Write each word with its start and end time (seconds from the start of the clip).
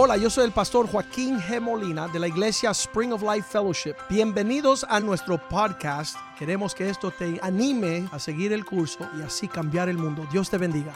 Hola, 0.00 0.16
yo 0.16 0.30
soy 0.30 0.44
el 0.44 0.52
pastor 0.52 0.88
Joaquín 0.88 1.40
G. 1.40 1.60
Molina 1.60 2.06
de 2.06 2.20
la 2.20 2.28
iglesia 2.28 2.70
Spring 2.70 3.12
of 3.12 3.20
Life 3.20 3.48
Fellowship. 3.50 3.96
Bienvenidos 4.08 4.86
a 4.88 5.00
nuestro 5.00 5.38
podcast. 5.48 6.16
Queremos 6.38 6.72
que 6.72 6.88
esto 6.88 7.10
te 7.10 7.40
anime 7.42 8.08
a 8.12 8.20
seguir 8.20 8.52
el 8.52 8.64
curso 8.64 9.10
y 9.18 9.22
así 9.22 9.48
cambiar 9.48 9.88
el 9.88 9.98
mundo. 9.98 10.24
Dios 10.30 10.48
te 10.50 10.56
bendiga. 10.56 10.94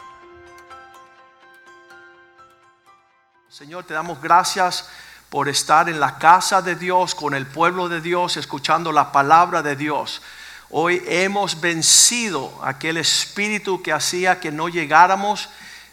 Señor, 3.49 3.83
te 3.83 3.95
damos 3.95 4.23
gracias 4.23 4.89
por 5.31 5.49
estar 5.49 5.89
en 5.89 5.99
la 5.99 6.17
casa 6.19 6.63
de 6.63 6.77
Dios, 6.77 7.17
con 7.17 7.35
el 7.35 7.49
pueblo 7.49 7.89
de 7.89 8.01
Dios, 8.01 8.37
escuchando 8.37 8.93
la 8.93 9.11
palabra 9.11 9.63
de 9.63 9.75
Dios. 9.75 10.23
Hoy 10.71 11.03
hemos 11.09 11.61
vencido 11.61 12.57
aquel 12.63 12.99
espíritu 12.99 13.83
que 13.83 13.93
hacía 13.93 14.39
que 14.39 14.53
no 14.53 14.69
llegáramos 14.69 15.49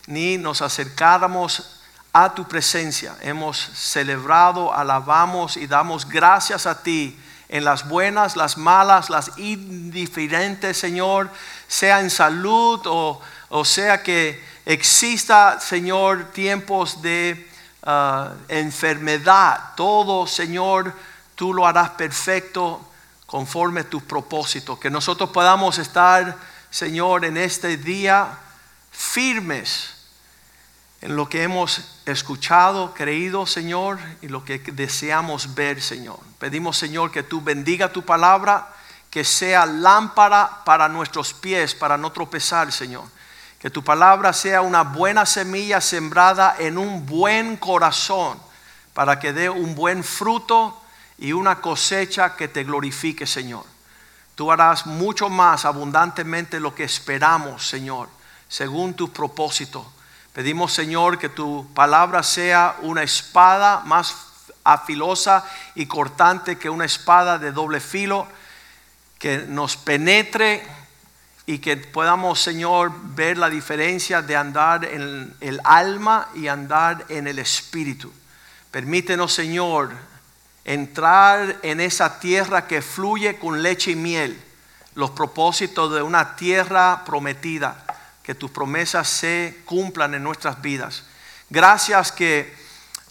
ni 0.05 0.37
nos 0.37 0.61
acercáramos 0.61 1.78
a 2.13 2.33
tu 2.33 2.47
presencia. 2.47 3.15
Hemos 3.21 3.57
celebrado, 3.57 4.73
alabamos 4.73 5.57
y 5.57 5.67
damos 5.67 6.07
gracias 6.07 6.65
a 6.65 6.81
ti 6.81 7.17
en 7.47 7.63
las 7.63 7.87
buenas, 7.87 8.35
las 8.35 8.57
malas, 8.57 9.09
las 9.09 9.37
indiferentes, 9.37 10.77
Señor, 10.77 11.29
sea 11.67 11.99
en 11.99 12.09
salud 12.09 12.81
o, 12.85 13.21
o 13.49 13.65
sea 13.65 14.03
que 14.03 14.43
exista, 14.65 15.59
Señor, 15.59 16.25
tiempos 16.31 17.01
de 17.01 17.49
uh, 17.85 18.35
enfermedad. 18.47 19.73
Todo, 19.75 20.27
Señor, 20.27 20.93
tú 21.35 21.53
lo 21.53 21.65
harás 21.65 21.91
perfecto 21.91 22.81
conforme 23.25 23.81
a 23.81 23.89
tus 23.89 24.03
propósitos. 24.03 24.77
Que 24.79 24.89
nosotros 24.89 25.29
podamos 25.31 25.77
estar, 25.79 26.35
Señor, 26.69 27.25
en 27.25 27.37
este 27.37 27.77
día 27.77 28.27
firmes 28.91 29.98
en 31.01 31.15
lo 31.15 31.29
que 31.29 31.43
hemos 31.43 31.81
escuchado, 32.05 32.93
creído, 32.93 33.45
Señor, 33.45 33.99
y 34.21 34.27
lo 34.27 34.43
que 34.43 34.59
deseamos 34.59 35.55
ver, 35.55 35.81
Señor. 35.81 36.19
Pedimos, 36.39 36.77
Señor, 36.77 37.11
que 37.11 37.23
tú 37.23 37.41
bendiga 37.41 37.93
tu 37.93 38.03
palabra, 38.03 38.67
que 39.09 39.23
sea 39.23 39.65
lámpara 39.65 40.63
para 40.65 40.89
nuestros 40.89 41.33
pies, 41.33 41.73
para 41.73 41.97
no 41.97 42.11
tropezar, 42.11 42.71
Señor. 42.71 43.05
Que 43.59 43.69
tu 43.69 43.83
palabra 43.83 44.33
sea 44.33 44.61
una 44.61 44.83
buena 44.83 45.25
semilla 45.25 45.79
sembrada 45.79 46.55
en 46.59 46.77
un 46.77 47.05
buen 47.05 47.55
corazón, 47.55 48.37
para 48.93 49.19
que 49.19 49.31
dé 49.31 49.49
un 49.49 49.75
buen 49.75 50.03
fruto 50.03 50.81
y 51.17 51.31
una 51.31 51.61
cosecha 51.61 52.35
que 52.35 52.49
te 52.49 52.65
glorifique, 52.65 53.25
Señor. 53.25 53.63
Tú 54.35 54.51
harás 54.51 54.85
mucho 54.85 55.29
más 55.29 55.63
abundantemente 55.63 56.59
lo 56.59 56.75
que 56.75 56.83
esperamos, 56.83 57.67
Señor, 57.67 58.09
según 58.49 58.93
tu 58.93 59.11
propósito 59.11 59.93
Pedimos, 60.33 60.73
Señor, 60.73 61.17
que 61.17 61.29
tu 61.29 61.67
palabra 61.73 62.21
sea 62.21 62.75
una 62.81 63.01
espada 63.01 63.81
más 63.85 64.15
afilosa 64.63 65.43
y 65.73 65.87
cortante 65.87 66.57
que 66.57 66.69
una 66.69 66.85
espada 66.85 67.39
de 67.39 67.51
doble 67.51 67.79
filo, 67.79 68.27
que 69.17 69.39
nos 69.39 69.75
penetre 69.75 70.63
y 71.47 71.57
que 71.57 71.77
podamos, 71.77 72.39
Señor, 72.39 72.91
ver 73.15 73.39
la 73.39 73.49
diferencia 73.49 74.21
de 74.21 74.35
andar 74.35 74.85
en 74.85 75.35
el 75.41 75.59
alma 75.63 76.29
y 76.35 76.47
andar 76.47 77.05
en 77.09 77.27
el 77.27 77.39
espíritu. 77.39 78.13
Permítenos, 78.69 79.33
Señor, 79.33 79.91
entrar 80.63 81.57
en 81.63 81.81
esa 81.81 82.19
tierra 82.19 82.67
que 82.67 82.83
fluye 82.83 83.39
con 83.39 83.63
leche 83.63 83.91
y 83.91 83.95
miel, 83.95 84.39
los 84.93 85.09
propósitos 85.09 85.91
de 85.91 86.03
una 86.03 86.35
tierra 86.35 87.03
prometida 87.03 87.83
que 88.29 88.35
tus 88.35 88.51
promesas 88.51 89.07
se 89.09 89.63
cumplan 89.65 90.13
en 90.13 90.21
nuestras 90.21 90.61
vidas. 90.61 91.01
Gracias 91.49 92.11
que 92.11 92.55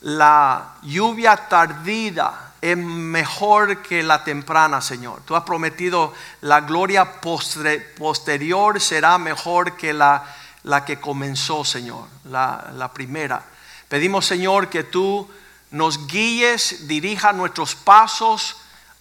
la 0.02 0.76
lluvia 0.82 1.34
tardida 1.48 2.52
es 2.60 2.76
mejor 2.76 3.82
que 3.82 4.04
la 4.04 4.22
temprana, 4.22 4.80
Señor. 4.80 5.22
Tú 5.24 5.34
has 5.34 5.42
prometido 5.42 6.14
la 6.42 6.60
gloria 6.60 7.20
posterior 7.20 8.80
será 8.80 9.18
mejor 9.18 9.76
que 9.76 9.92
la, 9.92 10.24
la 10.62 10.84
que 10.84 11.00
comenzó, 11.00 11.64
Señor, 11.64 12.06
la, 12.26 12.70
la 12.76 12.92
primera. 12.92 13.42
Pedimos, 13.88 14.24
Señor, 14.24 14.68
que 14.68 14.84
tú 14.84 15.28
nos 15.72 16.06
guíes, 16.06 16.86
dirija 16.86 17.32
nuestros 17.32 17.74
pasos 17.74 18.54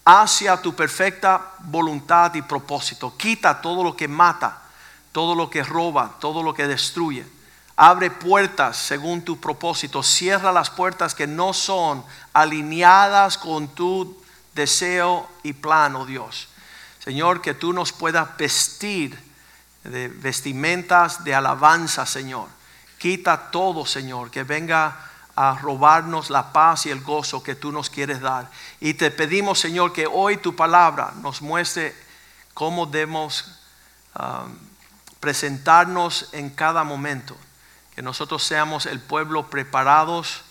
hacia 0.03 0.59
tu 0.63 0.73
perfecta 0.73 1.51
voluntad 1.59 2.33
y 2.33 2.41
propósito. 2.41 3.15
Quita 3.15 3.61
todo 3.61 3.83
lo 3.83 3.95
que 3.95 4.07
mata 4.07 4.63
todo 5.11 5.35
lo 5.35 5.49
que 5.49 5.63
roba, 5.63 6.15
todo 6.19 6.43
lo 6.43 6.53
que 6.53 6.67
destruye. 6.67 7.25
Abre 7.75 8.09
puertas 8.09 8.77
según 8.77 9.21
tu 9.21 9.39
propósito. 9.39 10.01
Cierra 10.01 10.51
las 10.51 10.69
puertas 10.69 11.13
que 11.13 11.27
no 11.27 11.53
son 11.53 12.03
alineadas 12.33 13.37
con 13.37 13.67
tu 13.69 14.19
deseo 14.55 15.29
y 15.43 15.53
plan, 15.53 15.95
oh 15.95 16.05
Dios. 16.05 16.47
Señor, 16.99 17.41
que 17.41 17.53
tú 17.53 17.73
nos 17.73 17.93
puedas 17.93 18.35
vestir 18.37 19.17
de 19.83 20.07
vestimentas 20.09 21.23
de 21.23 21.35
alabanza, 21.35 22.05
Señor. 22.05 22.49
Quita 22.97 23.51
todo, 23.51 23.85
Señor, 23.85 24.31
que 24.31 24.43
venga 24.43 25.07
a 25.35 25.55
robarnos 25.61 26.31
la 26.31 26.51
paz 26.51 26.87
y 26.87 26.89
el 26.89 27.01
gozo 27.01 27.43
que 27.43 27.53
tú 27.53 27.71
nos 27.71 27.91
quieres 27.91 28.21
dar. 28.21 28.49
Y 28.79 28.95
te 28.95 29.11
pedimos, 29.11 29.59
Señor, 29.59 29.93
que 29.93 30.07
hoy 30.07 30.37
tu 30.37 30.55
palabra 30.55 31.13
nos 31.21 31.43
muestre 31.43 31.95
cómo 32.55 32.87
debemos 32.87 33.45
um, 34.19 34.66
presentarnos 35.19 36.29
en 36.31 36.49
cada 36.49 36.83
momento, 36.83 37.35
que 37.95 38.01
nosotros 38.01 38.43
seamos 38.43 38.85
el 38.85 38.99
pueblo 38.99 39.49
preparados, 39.49 40.41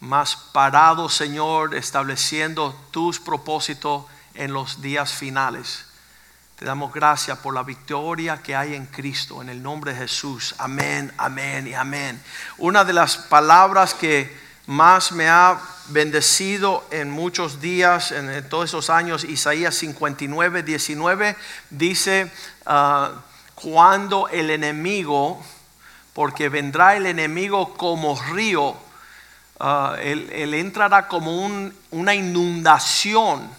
más 0.00 0.36
parados, 0.36 1.14
Señor, 1.14 1.74
estableciendo 1.74 2.78
tus 2.90 3.18
propósitos 3.18 4.04
en 4.34 4.52
los 4.52 4.80
días 4.80 5.12
finales. 5.12 5.86
Te 6.58 6.64
damos 6.64 6.92
gracias 6.92 7.38
por 7.38 7.54
la 7.54 7.62
victoria 7.62 8.42
que 8.42 8.56
hay 8.56 8.74
en 8.74 8.86
Cristo, 8.86 9.42
en 9.42 9.48
el 9.48 9.62
nombre 9.62 9.92
de 9.92 9.98
Jesús. 10.00 10.54
Amén, 10.58 11.12
amén 11.16 11.68
y 11.68 11.74
amén. 11.74 12.20
Una 12.58 12.84
de 12.84 12.92
las 12.92 13.16
palabras 13.16 13.94
que 13.94 14.36
más 14.66 15.12
me 15.12 15.28
ha 15.28 15.60
bendecido 15.88 16.84
en 16.90 17.10
muchos 17.10 17.60
días, 17.60 18.12
en 18.12 18.48
todos 18.48 18.70
esos 18.70 18.90
años, 18.90 19.24
Isaías 19.24 19.74
59, 19.76 20.62
19, 20.62 21.36
dice, 21.70 22.30
uh, 22.66 23.18
cuando 23.60 24.28
el 24.28 24.50
enemigo, 24.50 25.42
porque 26.12 26.48
vendrá 26.48 26.96
el 26.96 27.06
enemigo 27.06 27.74
como 27.74 28.20
río, 28.32 28.70
uh, 28.70 29.94
él, 30.00 30.54
entrará 30.54 31.08
como 31.08 31.34
una 31.90 32.14
inundación. 32.14 33.50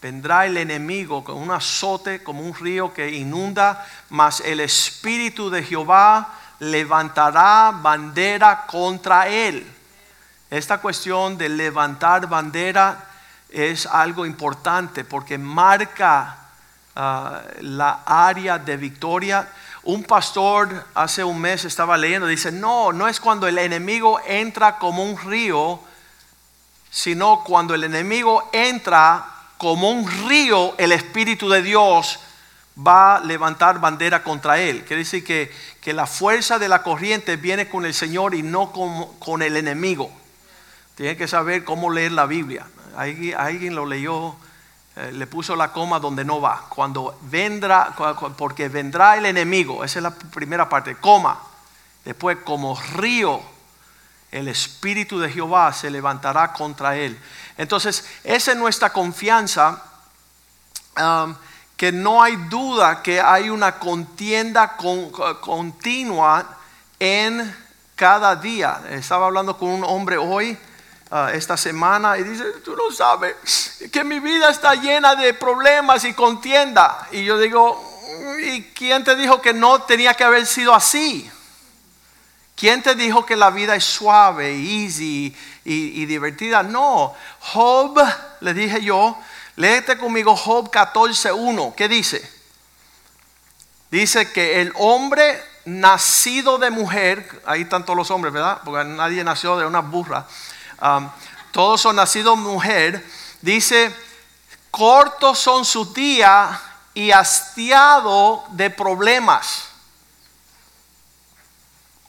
Vendrá 0.00 0.46
el 0.46 0.56
enemigo 0.56 1.24
con 1.24 1.36
un 1.36 1.50
azote, 1.50 2.22
como 2.22 2.42
un 2.42 2.54
río 2.54 2.94
que 2.94 3.10
inunda, 3.10 3.84
mas 4.08 4.40
el 4.40 4.60
Espíritu 4.60 5.50
de 5.50 5.62
Jehová 5.62 6.34
levantará 6.60 7.72
bandera 7.82 8.64
contra 8.66 9.28
él. 9.28 9.66
Esta 10.50 10.78
cuestión 10.78 11.36
de 11.36 11.48
levantar 11.48 12.28
bandera 12.28 13.06
es 13.50 13.86
algo 13.86 14.24
importante 14.24 15.04
porque 15.04 15.36
marca 15.36 16.39
La 16.94 18.02
área 18.04 18.58
de 18.58 18.76
victoria. 18.76 19.48
Un 19.82 20.04
pastor 20.04 20.86
hace 20.94 21.24
un 21.24 21.40
mes 21.40 21.64
estaba 21.64 21.96
leyendo, 21.96 22.26
dice, 22.26 22.52
no, 22.52 22.92
no 22.92 23.08
es 23.08 23.18
cuando 23.18 23.46
el 23.46 23.56
enemigo 23.58 24.20
entra 24.26 24.78
como 24.78 25.04
un 25.04 25.18
río, 25.18 25.80
sino 26.90 27.42
cuando 27.44 27.74
el 27.74 27.84
enemigo 27.84 28.50
entra 28.52 29.24
como 29.56 29.90
un 29.90 30.10
río, 30.28 30.74
el 30.78 30.92
Espíritu 30.92 31.48
de 31.48 31.62
Dios 31.62 32.18
va 32.86 33.16
a 33.16 33.20
levantar 33.20 33.80
bandera 33.80 34.22
contra 34.22 34.58
él. 34.58 34.84
Quiere 34.84 35.02
decir 35.02 35.24
que, 35.24 35.52
que 35.80 35.92
la 35.92 36.06
fuerza 36.06 36.58
de 36.58 36.68
la 36.68 36.82
corriente 36.82 37.36
viene 37.36 37.68
con 37.68 37.84
el 37.84 37.94
Señor 37.94 38.34
y 38.34 38.42
no 38.42 38.72
con, 38.72 39.14
con 39.18 39.42
el 39.42 39.56
enemigo. 39.56 40.10
Tiene 40.94 41.16
que 41.16 41.28
saber 41.28 41.64
cómo 41.64 41.90
leer 41.90 42.12
la 42.12 42.26
Biblia. 42.26 42.66
Alguien, 42.96 43.38
alguien 43.38 43.74
lo 43.74 43.86
leyó 43.86 44.34
eh, 44.96 45.12
le 45.12 45.26
puso 45.26 45.54
la 45.54 45.72
coma 45.72 46.00
donde 46.00 46.24
no 46.24 46.40
va. 46.40 46.66
Cuando 46.68 47.18
vendrá, 47.22 47.94
porque 48.36 48.68
vendrá 48.68 49.16
el 49.16 49.26
enemigo, 49.26 49.84
esa 49.84 49.98
es 49.98 50.02
la 50.02 50.10
primera 50.10 50.68
parte, 50.68 50.96
coma. 50.96 51.40
Después, 52.04 52.38
como 52.44 52.78
río, 52.94 53.40
el 54.32 54.48
Espíritu 54.48 55.18
de 55.18 55.30
Jehová 55.30 55.72
se 55.72 55.90
levantará 55.90 56.52
contra 56.52 56.96
él. 56.96 57.18
Entonces, 57.56 58.04
esa 58.24 58.52
es 58.52 58.58
nuestra 58.58 58.90
confianza, 58.92 59.82
um, 60.96 61.34
que 61.76 61.92
no 61.92 62.22
hay 62.22 62.36
duda 62.36 63.02
que 63.02 63.20
hay 63.20 63.48
una 63.48 63.78
contienda 63.78 64.76
continua 65.40 66.58
en 66.98 67.56
cada 67.96 68.36
día. 68.36 68.82
Estaba 68.90 69.26
hablando 69.26 69.56
con 69.56 69.68
un 69.70 69.84
hombre 69.84 70.18
hoy 70.18 70.58
Ah, 71.12 71.32
esta 71.34 71.56
semana 71.56 72.18
y 72.18 72.22
dice, 72.22 72.44
tú 72.64 72.76
no 72.76 72.94
sabes 72.94 73.34
que 73.90 74.04
mi 74.04 74.20
vida 74.20 74.48
está 74.48 74.76
llena 74.76 75.16
de 75.16 75.34
problemas 75.34 76.04
y 76.04 76.14
contienda. 76.14 77.08
Y 77.10 77.24
yo 77.24 77.36
digo, 77.36 77.82
¿y 78.44 78.62
quién 78.74 79.02
te 79.02 79.16
dijo 79.16 79.42
que 79.42 79.52
no 79.52 79.82
tenía 79.82 80.14
que 80.14 80.22
haber 80.22 80.46
sido 80.46 80.72
así? 80.72 81.28
¿Quién 82.54 82.80
te 82.80 82.94
dijo 82.94 83.26
que 83.26 83.34
la 83.34 83.50
vida 83.50 83.74
es 83.74 83.84
suave, 83.84 84.54
easy 84.54 85.34
y, 85.64 86.00
y 86.00 86.06
divertida? 86.06 86.62
No. 86.62 87.12
Job, 87.40 87.98
le 88.38 88.54
dije 88.54 88.80
yo, 88.80 89.18
léete 89.56 89.98
conmigo 89.98 90.36
Job 90.36 90.70
14.1. 90.70 91.74
¿Qué 91.74 91.88
dice? 91.88 92.22
Dice 93.90 94.30
que 94.30 94.60
el 94.60 94.72
hombre 94.76 95.42
nacido 95.64 96.58
de 96.58 96.70
mujer, 96.70 97.42
ahí 97.46 97.62
están 97.62 97.84
todos 97.84 97.96
los 97.96 98.10
hombres, 98.12 98.32
¿verdad? 98.32 98.60
Porque 98.64 98.84
nadie 98.84 99.24
nació 99.24 99.56
de 99.56 99.66
una 99.66 99.80
burra. 99.80 100.26
Todos 101.52 101.80
son 101.80 101.96
nacidos 101.96 102.38
mujer. 102.38 103.04
Dice, 103.40 103.94
cortos 104.70 105.38
son 105.38 105.64
sus 105.64 105.92
días 105.94 106.60
y 106.94 107.10
hastiado 107.10 108.44
de 108.50 108.70
problemas. 108.70 109.70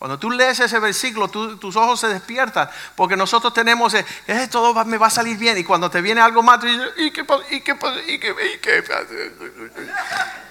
Cuando 0.01 0.18
tú 0.18 0.31
lees 0.31 0.59
ese 0.59 0.79
versículo, 0.79 1.27
tus 1.27 1.75
ojos 1.75 2.00
se 2.00 2.07
despiertan, 2.07 2.68
porque 2.95 3.15
nosotros 3.15 3.53
tenemos, 3.53 3.94
eh, 3.94 4.03
eh, 4.25 4.47
todo 4.50 4.74
me 4.83 4.97
va 4.97 5.06
a 5.06 5.12
salir 5.12 5.38
bien, 5.38 5.59
y 5.59 5.63
cuando 5.63 5.91
te 5.91 6.01
viene 6.01 6.19
algo 6.19 6.41
más, 6.41 6.59
tú 6.59 6.65
dices, 6.65 6.89
¿y 6.97 7.12
qué 7.12 7.21
¿Y 7.51 7.62
qué 7.62 7.77
¿Y 8.07 8.19
qué, 8.19 8.35
¿Y 8.56 8.57
qué 8.57 8.83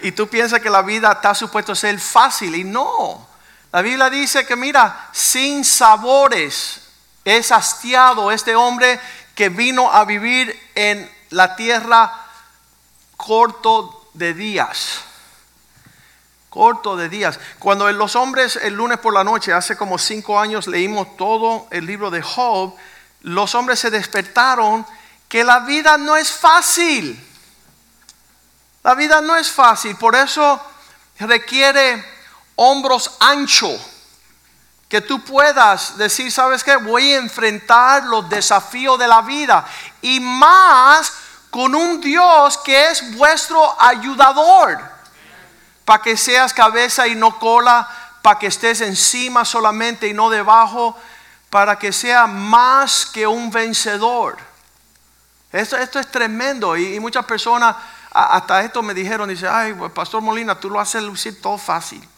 Y 0.02 0.12
tú 0.12 0.28
piensas 0.28 0.60
que 0.60 0.70
la 0.70 0.82
vida 0.82 1.10
está 1.10 1.34
supuesto 1.34 1.72
a 1.72 1.74
ser 1.74 1.98
fácil, 1.98 2.54
y 2.54 2.62
no. 2.62 3.26
La 3.72 3.82
Biblia 3.82 4.08
dice 4.08 4.46
que, 4.46 4.54
mira, 4.54 5.08
sin 5.10 5.64
sabores 5.64 6.89
es 7.24 7.52
hastiado 7.52 8.30
este 8.30 8.54
hombre 8.54 9.00
que 9.34 9.48
vino 9.48 9.92
a 9.92 10.04
vivir 10.04 10.58
en 10.74 11.10
la 11.30 11.56
tierra 11.56 12.26
corto 13.16 14.08
de 14.14 14.34
días 14.34 15.04
corto 16.50 16.96
de 16.96 17.08
días. 17.08 17.38
Cuando 17.58 17.90
los 17.92 18.16
hombres 18.16 18.56
el 18.56 18.74
lunes 18.74 18.98
por 18.98 19.14
la 19.14 19.24
noche, 19.24 19.52
hace 19.52 19.76
como 19.76 19.96
cinco 19.96 20.38
años, 20.38 20.66
leímos 20.66 21.16
todo 21.16 21.68
el 21.70 21.86
libro 21.86 22.10
de 22.10 22.20
Job, 22.20 22.74
los 23.22 23.54
hombres 23.54 23.78
se 23.78 23.90
despertaron 23.90 24.84
que 25.28 25.44
la 25.44 25.60
vida 25.60 25.96
no 25.96 26.16
es 26.16 26.30
fácil. 26.30 27.28
La 28.82 28.94
vida 28.94 29.20
no 29.20 29.36
es 29.36 29.50
fácil, 29.50 29.96
por 29.96 30.16
eso 30.16 30.60
requiere 31.20 32.04
hombros 32.56 33.16
anchos. 33.20 33.80
Que 34.90 35.00
tú 35.00 35.24
puedas 35.24 35.96
decir, 35.96 36.30
¿sabes 36.30 36.62
qué? 36.62 36.76
Voy 36.76 37.12
a 37.12 37.18
enfrentar 37.18 38.04
los 38.04 38.28
desafíos 38.28 38.98
de 38.98 39.08
la 39.08 39.22
vida. 39.22 39.64
Y 40.02 40.20
más 40.20 41.12
con 41.48 41.74
un 41.74 42.00
Dios 42.00 42.58
que 42.58 42.90
es 42.90 43.16
vuestro 43.16 43.74
ayudador 43.80 44.78
para 45.84 46.02
que 46.02 46.16
seas 46.16 46.54
cabeza 46.54 47.08
y 47.08 47.16
no 47.16 47.38
cola, 47.38 47.88
para 48.22 48.38
que 48.38 48.46
estés 48.46 48.80
encima 48.80 49.44
solamente 49.44 50.06
y 50.06 50.12
no 50.12 50.30
debajo, 50.30 50.96
para 51.50 51.78
que 51.78 51.92
sea 51.92 52.28
más 52.28 53.06
que 53.06 53.26
un 53.26 53.50
vencedor. 53.50 54.38
Esto, 55.52 55.76
esto 55.76 55.98
es 55.98 56.08
tremendo 56.08 56.76
y, 56.76 57.00
muchas 57.00 57.24
personas 57.24 57.74
hasta 58.12 58.62
esto 58.62 58.82
me 58.82 58.94
dijeron, 58.94 59.28
dice, 59.28 59.48
ay, 59.48 59.72
pues, 59.74 59.90
Pastor 59.92 60.20
Molina, 60.20 60.58
tú 60.58 60.70
lo 60.70 60.80
haces 60.80 61.02
lucir 61.02 61.40
todo 61.40 61.58
fácil. 61.58 62.08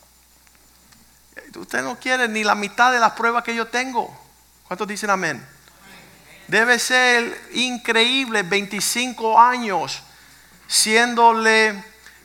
Usted 1.57 1.83
no 1.83 1.99
quiere 1.99 2.29
ni 2.29 2.45
la 2.45 2.55
mitad 2.55 2.93
de 2.93 3.01
las 3.01 3.13
pruebas 3.13 3.45
que 3.45 3.55
yo 3.55 3.67
tengo. 3.67 4.13
¿Cuántos 4.67 4.89
dicen 4.89 5.11
amén? 5.11 5.47
Debe 6.49 6.79
ser 6.79 7.51
increíble 7.53 8.43
25 8.43 9.41
años 9.41 10.03
siéndole 10.67 11.85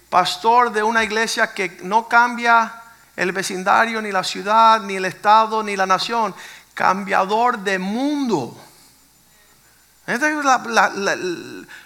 pastor 0.09 0.71
de 0.71 0.83
una 0.83 1.03
iglesia 1.03 1.53
que 1.53 1.79
no 1.83 2.07
cambia 2.07 2.81
el 3.15 3.31
vecindario, 3.31 4.01
ni 4.01 4.11
la 4.11 4.23
ciudad, 4.23 4.81
ni 4.81 4.95
el 4.95 5.05
estado, 5.05 5.63
ni 5.63 5.75
la 5.75 5.85
nación, 5.85 6.33
cambiador 6.73 7.59
de 7.59 7.79
mundo. 7.79 8.57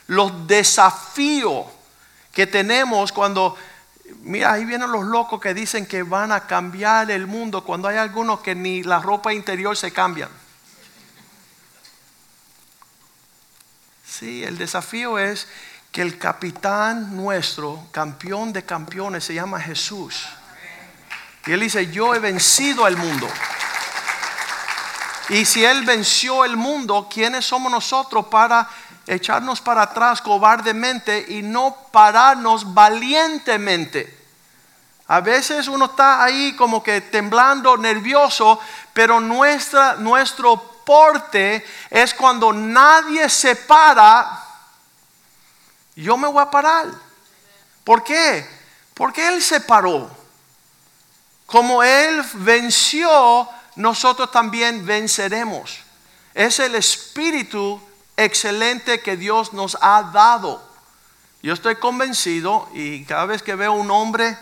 Los 0.07 0.47
desafíos 0.47 1.65
que 2.31 2.45
tenemos 2.45 3.11
cuando, 3.11 3.57
mira, 4.21 4.53
ahí 4.53 4.65
vienen 4.65 4.91
los 4.91 5.05
locos 5.05 5.39
que 5.41 5.53
dicen 5.53 5.85
que 5.85 6.03
van 6.03 6.31
a 6.31 6.47
cambiar 6.47 7.11
el 7.11 7.27
mundo, 7.27 7.63
cuando 7.63 7.87
hay 7.87 7.97
algunos 7.97 8.41
que 8.41 8.55
ni 8.55 8.83
la 8.83 8.99
ropa 8.99 9.33
interior 9.33 9.75
se 9.75 9.91
cambian. 9.91 10.29
Sí, 14.05 14.43
el 14.43 14.57
desafío 14.57 15.17
es 15.19 15.47
que 15.91 16.01
el 16.01 16.17
capitán 16.17 17.15
nuestro, 17.15 17.87
campeón 17.91 18.53
de 18.53 18.63
campeones, 18.63 19.23
se 19.23 19.33
llama 19.33 19.59
Jesús. 19.59 20.27
Y 21.45 21.51
él 21.51 21.59
dice, 21.59 21.91
yo 21.91 22.13
he 22.13 22.19
vencido 22.19 22.85
al 22.85 22.97
mundo. 22.97 23.27
Y 25.29 25.45
si 25.45 25.63
Él 25.63 25.85
venció 25.85 26.43
el 26.43 26.57
mundo, 26.57 27.07
¿quiénes 27.09 27.45
somos 27.45 27.71
nosotros 27.71 28.25
para 28.27 28.69
echarnos 29.13 29.61
para 29.61 29.83
atrás 29.83 30.21
cobardemente 30.21 31.25
y 31.27 31.41
no 31.41 31.75
pararnos 31.91 32.73
valientemente? 32.73 34.19
A 35.07 35.19
veces 35.21 35.67
uno 35.67 35.85
está 35.85 36.23
ahí 36.23 36.55
como 36.55 36.81
que 36.81 37.01
temblando, 37.01 37.77
nervioso, 37.77 38.59
pero 38.93 39.19
nuestra, 39.19 39.95
nuestro 39.95 40.57
porte 40.85 41.65
es 41.89 42.13
cuando 42.13 42.53
nadie 42.53 43.27
se 43.29 43.55
para 43.55 44.47
yo 45.95 46.17
me 46.17 46.27
voy 46.27 46.41
a 46.41 46.49
parar. 46.49 46.87
¿Por 47.83 48.03
qué? 48.03 48.47
Porque 48.93 49.27
Él 49.27 49.41
se 49.41 49.61
paró. 49.61 50.09
Como 51.45 51.83
Él 51.83 52.23
venció, 52.33 53.47
nosotros 53.75 54.31
también 54.31 54.85
venceremos. 54.85 55.79
Es 56.33 56.59
el 56.59 56.75
espíritu 56.75 57.81
excelente 58.17 59.01
que 59.01 59.17
Dios 59.17 59.53
nos 59.53 59.77
ha 59.81 60.11
dado. 60.13 60.61
Yo 61.43 61.53
estoy 61.53 61.75
convencido 61.75 62.69
y 62.73 63.03
cada 63.05 63.25
vez 63.25 63.41
que 63.41 63.55
veo 63.55 63.73
un 63.73 63.89
hombre 63.89 64.37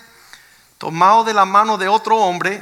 tomado 0.77 1.24
de 1.24 1.33
la 1.33 1.45
mano 1.45 1.77
de 1.77 1.88
otro 1.88 2.18
hombre, 2.18 2.62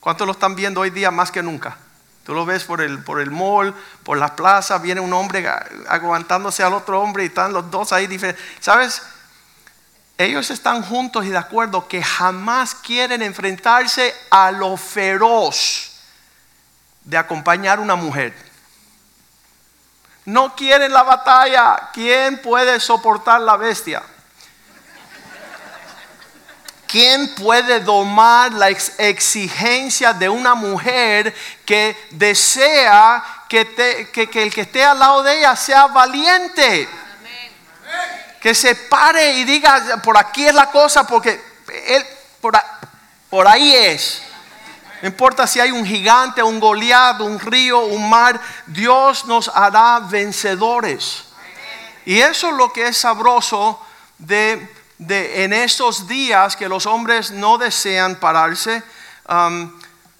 ¿cuántos 0.00 0.26
lo 0.26 0.32
están 0.32 0.54
viendo 0.54 0.80
hoy 0.80 0.90
día 0.90 1.10
más 1.10 1.30
que 1.30 1.42
nunca? 1.42 1.78
Tú 2.24 2.34
lo 2.34 2.44
ves 2.44 2.64
por 2.64 2.82
el, 2.82 3.02
por 3.02 3.20
el 3.20 3.30
mall, 3.30 3.74
por 4.04 4.18
la 4.18 4.36
plaza, 4.36 4.76
viene 4.76 5.00
un 5.00 5.14
hombre 5.14 5.48
aguantándose 5.88 6.62
al 6.62 6.74
otro 6.74 7.00
hombre 7.00 7.24
y 7.24 7.28
están 7.28 7.54
los 7.54 7.70
dos 7.70 7.90
ahí 7.92 8.06
diferentes. 8.06 8.44
¿Sabes? 8.60 9.02
Ellos 10.18 10.50
están 10.50 10.82
juntos 10.82 11.24
y 11.24 11.30
de 11.30 11.38
acuerdo 11.38 11.88
que 11.88 12.02
jamás 12.02 12.74
quieren 12.74 13.22
enfrentarse 13.22 14.14
a 14.28 14.50
lo 14.50 14.76
feroz 14.76 15.92
de 17.04 17.16
acompañar 17.16 17.78
a 17.78 17.82
una 17.82 17.94
mujer. 17.94 18.47
No 20.28 20.54
quieren 20.54 20.92
la 20.92 21.04
batalla. 21.04 21.88
¿Quién 21.94 22.42
puede 22.42 22.80
soportar 22.80 23.40
la 23.40 23.56
bestia? 23.56 24.02
¿Quién 26.86 27.34
puede 27.34 27.80
domar 27.80 28.52
la 28.52 28.68
exigencia 28.68 30.12
de 30.12 30.28
una 30.28 30.54
mujer 30.54 31.34
que 31.64 31.96
desea 32.10 33.24
que, 33.48 33.60
el 34.34 34.52
que 34.52 34.60
esté 34.60 34.84
al 34.84 34.98
lado 34.98 35.22
de 35.22 35.38
ella 35.38 35.56
sea 35.56 35.86
valiente? 35.86 36.86
Que 38.42 38.54
se 38.54 38.74
pare 38.74 39.32
y 39.32 39.44
diga, 39.44 40.02
por 40.04 40.18
aquí 40.18 40.46
es 40.46 40.54
la 40.54 40.70
cosa, 40.70 41.06
porque 41.06 41.42
él, 41.86 42.06
por, 43.30 43.48
ahí 43.48 43.74
es. 43.74 44.20
No 45.02 45.08
importa 45.08 45.46
si 45.46 45.60
hay 45.60 45.70
un 45.70 45.84
gigante, 45.84 46.42
un 46.42 46.58
Goliat, 46.60 47.20
un 47.20 47.38
río, 47.38 47.80
un 47.80 48.08
mar, 48.08 48.40
Dios 48.66 49.24
nos 49.26 49.48
hará 49.48 50.00
vencedores. 50.00 51.24
Y 52.04 52.18
eso 52.18 52.48
es 52.48 52.54
lo 52.54 52.72
que 52.72 52.88
es 52.88 52.96
sabroso 52.96 53.80
de 54.18 54.78
de 54.98 55.44
en 55.44 55.52
estos 55.52 56.08
días 56.08 56.56
que 56.56 56.68
los 56.68 56.84
hombres 56.86 57.30
no 57.30 57.56
desean 57.56 58.16
pararse. 58.16 58.82
Um, 59.28 59.72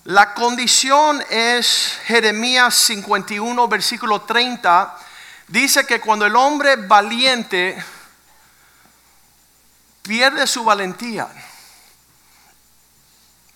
la 0.05 0.33
condición 0.35 1.23
es 1.29 1.99
Jeremías 2.07 2.75
51, 2.75 3.69
versículo 3.69 4.23
30. 4.23 4.97
Dice 5.49 5.85
que 5.87 6.01
cuando 6.01 6.25
el 6.25 6.37
hombre 6.37 6.77
valiente 6.77 7.83
pierde 10.03 10.47
su 10.47 10.65
valentía, 10.65 11.29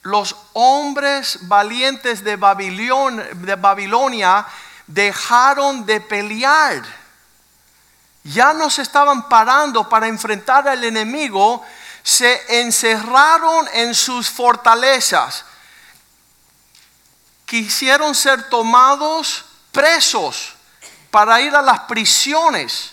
los 0.03 0.37
hombres 0.53 1.39
valientes 1.43 2.23
de, 2.25 2.37
de 2.37 3.57
Babilonia 3.57 4.47
dejaron 4.87 5.87
de 5.87 6.01
pelear 6.01 7.03
ya 8.25 8.53
no 8.53 8.71
se 8.71 8.83
estaban 8.83 9.29
parando 9.29 9.89
para 9.89 10.07
enfrentar 10.07 10.69
al 10.69 10.85
enemigo, 10.85 11.65
se 12.03 12.61
encerraron 12.61 13.69
en 13.73 13.95
sus 13.95 14.31
fortalezas. 14.31 15.45
Quisieron 17.45 18.15
ser 18.15 18.49
tomados 18.49 19.45
presos 19.73 20.55
para 21.11 21.41
ir 21.41 21.55
a 21.55 21.63
las 21.63 21.81
prisiones. 21.81 22.93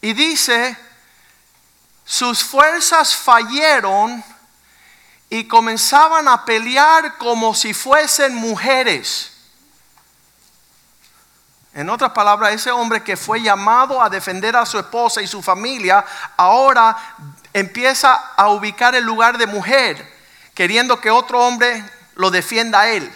Y 0.00 0.14
dice, 0.14 0.76
sus 2.06 2.42
fuerzas 2.42 3.14
fallaron 3.14 4.24
y 5.30 5.46
comenzaban 5.46 6.26
a 6.26 6.44
pelear 6.44 7.16
como 7.16 7.54
si 7.54 7.72
fuesen 7.72 8.34
mujeres. 8.34 9.30
En 11.72 11.88
otras 11.88 12.10
palabras, 12.10 12.52
ese 12.52 12.72
hombre 12.72 13.04
que 13.04 13.16
fue 13.16 13.40
llamado 13.40 14.02
a 14.02 14.10
defender 14.10 14.56
a 14.56 14.66
su 14.66 14.76
esposa 14.76 15.22
y 15.22 15.28
su 15.28 15.40
familia, 15.40 16.04
ahora 16.36 16.96
empieza 17.52 18.12
a 18.36 18.48
ubicar 18.48 18.96
el 18.96 19.04
lugar 19.04 19.38
de 19.38 19.46
mujer, 19.46 20.18
queriendo 20.52 21.00
que 21.00 21.10
otro 21.10 21.40
hombre 21.46 21.88
lo 22.16 22.32
defienda 22.32 22.80
a 22.80 22.90
él. 22.90 23.10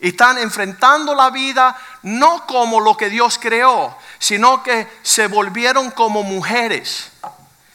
Y 0.00 0.08
están 0.08 0.38
enfrentando 0.38 1.14
la 1.14 1.28
vida 1.28 1.76
no 2.00 2.46
como 2.46 2.80
lo 2.80 2.96
que 2.96 3.10
Dios 3.10 3.38
creó, 3.38 3.96
sino 4.18 4.62
que 4.62 4.90
se 5.02 5.26
volvieron 5.26 5.90
como 5.90 6.22
mujeres. 6.22 7.11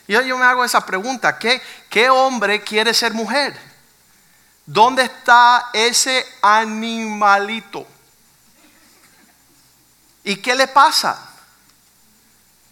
Yo, 0.08 0.22
yo 0.22 0.38
me 0.38 0.46
hago 0.46 0.64
esa 0.64 0.84
pregunta, 0.84 1.38
¿qué, 1.38 1.62
¿qué 1.90 2.08
hombre 2.08 2.62
quiere 2.64 2.94
ser 2.94 3.12
mujer? 3.12 3.54
¿Dónde 4.64 5.04
está 5.04 5.70
ese 5.72 6.26
animalito? 6.42 7.86
¿Y 10.24 10.36
qué 10.36 10.54
le 10.54 10.66
pasa? 10.66 11.26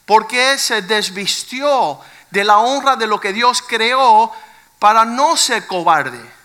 ¿Por 0.06 0.26
qué 0.26 0.58
se 0.58 0.82
desvistió 0.82 2.00
de 2.30 2.44
la 2.44 2.58
honra 2.58 2.96
de 2.96 3.06
lo 3.06 3.20
que 3.20 3.32
Dios 3.32 3.62
creó 3.62 4.32
para 4.78 5.04
no 5.04 5.36
ser 5.36 5.66
cobarde? 5.66 6.35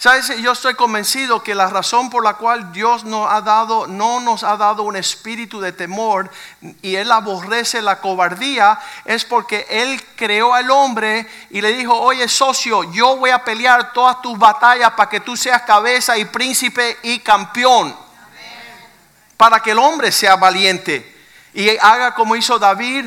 ¿Sabes? 0.00 0.28
Yo 0.40 0.52
estoy 0.52 0.74
convencido 0.74 1.42
que 1.42 1.56
la 1.56 1.66
razón 1.66 2.08
por 2.08 2.22
la 2.22 2.34
cual 2.34 2.70
Dios 2.70 3.02
nos 3.02 3.28
ha 3.28 3.40
dado, 3.40 3.88
no 3.88 4.20
nos 4.20 4.44
ha 4.44 4.56
dado 4.56 4.84
un 4.84 4.94
espíritu 4.94 5.60
de 5.60 5.72
temor 5.72 6.30
y 6.82 6.94
Él 6.94 7.10
aborrece 7.10 7.82
la 7.82 7.98
cobardía 7.98 8.78
es 9.04 9.24
porque 9.24 9.66
Él 9.68 10.00
creó 10.14 10.54
al 10.54 10.70
hombre 10.70 11.26
y 11.50 11.60
le 11.60 11.72
dijo, 11.72 11.98
oye 11.98 12.28
socio, 12.28 12.84
yo 12.92 13.16
voy 13.16 13.30
a 13.30 13.42
pelear 13.42 13.92
todas 13.92 14.22
tus 14.22 14.38
batallas 14.38 14.92
para 14.92 15.10
que 15.10 15.18
tú 15.18 15.36
seas 15.36 15.62
cabeza 15.62 16.16
y 16.16 16.26
príncipe 16.26 16.96
y 17.02 17.18
campeón. 17.18 17.96
Para 19.36 19.58
que 19.58 19.72
el 19.72 19.80
hombre 19.80 20.12
sea 20.12 20.36
valiente 20.36 21.12
y 21.52 21.76
haga 21.78 22.14
como 22.14 22.36
hizo 22.36 22.56
David 22.56 23.06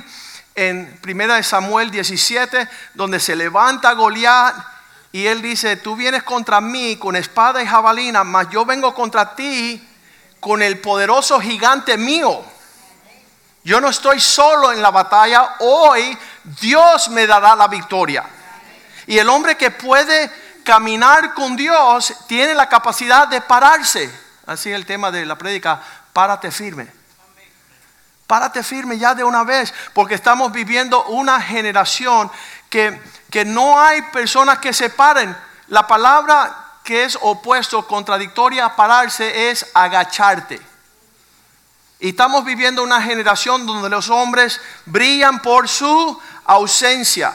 en 0.55 0.99
1 1.07 1.43
Samuel 1.43 1.89
17, 1.89 2.67
donde 2.95 3.21
se 3.21 3.37
levanta 3.37 3.93
Goliat 3.93 4.70
y 5.11 5.25
él 5.27 5.41
dice, 5.41 5.75
tú 5.77 5.95
vienes 5.95 6.23
contra 6.23 6.61
mí 6.61 6.95
con 6.95 7.15
espada 7.15 7.61
y 7.61 7.67
jabalina, 7.67 8.23
mas 8.23 8.49
yo 8.49 8.65
vengo 8.65 8.93
contra 8.93 9.35
ti 9.35 9.85
con 10.39 10.61
el 10.61 10.79
poderoso 10.79 11.39
gigante 11.39 11.97
mío. 11.97 12.41
Yo 13.63 13.81
no 13.81 13.89
estoy 13.89 14.19
solo 14.19 14.71
en 14.71 14.81
la 14.81 14.89
batalla, 14.89 15.55
hoy 15.59 16.17
Dios 16.61 17.09
me 17.09 17.27
dará 17.27 17.55
la 17.55 17.67
victoria. 17.67 18.23
Y 19.05 19.17
el 19.17 19.29
hombre 19.29 19.57
que 19.57 19.69
puede 19.69 20.31
caminar 20.63 21.33
con 21.33 21.55
Dios 21.55 22.13
tiene 22.27 22.53
la 22.53 22.69
capacidad 22.69 23.27
de 23.27 23.41
pararse. 23.41 24.09
Así 24.45 24.71
el 24.71 24.85
tema 24.85 25.11
de 25.11 25.25
la 25.25 25.37
prédica, 25.37 25.81
párate 26.13 26.51
firme. 26.51 26.87
Párate 28.25 28.63
firme 28.63 28.97
ya 28.97 29.13
de 29.13 29.25
una 29.25 29.43
vez, 29.43 29.73
porque 29.93 30.15
estamos 30.15 30.53
viviendo 30.53 31.03
una 31.05 31.41
generación 31.41 32.31
que 32.69 32.97
que 33.31 33.45
no 33.45 33.79
hay 33.79 34.01
personas 34.03 34.59
que 34.59 34.73
se 34.73 34.89
paren. 34.89 35.35
La 35.69 35.87
palabra 35.87 36.79
que 36.83 37.05
es 37.05 37.17
opuesto, 37.21 37.87
contradictoria 37.87 38.65
a 38.65 38.75
pararse 38.75 39.49
es 39.49 39.65
agacharte. 39.73 40.61
Y 42.01 42.09
estamos 42.09 42.43
viviendo 42.43 42.83
una 42.83 43.01
generación 43.01 43.65
donde 43.65 43.89
los 43.89 44.09
hombres 44.09 44.59
brillan 44.85 45.41
por 45.41 45.69
su 45.69 46.21
ausencia. 46.45 47.31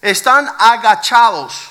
Están 0.00 0.48
agachados. 0.58 1.70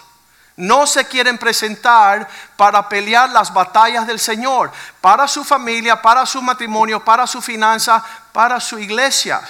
No 0.58 0.86
se 0.86 1.06
quieren 1.06 1.38
presentar 1.38 2.28
para 2.58 2.90
pelear 2.90 3.30
las 3.30 3.54
batallas 3.54 4.06
del 4.06 4.20
Señor, 4.20 4.72
para 5.00 5.28
su 5.28 5.46
familia, 5.46 6.02
para 6.02 6.26
su 6.26 6.42
matrimonio, 6.42 7.04
para 7.04 7.26
su 7.26 7.42
finanza, 7.42 8.04
para 8.34 8.60
su 8.60 8.78
iglesia. 8.78 9.42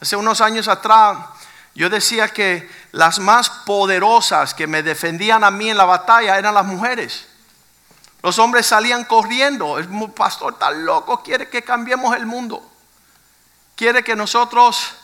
Hace 0.00 0.14
unos 0.16 0.40
años 0.40 0.68
atrás 0.68 1.16
yo 1.74 1.90
decía 1.90 2.28
que 2.28 2.70
las 2.92 3.18
más 3.18 3.50
poderosas 3.50 4.54
que 4.54 4.66
me 4.66 4.82
defendían 4.82 5.42
a 5.42 5.50
mí 5.50 5.70
en 5.70 5.76
la 5.76 5.84
batalla 5.84 6.38
eran 6.38 6.54
las 6.54 6.64
mujeres. 6.64 7.26
Los 8.22 8.38
hombres 8.38 8.66
salían 8.66 9.04
corriendo. 9.04 9.78
El 9.78 9.88
pastor 10.12 10.56
tan 10.56 10.84
loco 10.86 11.22
quiere 11.22 11.48
que 11.48 11.62
cambiemos 11.62 12.16
el 12.16 12.26
mundo. 12.26 12.62
Quiere 13.74 14.04
que 14.04 14.14
nosotros 14.14 14.94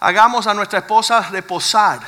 hagamos 0.00 0.48
a 0.48 0.54
nuestra 0.54 0.80
esposa 0.80 1.20
reposar. 1.30 2.00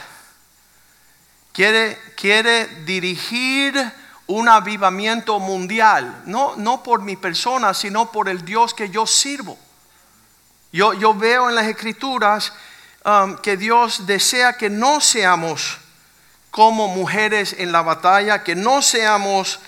Quiere, 1.53 1.99
quiere 2.17 2.67
dirigir 2.85 3.93
un 4.27 4.49
avivamiento 4.49 5.39
mundial. 5.39 6.23
No, 6.27 6.57
no 6.57 6.83
por 6.83 7.03
mi 7.03 7.15
persona, 7.15 7.73
sino 7.73 8.11
por 8.11 8.29
el 8.29 8.45
Dios 8.45 8.75
que 8.75 8.91
yo 8.91 9.07
sirvo. 9.07 9.57
Yo, 10.73 10.93
yo 10.93 11.15
veo 11.15 11.49
en 11.49 11.55
las 11.55 11.67
escrituras 11.67 12.53
Um, 13.07 13.37
que 13.37 13.57
Dios 13.57 14.05
desea 14.05 14.55
que 14.55 14.69
no 14.69 15.01
seamos 15.01 15.79
como 16.51 16.89
mujeres 16.89 17.55
en 17.57 17.71
la 17.71 17.83
batalla, 17.83 18.43
que 18.43 18.57
no 18.57 18.83
seamos 18.83 19.61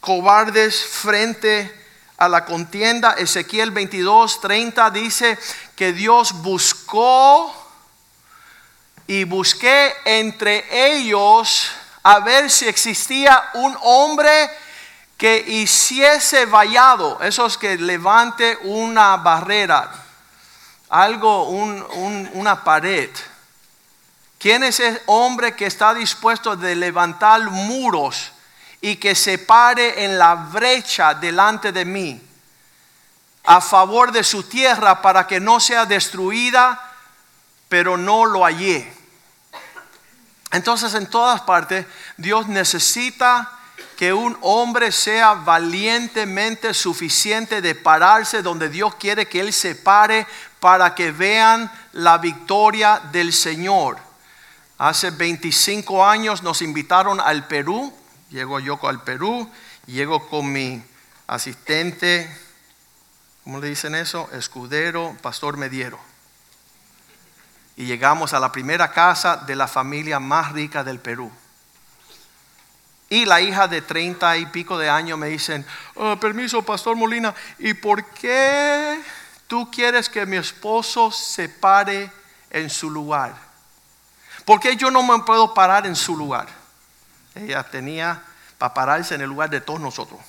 cobardes 0.00 0.82
frente 0.86 1.72
a 2.16 2.28
la 2.28 2.44
contienda. 2.44 3.12
Ezequiel 3.12 3.70
22, 3.70 4.40
30 4.40 4.90
dice 4.90 5.38
que 5.76 5.92
Dios 5.92 6.32
buscó 6.42 7.54
y 9.06 9.22
busqué 9.22 9.94
entre 10.04 10.64
ellos 10.96 11.70
a 12.02 12.18
ver 12.18 12.50
si 12.50 12.66
existía 12.66 13.50
un 13.54 13.78
hombre 13.82 14.50
que 15.16 15.44
hiciese 15.46 16.44
vallado, 16.46 17.20
esos 17.22 17.56
que 17.56 17.76
levante 17.76 18.58
una 18.64 19.16
barrera 19.18 19.99
algo, 20.90 21.44
una 21.44 22.64
pared. 22.64 23.10
¿Quién 24.38 24.64
es 24.64 24.80
ese 24.80 25.02
hombre 25.06 25.54
que 25.54 25.66
está 25.66 25.94
dispuesto 25.94 26.56
de 26.56 26.74
levantar 26.74 27.42
muros 27.50 28.32
y 28.80 28.96
que 28.96 29.14
se 29.14 29.38
pare 29.38 30.04
en 30.04 30.18
la 30.18 30.34
brecha 30.34 31.14
delante 31.14 31.72
de 31.72 31.84
mí 31.84 32.20
a 33.44 33.60
favor 33.60 34.12
de 34.12 34.24
su 34.24 34.42
tierra 34.42 35.00
para 35.02 35.26
que 35.26 35.40
no 35.40 35.60
sea 35.60 35.86
destruida, 35.86 36.80
pero 37.68 37.96
no 37.96 38.24
lo 38.24 38.44
hallé? 38.44 38.90
Entonces 40.52 40.94
en 40.94 41.06
todas 41.06 41.42
partes 41.42 41.86
Dios 42.16 42.48
necesita 42.48 43.52
que 43.96 44.14
un 44.14 44.38
hombre 44.40 44.90
sea 44.90 45.34
valientemente 45.34 46.72
suficiente 46.72 47.60
de 47.60 47.74
pararse 47.74 48.40
donde 48.40 48.70
Dios 48.70 48.94
quiere 48.94 49.28
que 49.28 49.40
él 49.40 49.52
se 49.52 49.74
pare 49.74 50.26
para 50.60 50.94
que 50.94 51.10
vean 51.10 51.70
la 51.92 52.18
victoria 52.18 53.00
del 53.10 53.32
Señor. 53.32 53.98
Hace 54.78 55.10
25 55.10 56.06
años 56.06 56.42
nos 56.42 56.62
invitaron 56.62 57.20
al 57.20 57.46
Perú, 57.46 57.92
llego 58.30 58.60
yo 58.60 58.78
al 58.86 59.02
Perú, 59.02 59.50
llego 59.86 60.28
con 60.28 60.52
mi 60.52 60.82
asistente, 61.26 62.30
¿cómo 63.44 63.58
le 63.58 63.68
dicen 63.68 63.94
eso? 63.94 64.28
Escudero, 64.32 65.16
pastor 65.22 65.56
Mediero. 65.56 65.98
Y 67.76 67.86
llegamos 67.86 68.34
a 68.34 68.40
la 68.40 68.52
primera 68.52 68.92
casa 68.92 69.36
de 69.38 69.56
la 69.56 69.66
familia 69.66 70.20
más 70.20 70.52
rica 70.52 70.84
del 70.84 70.98
Perú. 70.98 71.30
Y 73.08 73.24
la 73.24 73.40
hija 73.40 73.66
de 73.66 73.82
treinta 73.82 74.36
y 74.36 74.46
pico 74.46 74.78
de 74.78 74.88
años 74.88 75.18
me 75.18 75.28
dicen, 75.28 75.66
oh, 75.96 76.16
permiso, 76.16 76.62
Pastor 76.62 76.94
Molina, 76.94 77.34
¿y 77.58 77.74
por 77.74 78.04
qué 78.04 79.00
tú 79.50 79.68
quieres 79.68 80.08
que 80.08 80.24
mi 80.26 80.36
esposo 80.36 81.10
se 81.10 81.48
pare 81.48 82.08
en 82.50 82.70
su 82.70 82.88
lugar. 82.88 83.34
¿Por 84.44 84.60
qué 84.60 84.76
yo 84.76 84.92
no 84.92 85.02
me 85.02 85.24
puedo 85.24 85.52
parar 85.52 85.86
en 85.86 85.96
su 85.96 86.16
lugar? 86.16 86.46
Ella 87.34 87.64
tenía 87.64 88.22
para 88.58 88.72
pararse 88.72 89.16
en 89.16 89.22
el 89.22 89.28
lugar 89.28 89.50
de 89.50 89.60
todos 89.60 89.80
nosotros. 89.80 90.20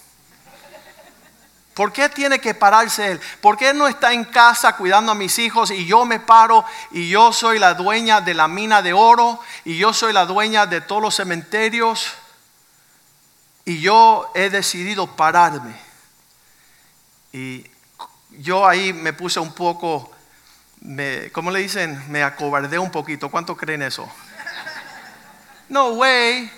¿Por 1.76 1.94
qué 1.94 2.10
tiene 2.10 2.42
que 2.42 2.56
pararse 2.56 3.12
él? 3.12 3.22
¿Por 3.42 3.58
qué 3.58 3.76
no 3.76 3.88
está 3.88 4.12
en 4.12 4.26
casa 4.26 4.76
cuidando 4.76 5.12
a 5.12 5.16
mis 5.16 5.38
hijos 5.38 5.70
y 5.70 5.86
yo 5.86 6.04
me 6.04 6.20
paro 6.20 6.66
y 6.90 7.08
yo 7.08 7.32
soy 7.32 7.60
la 7.60 7.76
dueña 7.76 8.22
de 8.22 8.34
la 8.34 8.48
mina 8.48 8.82
de 8.82 8.92
oro 8.92 9.40
y 9.66 9.78
yo 9.78 9.94
soy 9.94 10.14
la 10.14 10.26
dueña 10.26 10.66
de 10.66 10.82
todos 10.82 11.02
los 11.02 11.16
cementerios 11.16 12.08
y 13.66 13.82
yo 13.82 14.32
he 14.34 14.50
decidido 14.50 15.06
pararme? 15.16 15.80
Y 17.34 17.71
yo 18.42 18.68
ahí 18.68 18.94
me 18.94 19.14
puse 19.14 19.40
un 19.40 19.54
poco, 19.54 20.12
¿cómo 21.32 21.52
le 21.52 21.60
dicen? 21.60 22.04
Me 22.12 22.24
acobardé 22.24 22.80
un 22.80 22.92
poquito. 22.92 23.30
¿Cuánto 23.30 23.56
creen 23.56 23.84
eso? 23.84 24.12
No 25.70 25.90
way. 25.90 26.52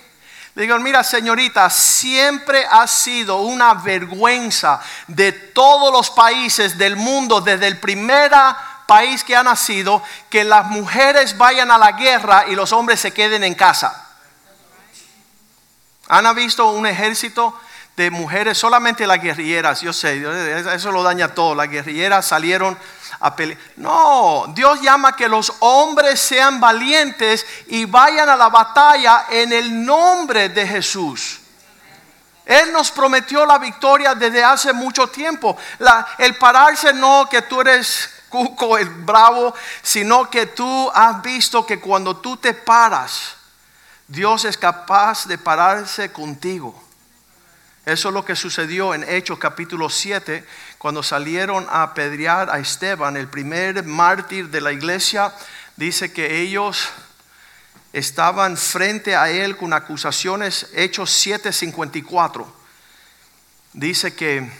Le 0.54 0.62
digo, 0.62 0.78
mira 0.78 1.02
señorita, 1.02 1.68
siempre 1.68 2.64
ha 2.70 2.86
sido 2.86 3.42
una 3.42 3.74
vergüenza 3.74 4.80
de 5.08 5.32
todos 5.32 5.92
los 5.92 6.10
países 6.10 6.78
del 6.78 6.96
mundo 6.96 7.40
desde 7.40 7.70
la 7.70 7.80
primera 7.80 8.56
país 8.86 9.24
que 9.24 9.34
ha 9.34 9.42
nacido 9.42 10.02
que 10.30 10.44
las 10.44 10.66
mujeres 10.66 11.36
vayan 11.36 11.70
a 11.70 11.78
la 11.78 11.92
guerra 11.92 12.46
y 12.48 12.54
los 12.54 12.72
hombres 12.72 13.00
se 13.00 13.12
queden 13.12 13.42
en 13.42 13.54
casa. 13.54 14.00
¿Han 16.08 16.34
visto 16.36 16.70
un 16.70 16.86
ejército 16.86 17.58
de 17.96 18.10
mujeres? 18.10 18.58
Solamente 18.58 19.06
las 19.06 19.20
guerrilleras, 19.20 19.80
yo 19.80 19.92
sé, 19.92 20.24
eso 20.74 20.92
lo 20.92 21.02
daña 21.02 21.28
todo. 21.28 21.54
Las 21.54 21.68
guerrilleras 21.68 22.26
salieron 22.26 22.76
a 23.20 23.34
pelear. 23.34 23.58
No, 23.76 24.46
Dios 24.54 24.80
llama 24.80 25.16
que 25.16 25.28
los 25.28 25.52
hombres 25.60 26.20
sean 26.20 26.60
valientes 26.60 27.46
y 27.68 27.84
vayan 27.84 28.28
a 28.28 28.36
la 28.36 28.48
batalla 28.48 29.26
en 29.30 29.52
el 29.52 29.84
nombre 29.84 30.48
de 30.48 30.66
Jesús. 30.66 31.40
Él 32.44 32.72
nos 32.72 32.90
prometió 32.90 33.46
la 33.46 33.58
victoria 33.58 34.14
desde 34.14 34.44
hace 34.44 34.72
mucho 34.72 35.06
tiempo. 35.08 35.56
el 36.18 36.36
pararse 36.36 36.92
no 36.92 37.26
que 37.28 37.42
tú 37.42 37.60
eres 37.60 38.10
cuco, 38.28 38.76
el 38.76 38.88
bravo, 38.88 39.54
sino 39.82 40.28
que 40.28 40.46
tú 40.46 40.90
has 40.92 41.22
visto 41.22 41.64
que 41.64 41.80
cuando 41.80 42.16
tú 42.16 42.36
te 42.36 42.52
paras, 42.52 43.36
Dios 44.06 44.44
es 44.44 44.58
capaz 44.58 45.26
de 45.26 45.38
pararse 45.38 46.12
contigo. 46.12 46.83
Eso 47.86 48.08
es 48.08 48.14
lo 48.14 48.24
que 48.24 48.34
sucedió 48.34 48.94
en 48.94 49.04
Hechos 49.04 49.38
capítulo 49.38 49.90
7, 49.90 50.42
cuando 50.78 51.02
salieron 51.02 51.66
a 51.68 51.82
apedrear 51.82 52.48
a 52.48 52.58
Esteban, 52.58 53.18
el 53.18 53.28
primer 53.28 53.84
mártir 53.84 54.48
de 54.48 54.62
la 54.62 54.72
iglesia. 54.72 55.34
Dice 55.76 56.10
que 56.10 56.40
ellos 56.40 56.88
estaban 57.92 58.56
frente 58.56 59.16
a 59.16 59.28
él 59.28 59.58
con 59.58 59.74
acusaciones, 59.74 60.68
Hechos 60.74 61.10
7:54. 61.10 62.46
Dice 63.74 64.14
que 64.14 64.50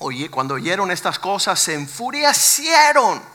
oye, 0.00 0.28
cuando 0.30 0.54
oyeron 0.54 0.90
estas 0.90 1.20
cosas 1.20 1.60
se 1.60 1.74
enfurecieron. 1.74 3.33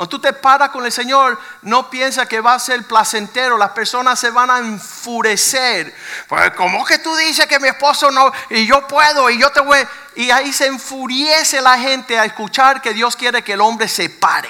Cuando 0.00 0.16
tú 0.16 0.18
te 0.18 0.32
paras 0.32 0.70
con 0.70 0.86
el 0.86 0.92
Señor, 0.92 1.38
no 1.60 1.90
piensa 1.90 2.24
que 2.24 2.40
va 2.40 2.54
a 2.54 2.58
ser 2.58 2.84
placentero. 2.84 3.58
Las 3.58 3.72
personas 3.72 4.18
se 4.18 4.30
van 4.30 4.50
a 4.50 4.56
enfurecer. 4.56 5.94
Pues, 6.26 6.52
¿cómo 6.56 6.86
que 6.86 7.00
tú 7.00 7.14
dices 7.16 7.44
que 7.46 7.60
mi 7.60 7.68
esposo 7.68 8.10
no? 8.10 8.32
Y 8.48 8.64
yo 8.66 8.88
puedo, 8.88 9.28
y 9.28 9.38
yo 9.38 9.50
te 9.52 9.60
voy. 9.60 9.76
Y 10.16 10.30
ahí 10.30 10.54
se 10.54 10.68
enfurece 10.68 11.60
la 11.60 11.76
gente 11.76 12.18
a 12.18 12.24
escuchar 12.24 12.80
que 12.80 12.94
Dios 12.94 13.14
quiere 13.14 13.44
que 13.44 13.52
el 13.52 13.60
hombre 13.60 13.88
se 13.88 14.08
pare 14.08 14.48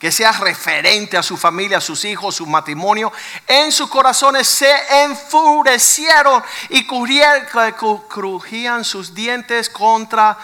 que 0.00 0.10
sea 0.10 0.32
referente 0.32 1.16
a 1.16 1.22
su 1.22 1.36
familia, 1.36 1.78
a 1.78 1.80
sus 1.80 2.04
hijos, 2.04 2.34
su 2.34 2.44
matrimonio, 2.44 3.12
en 3.46 3.70
sus 3.70 3.88
corazones 3.88 4.48
se 4.48 5.04
enfurecieron 5.04 6.42
y 6.70 6.84
crujían 6.88 8.84
sus 8.84 9.14
dientes 9.14 9.70
contra 9.70 10.36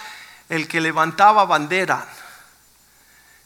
el 0.48 0.68
que 0.68 0.80
levantaba 0.80 1.44
bandera. 1.44 2.06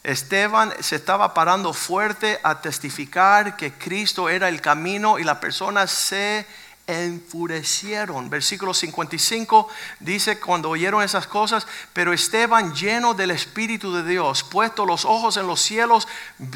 Esteban 0.07 0.73
se 0.79 0.95
estaba 0.95 1.35
parando 1.35 1.73
fuerte 1.73 2.39
a 2.45 2.61
testificar 2.61 3.57
que 3.57 3.73
Cristo 3.73 4.29
era 4.29 4.49
el 4.49 4.61
camino 4.61 5.19
y 5.19 5.25
las 5.25 5.39
personas 5.39 5.91
se 5.91 6.47
enfurecieron. 6.87 8.31
Versículo 8.31 8.73
55 8.73 9.69
dice, 9.99 10.39
cuando 10.39 10.71
oyeron 10.71 11.03
esas 11.03 11.27
cosas, 11.27 11.67
pero 11.93 12.13
Esteban 12.13 12.73
lleno 12.73 13.15
del 13.15 13.33
Espíritu 13.33 13.93
de 13.93 14.05
Dios, 14.05 14.45
puesto 14.45 14.87
los 14.87 15.05
ojos 15.05 15.39
en 15.39 15.49
los 15.49 15.61
cielos, 15.61 16.07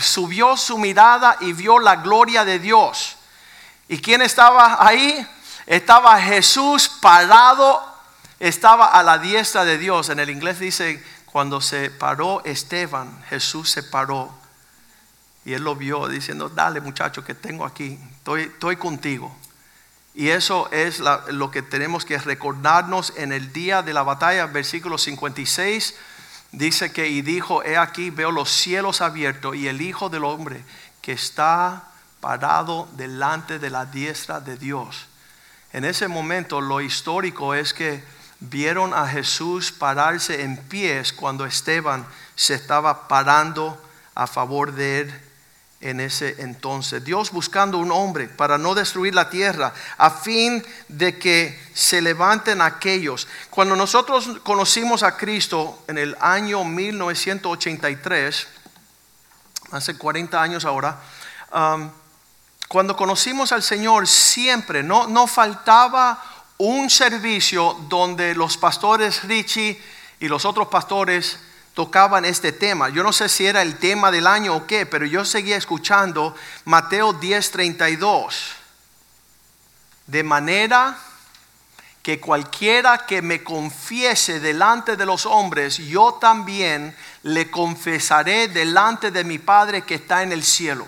subió 0.00 0.56
su 0.56 0.78
mirada 0.78 1.36
y 1.40 1.52
vio 1.52 1.80
la 1.80 1.96
gloria 1.96 2.44
de 2.44 2.60
Dios. 2.60 3.16
¿Y 3.88 3.98
quién 3.98 4.22
estaba 4.22 4.86
ahí? 4.86 5.26
Estaba 5.66 6.20
Jesús 6.20 6.88
parado, 6.88 7.84
estaba 8.38 8.86
a 8.86 9.02
la 9.02 9.18
diestra 9.18 9.64
de 9.64 9.76
Dios. 9.76 10.08
En 10.08 10.20
el 10.20 10.30
inglés 10.30 10.60
dice, 10.60 11.04
cuando 11.32 11.60
se 11.60 11.90
paró 11.90 12.42
Esteban, 12.44 13.22
Jesús 13.28 13.70
se 13.70 13.82
paró. 13.82 14.34
Y 15.44 15.52
él 15.52 15.62
lo 15.62 15.76
vio 15.76 16.08
diciendo, 16.08 16.48
dale 16.48 16.80
muchacho 16.80 17.24
que 17.24 17.34
tengo 17.34 17.64
aquí, 17.64 17.98
estoy, 18.18 18.76
contigo. 18.76 19.34
Y 20.14 20.28
eso 20.28 20.68
es 20.72 21.00
lo 21.00 21.50
que 21.50 21.62
tenemos 21.62 22.04
que 22.04 22.18
recordarnos 22.18 23.12
en 23.16 23.32
el 23.32 23.52
día 23.52 23.82
de 23.82 23.94
la 23.94 24.02
batalla. 24.02 24.46
Versículo 24.46 24.98
56 24.98 25.94
dice 26.52 26.92
que 26.92 27.08
y 27.08 27.22
dijo, 27.22 27.62
he 27.62 27.78
aquí, 27.78 28.10
veo 28.10 28.32
los 28.32 28.50
cielos 28.50 29.00
abiertos 29.00 29.54
y 29.54 29.68
el 29.68 29.80
Hijo 29.80 30.08
del 30.08 30.24
Hombre 30.24 30.64
que 31.00 31.12
está 31.12 31.84
parado 32.20 32.88
delante 32.96 33.58
de 33.58 33.70
la 33.70 33.86
diestra 33.86 34.40
de 34.40 34.56
Dios. 34.56 35.06
En 35.72 35.84
ese 35.84 36.08
momento 36.08 36.60
lo 36.60 36.80
histórico 36.80 37.54
es 37.54 37.72
que 37.72 38.02
vieron 38.40 38.94
a 38.94 39.06
Jesús 39.06 39.70
pararse 39.70 40.42
en 40.42 40.56
pies 40.56 41.12
cuando 41.12 41.44
Esteban 41.44 42.06
se 42.34 42.54
estaba 42.54 43.06
parando 43.06 43.80
a 44.14 44.26
favor 44.26 44.72
de 44.72 45.00
él 45.00 45.20
en 45.80 46.00
ese 46.00 46.36
entonces. 46.38 47.04
Dios 47.04 47.30
buscando 47.30 47.78
un 47.78 47.90
hombre 47.90 48.28
para 48.28 48.58
no 48.58 48.74
destruir 48.74 49.14
la 49.14 49.30
tierra, 49.30 49.72
a 49.96 50.10
fin 50.10 50.64
de 50.88 51.18
que 51.18 51.58
se 51.74 52.02
levanten 52.02 52.60
aquellos. 52.60 53.26
Cuando 53.48 53.76
nosotros 53.76 54.40
conocimos 54.42 55.02
a 55.02 55.16
Cristo 55.16 55.82
en 55.88 55.98
el 55.98 56.16
año 56.20 56.64
1983, 56.64 58.48
hace 59.72 59.96
40 59.96 60.42
años 60.42 60.64
ahora, 60.64 61.00
um, 61.52 61.90
cuando 62.68 62.94
conocimos 62.96 63.50
al 63.52 63.62
Señor 63.62 64.06
siempre, 64.06 64.82
no, 64.82 65.08
no 65.08 65.26
faltaba 65.26 66.22
un 66.60 66.90
servicio 66.90 67.74
donde 67.88 68.34
los 68.34 68.58
pastores 68.58 69.24
Richie 69.24 69.80
y 70.18 70.28
los 70.28 70.44
otros 70.44 70.68
pastores 70.68 71.38
tocaban 71.72 72.26
este 72.26 72.52
tema. 72.52 72.90
Yo 72.90 73.02
no 73.02 73.14
sé 73.14 73.30
si 73.30 73.46
era 73.46 73.62
el 73.62 73.78
tema 73.78 74.10
del 74.10 74.26
año 74.26 74.54
o 74.54 74.66
qué, 74.66 74.84
pero 74.84 75.06
yo 75.06 75.24
seguía 75.24 75.56
escuchando 75.56 76.34
Mateo 76.66 77.14
10:32. 77.14 78.56
De 80.06 80.22
manera 80.22 80.98
que 82.02 82.20
cualquiera 82.20 83.06
que 83.06 83.22
me 83.22 83.42
confiese 83.42 84.38
delante 84.38 84.96
de 84.98 85.06
los 85.06 85.24
hombres, 85.24 85.78
yo 85.78 86.18
también 86.20 86.94
le 87.22 87.50
confesaré 87.50 88.48
delante 88.48 89.10
de 89.10 89.24
mi 89.24 89.38
Padre 89.38 89.80
que 89.82 89.94
está 89.94 90.22
en 90.22 90.32
el 90.32 90.44
cielo. 90.44 90.86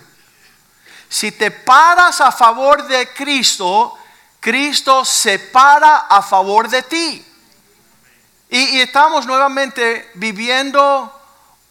Si 1.08 1.32
te 1.32 1.50
paras 1.50 2.20
a 2.20 2.30
favor 2.30 2.86
de 2.86 3.08
Cristo, 3.14 3.96
Cristo 4.42 5.04
se 5.04 5.38
para 5.38 5.98
a 5.98 6.20
favor 6.20 6.68
de 6.68 6.82
ti. 6.82 7.24
Y, 8.50 8.80
estamos 8.80 9.24
nuevamente 9.24 10.10
viviendo 10.14 11.10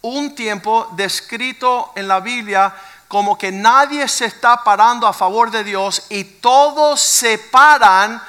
un 0.00 0.34
tiempo 0.34 0.88
descrito 0.92 1.92
en 1.94 2.08
la 2.08 2.20
Biblia 2.20 2.74
como 3.08 3.36
que 3.36 3.52
nadie 3.52 4.08
se 4.08 4.24
está 4.24 4.64
parando 4.64 5.06
a 5.06 5.12
favor 5.12 5.50
de 5.50 5.64
Dios 5.64 6.04
y 6.08 6.24
todos 6.24 6.98
se 6.98 7.36
paran 7.36 8.22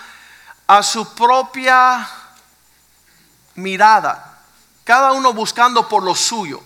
a 0.68 0.84
su 0.84 1.16
propia 1.16 2.06
mirada, 3.56 4.40
cada 4.84 5.14
uno 5.14 5.32
buscando 5.32 5.88
por 5.88 6.04
lo 6.04 6.14
suyo. 6.14 6.62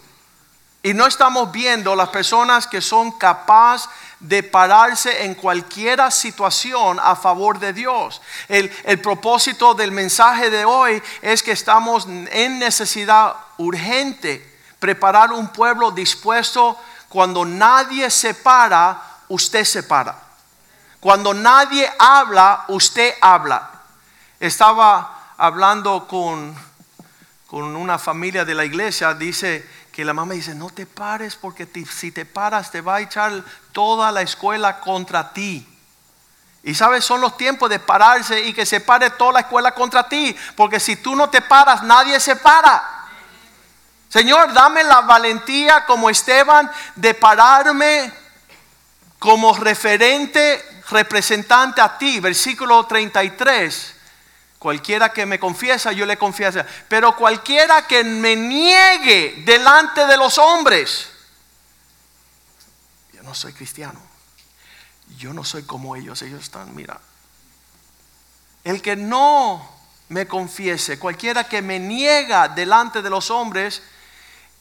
Y 0.88 0.93
no 0.93 1.06
estamos 1.06 1.52
viendo 1.52 1.97
las 1.97 2.08
personas 2.08 2.65
que 2.65 2.80
son 2.80 3.12
capaces 3.12 3.89
de 4.21 4.41
pararse 4.41 5.26
en 5.26 5.36
cualquier 5.36 6.00
situación 6.13 6.97
a 7.04 7.13
favor 7.13 7.60
de 7.60 7.73
Dios. 7.73 8.21
El, 8.47 8.69
propósito 9.02 9.73
del 9.73 9.91
mensaje 9.91 10.50
de 10.50 10.63
hoy 10.63 11.04
es 11.21 11.43
que 11.43 11.52
estamos 11.52 12.08
en 12.08 12.58
necesidad 12.58 13.36
urgente, 13.58 14.60
preparar 14.80 15.34
un 15.34 15.50
pueblo 15.50 15.91
dispuesto 15.91 16.80
cuando 17.10 17.43
nadie 17.43 18.10
se 18.10 18.34
para, 18.34 19.02
usted 19.28 19.65
se 19.65 19.84
para. 19.84 20.17
Cuando 21.02 21.34
nadie 21.34 21.91
habla, 22.00 22.63
usted 22.69 23.13
habla. 23.19 23.71
Estaba 24.39 25.34
hablando 25.36 26.08
con, 26.08 26.56
con 27.47 27.76
una 27.76 28.00
familia 28.00 28.45
de 28.45 28.56
la 28.56 28.63
iglesia, 28.63 29.13
dice, 29.13 29.76
que 29.97 30.05
la 30.05 30.13
mamá 30.13 30.36
dice, 30.36 30.53
no 30.53 30.69
te 30.69 30.86
pares 30.86 31.36
porque 31.36 31.67
si 31.91 32.12
te 32.12 32.23
paras 32.23 32.69
te 32.69 32.81
va 32.81 32.97
a 32.97 33.01
echar 33.01 33.43
toda 33.71 34.12
la 34.12 34.21
escuela 34.21 34.79
contra 34.79 35.33
ti. 35.33 35.67
Y 36.62 36.75
sabes, 36.75 37.03
son 37.03 37.19
los 37.19 37.36
tiempos 37.36 37.67
de 37.67 37.79
pararse 37.79 38.41
y 38.41 38.53
que 38.53 38.67
se 38.67 38.79
pare 38.79 39.10
toda 39.10 39.31
la 39.31 39.39
escuela 39.39 39.73
contra 39.73 40.07
ti. 40.07 40.38
Porque 40.55 40.79
si 40.79 40.97
tú 40.97 41.15
no 41.15 41.31
te 41.31 41.41
paras, 41.41 41.81
nadie 41.81 42.19
se 42.19 42.36
para. 42.36 43.07
Señor, 44.07 44.53
dame 44.53 44.83
la 44.83 45.01
valentía 45.01 45.83
como 45.88 46.12
Esteban 46.12 46.71
de 46.95 47.15
pararme 47.15 48.13
como 49.17 49.55
referente, 49.55 50.83
representante 50.91 51.81
a 51.81 51.97
ti. 51.97 52.19
Versículo 52.19 52.86
33. 52.86 53.95
Cualquiera 54.67 55.13
que 55.13 55.25
me 55.25 55.39
confiesa, 55.39 55.93
yo 55.93 56.06
le 56.06 56.17
confieso. 56.17 56.60
Pero 56.89 57.15
cualquiera 57.15 57.88
que 57.88 58.03
me 58.03 58.36
niegue 58.36 59.43
delante 59.45 60.06
de 60.06 60.17
los 60.17 60.38
hombres, 60.38 61.08
yo 63.13 63.23
no 63.23 63.34
soy 63.34 63.53
cristiano. 63.53 63.97
Yo 65.17 65.32
no 65.32 65.45
soy 65.45 65.63
como 65.63 65.95
ellos. 65.95 66.21
Ellos 66.21 66.43
están, 66.43 66.75
mira. 66.75 66.99
El 68.65 68.82
que 68.82 68.97
no 68.97 69.65
me 70.10 70.27
confiese, 70.27 70.99
cualquiera 70.99 71.45
que 71.45 71.62
me 71.62 71.80
niega 71.80 72.49
delante 72.49 73.01
de 73.01 73.10
los 73.10 73.32
hombres, 73.32 73.82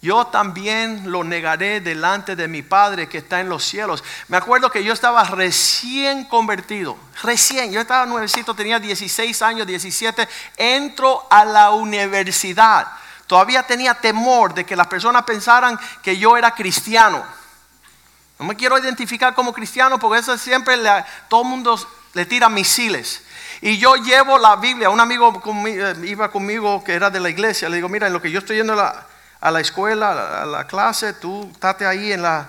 yo 0.06 0.24
también 0.28 1.10
lo 1.10 1.24
negaré 1.24 1.80
delante 1.80 2.36
de 2.36 2.46
mi 2.46 2.62
Padre 2.62 3.08
que 3.08 3.18
está 3.18 3.40
en 3.40 3.48
los 3.48 3.64
cielos. 3.64 4.04
Me 4.28 4.36
acuerdo 4.36 4.70
que 4.70 4.84
yo 4.84 4.92
estaba 4.92 5.24
recién 5.24 6.26
convertido, 6.26 6.96
recién, 7.24 7.72
yo 7.72 7.80
estaba 7.80 8.06
nuevecito, 8.06 8.54
tenía 8.54 8.78
16 8.78 9.42
años, 9.42 9.66
17, 9.66 10.28
entro 10.58 11.26
a 11.28 11.44
la 11.44 11.72
universidad. 11.72 12.86
Todavía 13.26 13.64
tenía 13.64 13.94
temor 13.94 14.54
de 14.54 14.64
que 14.64 14.76
las 14.76 14.86
personas 14.86 15.24
pensaran 15.24 15.76
que 16.04 16.16
yo 16.16 16.36
era 16.36 16.52
cristiano. 16.52 17.24
No 18.38 18.46
me 18.46 18.54
quiero 18.54 18.78
identificar 18.78 19.34
como 19.34 19.52
cristiano 19.52 19.98
porque 19.98 20.20
eso 20.20 20.38
siempre 20.38 20.76
todo 21.28 21.42
el 21.42 21.48
mundo 21.48 21.84
le 22.14 22.26
tira 22.26 22.48
misiles. 22.48 23.24
Y 23.60 23.78
yo 23.78 23.96
llevo 23.96 24.38
la 24.38 24.54
Biblia, 24.54 24.88
un 24.88 25.00
amigo 25.00 25.42
eh, 25.66 25.96
iba 26.04 26.30
conmigo 26.30 26.84
que 26.84 26.92
era 26.92 27.10
de 27.10 27.18
la 27.18 27.28
iglesia, 27.28 27.68
le 27.68 27.76
digo, 27.76 27.88
mira, 27.88 28.06
en 28.06 28.12
lo 28.12 28.22
que 28.22 28.30
yo 28.30 28.38
estoy 28.38 28.58
yendo 28.58 28.74
a 28.74 28.76
la, 28.76 29.06
a 29.40 29.50
la 29.50 29.60
escuela, 29.60 30.42
a 30.42 30.46
la 30.46 30.66
clase, 30.66 31.12
tú 31.12 31.50
estate 31.52 31.86
ahí 31.86 32.12
en 32.12 32.22
la, 32.22 32.48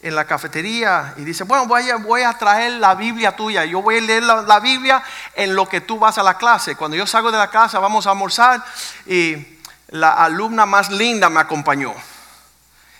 en 0.00 0.14
la 0.14 0.24
cafetería 0.24 1.14
y 1.16 1.24
dice, 1.24 1.44
bueno, 1.44 1.66
voy 1.66 1.88
a, 1.90 1.96
voy 1.96 2.22
a 2.22 2.32
traer 2.34 2.72
la 2.72 2.94
Biblia 2.94 3.34
tuya, 3.34 3.64
yo 3.64 3.82
voy 3.82 3.98
a 3.98 4.00
leer 4.00 4.22
la, 4.22 4.60
Biblia 4.60 5.02
en 5.34 5.54
lo 5.54 5.68
que 5.68 5.80
tú 5.80 5.98
vas 5.98 6.18
a 6.18 6.22
la 6.22 6.36
clase. 6.36 6.76
Cuando 6.76 6.96
yo 6.96 7.06
salgo 7.06 7.32
de 7.32 7.38
la 7.38 7.50
casa 7.50 7.78
vamos 7.78 8.06
a 8.06 8.10
almorzar 8.10 8.64
y 9.06 9.58
la 9.88 10.12
alumna 10.12 10.66
más 10.66 10.90
linda 10.90 11.28
me 11.30 11.40
acompañó. 11.40 11.94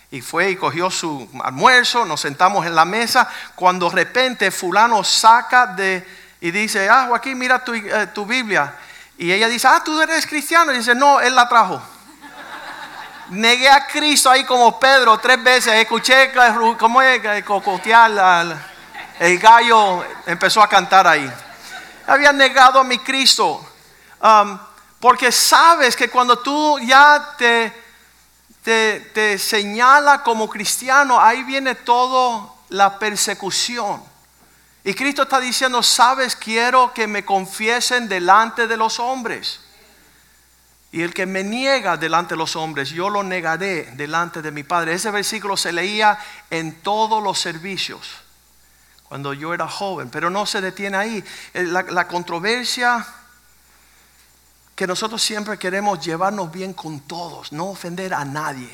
Y 0.09 0.21
fue 0.21 0.51
y 0.51 0.55
cogió 0.55 0.89
su 0.89 1.29
almuerzo, 1.43 2.05
nos 2.05 2.21
sentamos 2.21 2.65
en 2.65 2.75
la 2.75 2.85
mesa, 2.85 3.29
cuando 3.55 3.89
de 3.89 3.95
repente 3.95 4.51
fulano 4.51 5.03
saca 5.03 5.67
de 5.67 6.05
y 6.39 6.51
dice, 6.51 6.87
ah, 6.89 7.05
Joaquín, 7.07 7.37
mira 7.37 7.63
tu, 7.63 7.73
eh, 7.73 8.07
tu 8.13 8.25
Biblia. 8.25 8.73
Y 9.17 9.31
ella 9.31 9.47
dice, 9.47 9.67
ah, 9.67 9.81
tú 9.83 9.99
eres 9.99 10.27
cristiano. 10.27 10.71
Y 10.71 10.77
dice, 10.77 10.93
no, 10.93 11.19
él 11.19 11.35
la 11.35 11.49
trajo. 11.49 11.81
Negué 13.29 13.69
a 13.69 13.85
Cristo 13.87 14.29
ahí 14.29 14.45
como 14.45 14.79
Pedro 14.79 15.17
tres 15.17 15.43
veces. 15.43 15.73
Escuché 15.73 16.31
cómo 16.77 17.01
es. 17.01 17.21
El 19.19 19.39
gallo 19.39 20.05
empezó 20.25 20.61
a 20.61 20.69
cantar 20.69 21.07
ahí. 21.07 21.29
Había 22.07 22.31
negado 22.31 22.79
a 22.79 22.83
mi 22.83 22.99
Cristo. 22.99 23.65
Um, 24.21 24.57
porque 24.99 25.31
sabes 25.31 25.95
que 25.95 26.09
cuando 26.09 26.39
tú 26.39 26.79
ya 26.79 27.35
te, 27.37 27.73
te, 28.63 29.11
te 29.13 29.37
señala 29.37 30.23
como 30.23 30.47
cristiano, 30.47 31.19
ahí 31.19 31.43
viene 31.43 31.75
toda 31.75 32.49
la 32.69 32.97
persecución. 32.97 34.01
Y 34.83 34.93
Cristo 34.93 35.23
está 35.23 35.41
diciendo, 35.41 35.83
sabes, 35.83 36.35
quiero 36.35 36.93
que 36.93 37.07
me 37.07 37.25
confiesen 37.25 38.07
delante 38.07 38.67
de 38.67 38.77
los 38.77 38.99
hombres. 38.99 39.59
Y 40.91 41.01
el 41.01 41.13
que 41.13 41.25
me 41.25 41.43
niega 41.43 41.97
delante 41.97 42.33
de 42.33 42.37
los 42.37 42.55
hombres, 42.55 42.89
yo 42.89 43.09
lo 43.09 43.23
negaré 43.23 43.83
delante 43.95 44.41
de 44.41 44.51
mi 44.51 44.63
Padre. 44.63 44.93
Ese 44.93 45.11
versículo 45.11 45.57
se 45.57 45.73
leía 45.73 46.17
en 46.49 46.81
todos 46.81 47.21
los 47.21 47.39
servicios 47.39 48.23
cuando 49.03 49.33
yo 49.33 49.53
era 49.53 49.67
joven, 49.67 50.09
pero 50.09 50.29
no 50.29 50.45
se 50.45 50.61
detiene 50.61 50.97
ahí. 50.97 51.23
Eh, 51.53 51.63
la, 51.63 51.83
la 51.83 52.07
controversia 52.07 53.05
que 54.75 54.85
nosotros 54.85 55.21
siempre 55.21 55.57
queremos 55.57 56.05
llevarnos 56.05 56.51
bien 56.51 56.73
con 56.73 56.99
todos, 57.01 57.51
no 57.51 57.67
ofender 57.67 58.13
a 58.13 58.25
nadie. 58.25 58.69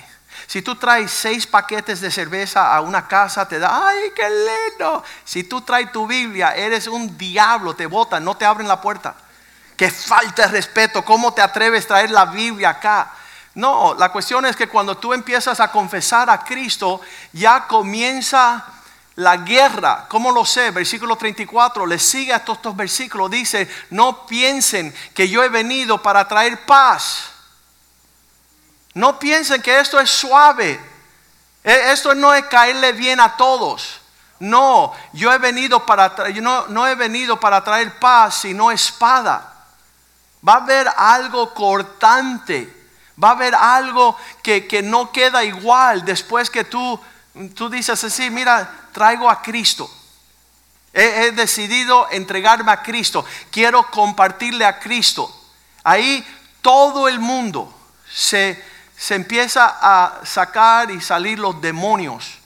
Si 0.48 0.62
tú 0.62 0.76
traes 0.76 1.12
seis 1.12 1.48
paquetes 1.48 2.02
de 2.02 2.12
cerveza 2.12 2.76
a 2.76 2.82
una 2.82 3.08
casa, 3.08 3.48
te 3.48 3.60
da, 3.60 3.88
ay, 3.88 4.12
qué 4.16 4.28
lindo. 4.30 5.04
Si 5.24 5.44
tú 5.44 5.62
traes 5.62 5.92
tu 5.92 6.08
Biblia, 6.08 6.56
eres 6.56 6.88
un 6.88 7.18
diablo, 7.18 7.76
te 7.76 7.86
botan, 7.86 8.26
no 8.26 8.36
te 8.36 8.46
abren 8.46 8.68
la 8.68 8.82
puerta. 8.82 9.16
Que 9.84 9.92
falta 9.92 10.44
de 10.44 10.48
respeto, 10.48 11.04
¿cómo 11.04 11.34
te 11.34 11.42
atreves 11.42 11.84
a 11.84 11.88
traer 11.90 12.10
la 12.10 12.24
Biblia 12.24 12.70
acá? 12.70 13.12
No, 13.54 13.94
la 13.96 14.14
cuestión 14.14 14.46
es 14.46 14.56
que 14.56 14.70
cuando 14.70 14.96
tú 14.96 15.12
empiezas 15.12 15.60
a 15.60 15.74
confesar 15.74 16.30
a 16.30 16.42
Cristo, 16.42 17.02
ya 17.34 17.68
comienza 17.68 18.64
la 19.16 19.36
guerra. 19.36 20.06
¿Cómo 20.08 20.32
lo 20.32 20.46
sé? 20.46 20.72
Versículo 20.72 21.18
34, 21.18 21.86
le 21.86 22.00
sigue 22.00 22.32
a 22.32 22.46
todos 22.46 22.60
estos 22.60 22.78
versículos, 22.78 23.30
dice, 23.30 23.70
no 23.90 24.26
piensen 24.26 24.96
que 25.14 25.28
yo 25.28 25.44
he 25.44 25.50
venido 25.50 26.02
para 26.02 26.30
traer 26.30 26.66
paz. 26.66 27.32
No 28.94 29.20
piensen 29.20 29.62
que 29.62 29.82
esto 29.82 30.00
es 30.00 30.10
suave. 30.10 30.80
E, 31.62 31.92
esto 31.92 32.16
no 32.16 32.34
es 32.34 32.46
caerle 32.46 32.94
bien 32.94 33.20
a 33.20 33.36
todos. 33.36 34.00
No, 34.40 34.94
yo 35.12 35.34
he 35.34 35.40
venido 35.40 35.86
para 35.86 36.16
no, 36.42 36.68
no 36.68 36.88
he 36.88 36.96
venido 36.96 37.38
para 37.38 37.62
traer 37.66 38.00
paz, 38.00 38.36
sino 38.36 38.72
espada. 38.72 39.50
Va 40.48 40.54
a 40.54 40.58
haber 40.58 40.88
algo 40.98 41.54
cortante. 41.54 42.82
Va 43.22 43.30
a 43.30 43.32
haber 43.32 43.56
algo 43.56 44.18
que, 44.42 44.68
que 44.68 44.82
no 44.82 45.12
queda 45.12 45.44
igual 45.44 46.04
después 46.04 46.50
que 46.50 46.64
tú, 46.64 47.00
tú 47.56 47.70
dices 47.70 48.04
así, 48.04 48.30
mira, 48.30 48.70
traigo 48.92 49.30
a 49.30 49.42
Cristo. 49.42 49.90
He, 50.92 51.26
he 51.26 51.32
decidido 51.32 52.08
entregarme 52.12 52.72
a 52.72 52.82
Cristo. 52.82 53.26
Quiero 53.52 53.90
compartirle 53.90 54.66
a 54.66 54.80
Cristo. 54.80 55.34
Ahí 55.84 56.26
todo 56.62 57.08
el 57.08 57.20
mundo 57.20 57.74
se, 58.12 58.64
se 58.98 59.16
empieza 59.16 59.78
a 59.82 60.26
sacar 60.26 60.92
y 60.92 61.02
salir 61.02 61.40
los 61.40 61.60
demonios. 61.62 62.43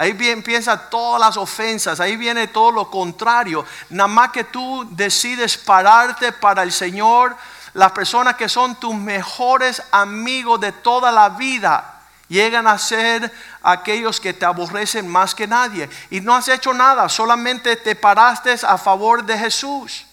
Ahí 0.00 0.16
empiezan 0.30 0.80
todas 0.88 1.20
las 1.20 1.36
ofensas, 1.36 2.00
ahí 2.00 2.16
viene 2.16 2.48
todo 2.48 2.70
lo 2.72 2.90
contrario. 2.90 3.66
Nada 3.90 4.08
más 4.08 4.30
que 4.30 4.44
tú 4.44 4.88
decides 4.92 5.58
pararte 5.58 6.32
para 6.32 6.62
el 6.62 6.72
Señor, 6.72 7.36
las 7.74 7.92
personas 7.92 8.36
que 8.36 8.48
son 8.48 8.76
tus 8.76 8.94
mejores 8.94 9.82
amigos 9.90 10.58
de 10.58 10.72
toda 10.72 11.12
la 11.12 11.28
vida 11.28 12.00
llegan 12.28 12.66
a 12.66 12.78
ser 12.78 13.30
aquellos 13.62 14.18
que 14.20 14.32
te 14.32 14.46
aborrecen 14.46 15.06
más 15.06 15.34
que 15.34 15.46
nadie. 15.46 15.90
Y 16.08 16.22
no 16.22 16.34
has 16.34 16.48
hecho 16.48 16.72
nada, 16.72 17.06
solamente 17.10 17.76
te 17.76 17.94
paraste 17.94 18.56
a 18.66 18.78
favor 18.78 19.22
de 19.22 19.36
Jesús. 19.36 20.06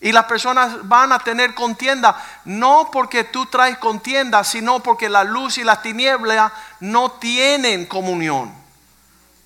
Y 0.00 0.12
las 0.12 0.26
personas 0.26 0.86
van 0.86 1.10
a 1.10 1.18
tener 1.18 1.54
contienda, 1.54 2.24
no 2.44 2.88
porque 2.92 3.24
tú 3.24 3.46
traes 3.46 3.78
contienda, 3.78 4.44
sino 4.44 4.78
porque 4.78 5.08
la 5.08 5.24
luz 5.24 5.58
y 5.58 5.64
la 5.64 5.82
tiniebla 5.82 6.52
no 6.78 7.10
tienen 7.10 7.86
comunión. 7.86 8.61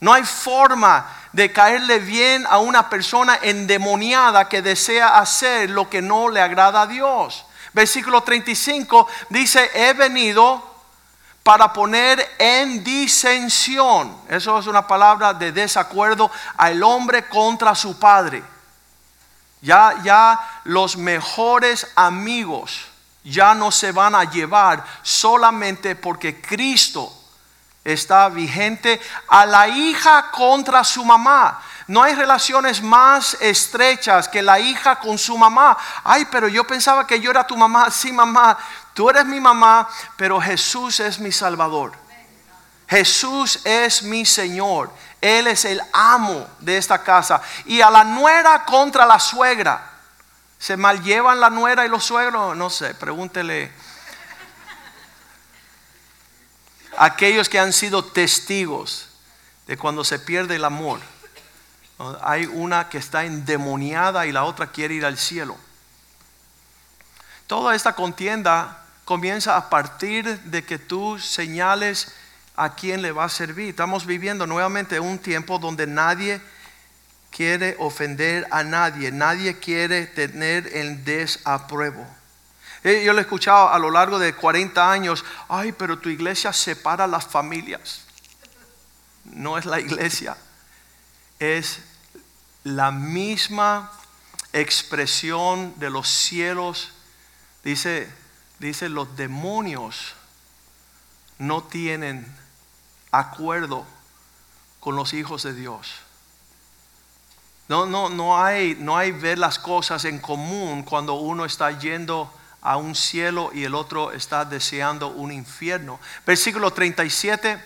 No 0.01 0.13
hay 0.13 0.25
forma 0.25 1.07
de 1.33 1.53
caerle 1.53 1.99
bien 1.99 2.47
a 2.49 2.59
una 2.59 2.89
persona 2.89 3.39
endemoniada 3.43 4.49
que 4.49 4.63
desea 4.63 5.19
hacer 5.19 5.71
lo 5.71 5.89
que 5.89 6.03
no 6.03 6.29
le 6.29 6.41
agrada 6.41 6.83
a 6.83 6.87
Dios. 6.87 7.45
Versículo 7.73 8.23
35 8.23 9.07
dice, 9.29 9.71
he 9.75 9.93
venido 9.93 10.75
para 11.43 11.73
poner 11.73 12.37
en 12.39 12.83
disensión, 12.83 14.17
eso 14.29 14.59
es 14.59 14.67
una 14.67 14.87
palabra 14.87 15.33
de 15.33 15.53
desacuerdo, 15.53 16.31
al 16.57 16.83
hombre 16.83 17.29
contra 17.29 17.75
su 17.75 17.99
padre 17.99 18.43
ya, 19.67 20.01
ya 20.05 20.61
los 20.65 20.97
mejores 20.97 21.89
amigos 21.97 22.87
ya 23.25 23.55
no 23.55 23.73
se 23.73 23.91
van 23.91 24.15
a 24.15 24.25
llevar 24.25 24.85
solamente 25.03 25.97
porque 25.97 26.41
Cristo 26.41 27.13
está 27.87 28.29
vigente 28.29 29.01
a 29.29 29.47
la 29.47 29.69
hija 29.69 30.31
contra 30.33 30.83
su 30.83 31.05
mamá. 31.05 31.63
No 31.87 32.03
hay 32.03 32.17
relaciones 32.17 32.83
más 32.83 33.37
estrechas 33.41 34.29
que 34.29 34.43
la 34.43 34.59
hija 34.59 34.99
con 34.99 35.17
su 35.17 35.39
mamá. 35.39 35.79
Ay, 36.03 36.27
pero 36.31 36.49
yo 36.49 36.67
pensaba 36.67 37.07
que 37.07 37.21
yo 37.21 37.31
era 37.31 37.47
tu 37.47 37.57
mamá. 37.57 37.89
Sí, 37.97 38.13
mamá, 38.13 38.59
tú 38.93 39.09
eres 39.09 39.25
mi 39.25 39.41
mamá, 39.41 39.89
pero 40.17 40.41
Jesús 40.41 41.01
es 41.01 41.19
mi 41.21 41.31
Salvador. 41.31 41.93
Jesús 42.89 43.61
es 43.65 44.03
mi 44.03 44.27
Señor. 44.27 44.91
Él 45.21 45.47
es 45.47 45.65
el 45.65 45.81
amo 45.93 46.47
de 46.59 46.77
esta 46.77 47.03
casa. 47.03 47.41
Y 47.67 47.81
a 47.81 47.91
la 47.91 48.03
nuera 48.03 48.65
contra 48.65 49.07
la 49.07 49.21
suegra. 49.21 49.93
¿Se 50.59 50.77
llevan 51.05 51.41
la 51.41 51.51
nuera 51.51 51.85
y 51.85 51.89
los 51.89 52.05
suegros? 52.05 52.57
No 52.57 52.69
sé, 52.69 52.95
pregúntele. 52.95 53.73
Aquellos 56.99 57.49
que 57.49 57.59
han 57.59 57.73
sido 57.73 58.05
testigos 58.05 59.09
de 59.67 59.77
cuando 59.77 60.05
se 60.05 60.19
pierde 60.19 60.57
el 60.57 60.65
amor. 60.65 61.01
Hay 62.23 62.47
una 62.47 62.89
que 62.89 62.99
está 62.99 63.25
endemoniada 63.25 64.27
y 64.27 64.33
la 64.33 64.45
otra 64.45 64.69
quiere 64.69 64.95
ir 64.95 65.05
al 65.05 65.19
cielo. 65.19 65.57
Toda 67.47 67.75
esta 67.75 67.95
contienda 67.95 68.85
comienza 69.05 69.57
a 69.57 69.71
partir 69.71 70.41
de 70.41 70.65
que 70.65 70.79
tú 70.79 71.19
señales 71.19 72.13
a 72.57 72.75
quién 72.75 73.03
le 73.03 73.13
va 73.13 73.25
a 73.25 73.29
servir. 73.29 73.71
Estamos 73.71 74.05
viviendo 74.05 74.47
nuevamente 74.47 74.99
un 74.99 75.19
tiempo 75.19 75.59
donde 75.59 75.87
nadie 75.87 76.41
quiere 77.31 77.77
ofender 77.79 78.47
a 78.51 78.63
nadie, 78.63 79.13
nadie 79.13 79.59
quiere 79.59 80.07
tener 80.07 80.67
el 80.75 81.05
desapruebo. 81.05 82.07
Eh, 82.87 83.03
yo 83.05 83.13
lo 83.13 83.19
he 83.19 83.23
escuchado 83.23 83.69
a 83.69 83.81
lo 83.81 83.91
largo 83.91 84.17
de 84.17 84.33
40 84.33 84.93
años, 84.93 85.25
ay, 85.49 85.73
pero 85.73 85.99
tu 85.99 86.09
iglesia 86.09 86.53
separa 86.53 87.09
las 87.09 87.27
familias. 87.27 88.03
No 89.25 89.59
es 89.59 89.65
la 89.65 89.81
iglesia, 89.81 90.37
es 91.41 91.81
la 92.63 92.93
misma 92.93 93.91
expresión 94.53 95.77
de 95.81 95.91
los 95.91 96.09
cielos. 96.09 96.93
Dice, 97.65 98.09
dice 98.61 98.89
los 98.89 99.17
demonios 99.17 100.15
no 101.39 101.65
tienen 101.65 102.25
acuerdo 103.11 103.85
con 104.79 104.95
los 104.95 105.13
hijos 105.13 105.43
de 105.43 105.55
Dios. 105.55 105.93
No, 107.67 107.85
no, 107.85 108.11
no, 108.11 108.41
hay, 108.41 108.77
no 108.79 108.97
hay 108.97 109.11
ver 109.11 109.39
las 109.39 109.59
cosas 109.59 110.05
en 110.05 110.21
común 110.21 110.85
cuando 110.85 111.15
uno 111.15 111.45
está 111.45 111.73
yendo 111.73 112.33
a 112.67 112.77
un 112.79 112.97
cielo 112.97 113.51
y 113.55 113.63
el 113.63 113.77
otro 113.77 114.11
está 114.11 114.45
deseando 114.45 115.07
un 115.07 115.31
infierno. 115.31 116.01
Versículo 116.27 116.73
37 116.73 117.65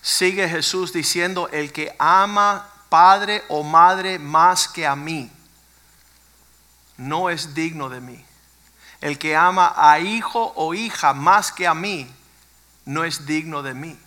sigue 0.00 0.48
Jesús 0.48 0.94
diciendo, 0.94 1.50
el 1.52 1.72
que 1.72 1.94
ama 1.98 2.66
padre 2.88 3.44
o 3.48 3.62
madre 3.62 4.18
más 4.18 4.66
que 4.66 4.86
a 4.86 4.96
mí, 4.96 5.30
no 6.96 7.28
es 7.28 7.52
digno 7.52 7.90
de 7.90 8.00
mí. 8.00 8.24
El 9.02 9.18
que 9.18 9.36
ama 9.36 9.74
a 9.76 10.00
hijo 10.00 10.54
o 10.56 10.72
hija 10.72 11.12
más 11.12 11.52
que 11.52 11.66
a 11.66 11.74
mí, 11.74 12.10
no 12.86 13.04
es 13.04 13.26
digno 13.26 13.62
de 13.62 13.74
mí. 13.74 13.98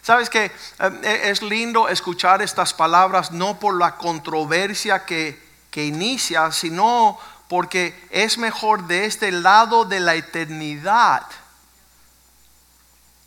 Sabes 0.00 0.30
que 0.30 0.44
eh, 0.44 1.20
es 1.24 1.42
lindo 1.42 1.88
escuchar 1.88 2.40
estas 2.40 2.72
palabras 2.72 3.32
no 3.32 3.58
por 3.58 3.76
la 3.76 3.96
controversia 3.96 5.04
que, 5.04 5.42
que 5.72 5.84
inicia, 5.84 6.52
sino 6.52 7.18
porque 7.50 8.00
es 8.10 8.38
mejor 8.38 8.86
de 8.86 9.06
este 9.06 9.32
lado 9.32 9.84
de 9.84 9.98
la 9.98 10.14
eternidad 10.14 11.26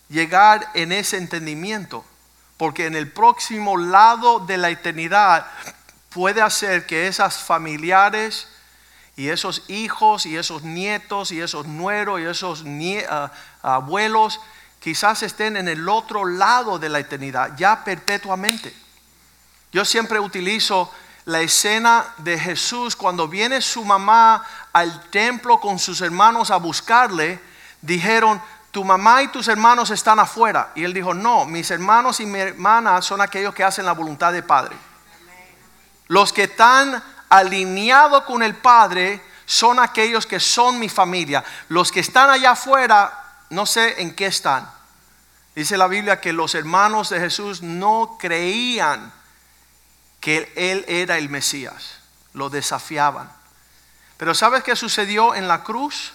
llegar 0.08 0.72
en 0.76 0.94
ese 0.94 1.18
entendimiento, 1.18 2.06
porque 2.56 2.86
en 2.86 2.96
el 2.96 3.12
próximo 3.12 3.76
lado 3.76 4.40
de 4.40 4.56
la 4.56 4.70
eternidad 4.70 5.46
puede 6.08 6.42
hacer 6.42 6.86
que 6.86 7.08
esas 7.08 7.40
familiares 7.40 8.48
y 9.18 9.28
esos 9.28 9.64
hijos 9.68 10.26
y 10.26 10.38
esos 10.38 10.64
nietos 10.64 11.34
y 11.34 11.42
esos 11.42 11.68
nueros 11.68 12.22
y 12.22 12.24
esos 12.24 12.64
ah, 13.10 13.30
abuelos 13.62 14.40
quizás 14.80 15.22
estén 15.22 15.58
en 15.58 15.68
el 15.68 15.90
otro 15.90 16.24
lado 16.24 16.80
de 16.80 16.88
la 16.88 17.00
eternidad, 17.00 17.58
ya 17.58 17.84
perpetuamente. 17.84 18.74
Yo 19.74 19.84
siempre 19.84 20.18
utilizo 20.18 20.90
la 21.26 21.42
escena 21.42 22.06
de 22.18 22.38
Jesús 22.38 22.96
cuando 22.96 23.28
viene 23.28 23.62
su 23.62 23.86
mamá 23.86 24.44
al 24.74 25.10
templo 25.10 25.60
con 25.60 25.80
sus 25.80 26.02
hermanos 26.02 26.52
a 26.52 26.58
buscarle, 26.58 27.40
dijeron, 27.82 28.42
tu 28.72 28.84
mamá 28.84 29.22
y 29.22 29.28
tus 29.28 29.48
hermanos 29.48 29.92
están 29.92 30.20
afuera. 30.20 30.72
Y 30.76 30.84
él 30.84 30.94
dijo, 30.94 31.14
no, 31.14 31.46
mis 31.46 31.70
hermanos 31.72 32.20
y 32.20 32.26
mi 32.26 32.40
hermana 32.40 33.02
son 33.02 33.22
aquellos 33.22 33.54
que 33.54 33.64
hacen 33.64 33.86
la 33.86 33.94
voluntad 33.94 34.34
del 34.34 34.44
Padre. 34.44 34.76
Los 36.08 36.34
que 36.34 36.44
están 36.44 37.02
alineados 37.30 38.24
con 38.24 38.44
el 38.44 38.56
Padre 38.56 39.22
son 39.46 39.80
aquellos 39.80 40.26
que 40.26 40.40
son 40.40 40.80
mi 40.80 40.90
familia. 40.90 41.44
Los 41.70 41.92
que 41.92 42.00
están 42.00 42.30
allá 42.30 42.52
afuera 42.52 43.24
no 43.50 43.66
sé 43.66 44.02
en 44.02 44.16
qué 44.16 44.26
están. 44.26 44.70
Dice 45.56 45.78
la 45.78 45.88
Biblia 45.88 46.20
que 46.20 46.34
los 46.34 46.56
hermanos 46.56 47.10
de 47.10 47.20
Jesús 47.20 47.62
no 47.62 48.18
creían 48.20 49.14
que 50.24 50.50
Él 50.56 50.86
era 50.88 51.18
el 51.18 51.28
Mesías. 51.28 52.00
Lo 52.32 52.50
desafiaban. 52.50 53.30
Pero 54.16 54.34
¿sabes 54.34 54.64
qué 54.64 54.74
sucedió 54.74 55.36
en 55.36 55.50
la 55.50 55.64
cruz? 55.66 56.14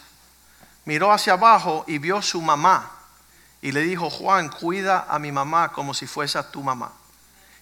Miró 0.86 1.12
hacia 1.12 1.34
abajo 1.34 1.84
y 1.86 1.98
vio 1.98 2.22
su 2.22 2.40
mamá. 2.40 2.90
Y 3.60 3.70
le 3.70 3.82
dijo, 3.82 4.08
Juan, 4.08 4.48
cuida 4.48 5.06
a 5.10 5.18
mi 5.18 5.30
mamá 5.30 5.72
como 5.72 5.92
si 5.92 6.06
fuese 6.06 6.42
tu 6.44 6.62
mamá. 6.62 6.90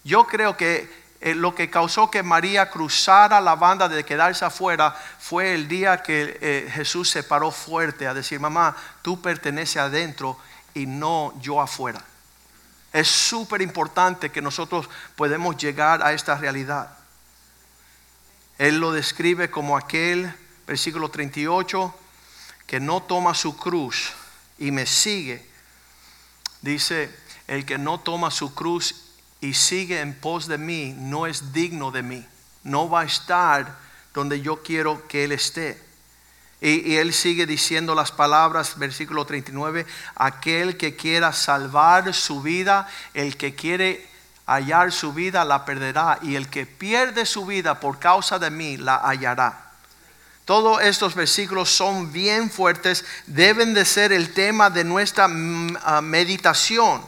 Yo 0.04 0.28
creo 0.28 0.56
que 0.56 0.88
eh, 1.20 1.34
lo 1.34 1.52
que 1.52 1.68
causó 1.68 2.12
que 2.12 2.22
María 2.22 2.70
cruzara 2.70 3.40
la 3.40 3.56
banda 3.56 3.88
de 3.88 4.04
quedarse 4.04 4.44
afuera 4.44 4.94
fue 5.18 5.52
el 5.52 5.66
día 5.66 6.00
que 6.00 6.38
eh, 6.40 6.70
Jesús 6.72 7.10
se 7.10 7.24
paró 7.24 7.50
fuerte 7.50 8.06
a 8.06 8.14
decir, 8.14 8.38
mamá, 8.38 8.76
tú 9.02 9.20
perteneces 9.20 9.78
adentro 9.78 10.38
y 10.74 10.86
no 10.86 11.34
yo 11.40 11.60
afuera. 11.60 12.04
Es 12.96 13.08
súper 13.08 13.60
importante 13.60 14.32
que 14.32 14.40
nosotros 14.40 14.88
podemos 15.16 15.58
llegar 15.58 16.02
a 16.02 16.14
esta 16.14 16.34
realidad. 16.38 16.96
Él 18.56 18.78
lo 18.78 18.90
describe 18.90 19.50
como 19.50 19.76
aquel, 19.76 20.32
versículo 20.66 21.10
38, 21.10 21.94
que 22.66 22.80
no 22.80 23.02
toma 23.02 23.34
su 23.34 23.54
cruz 23.54 24.14
y 24.56 24.70
me 24.70 24.86
sigue. 24.86 25.46
Dice, 26.62 27.14
el 27.48 27.66
que 27.66 27.76
no 27.76 28.00
toma 28.00 28.30
su 28.30 28.54
cruz 28.54 28.94
y 29.42 29.52
sigue 29.52 30.00
en 30.00 30.18
pos 30.18 30.46
de 30.46 30.56
mí 30.56 30.94
no 30.96 31.26
es 31.26 31.52
digno 31.52 31.90
de 31.90 32.02
mí. 32.02 32.26
No 32.62 32.88
va 32.88 33.02
a 33.02 33.04
estar 33.04 33.78
donde 34.14 34.40
yo 34.40 34.62
quiero 34.62 35.06
que 35.06 35.24
Él 35.24 35.32
esté. 35.32 35.85
Y, 36.60 36.96
Él 36.96 37.12
sigue 37.12 37.46
diciendo 37.46 37.94
las 37.94 38.12
palabras, 38.12 38.78
versículo 38.78 39.24
39, 39.24 39.86
aquel 40.14 40.76
que 40.76 40.96
quiera 40.96 41.32
salvar 41.32 42.14
su 42.14 42.42
vida, 42.42 42.88
el 43.14 43.36
que 43.36 43.54
quiere 43.54 44.06
hallar 44.46 44.92
su 44.92 45.12
vida, 45.12 45.44
la 45.44 45.64
perderá. 45.64 46.18
Y 46.22 46.36
el 46.36 46.48
que 46.48 46.66
pierde 46.66 47.26
su 47.26 47.46
vida 47.46 47.80
por 47.80 47.98
causa 47.98 48.38
de 48.38 48.50
mí, 48.50 48.76
la 48.76 48.96
hallará. 48.96 49.70
Todos 50.44 50.80
estos 50.82 51.14
versículos 51.14 51.70
son 51.70 52.12
bien 52.12 52.50
fuertes, 52.50 53.04
deben 53.26 53.74
de 53.74 53.84
ser 53.84 54.12
el 54.12 54.32
tema 54.32 54.70
de 54.70 54.84
nuestra 54.84 55.26
mm, 55.28 55.76
ah, 55.82 56.00
meditación 56.00 57.02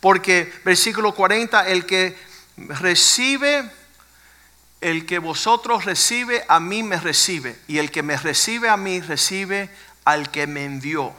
porque 0.00 0.52
versículo 0.64 1.14
40, 1.14 1.68
el 1.68 1.84
que 1.84 2.16
recibe, 2.56 3.68
el 4.80 5.06
que 5.06 5.18
vosotros 5.18 5.84
recibe, 5.84 6.44
a 6.48 6.60
mí 6.60 6.82
me 6.82 6.98
recibe. 6.98 7.58
Y 7.66 7.78
el 7.78 7.90
que 7.90 8.02
me 8.02 8.16
recibe 8.16 8.68
a 8.68 8.76
mí, 8.76 9.00
recibe 9.00 9.70
al 10.04 10.30
que 10.30 10.46
me 10.46 10.64
envió. 10.64 11.12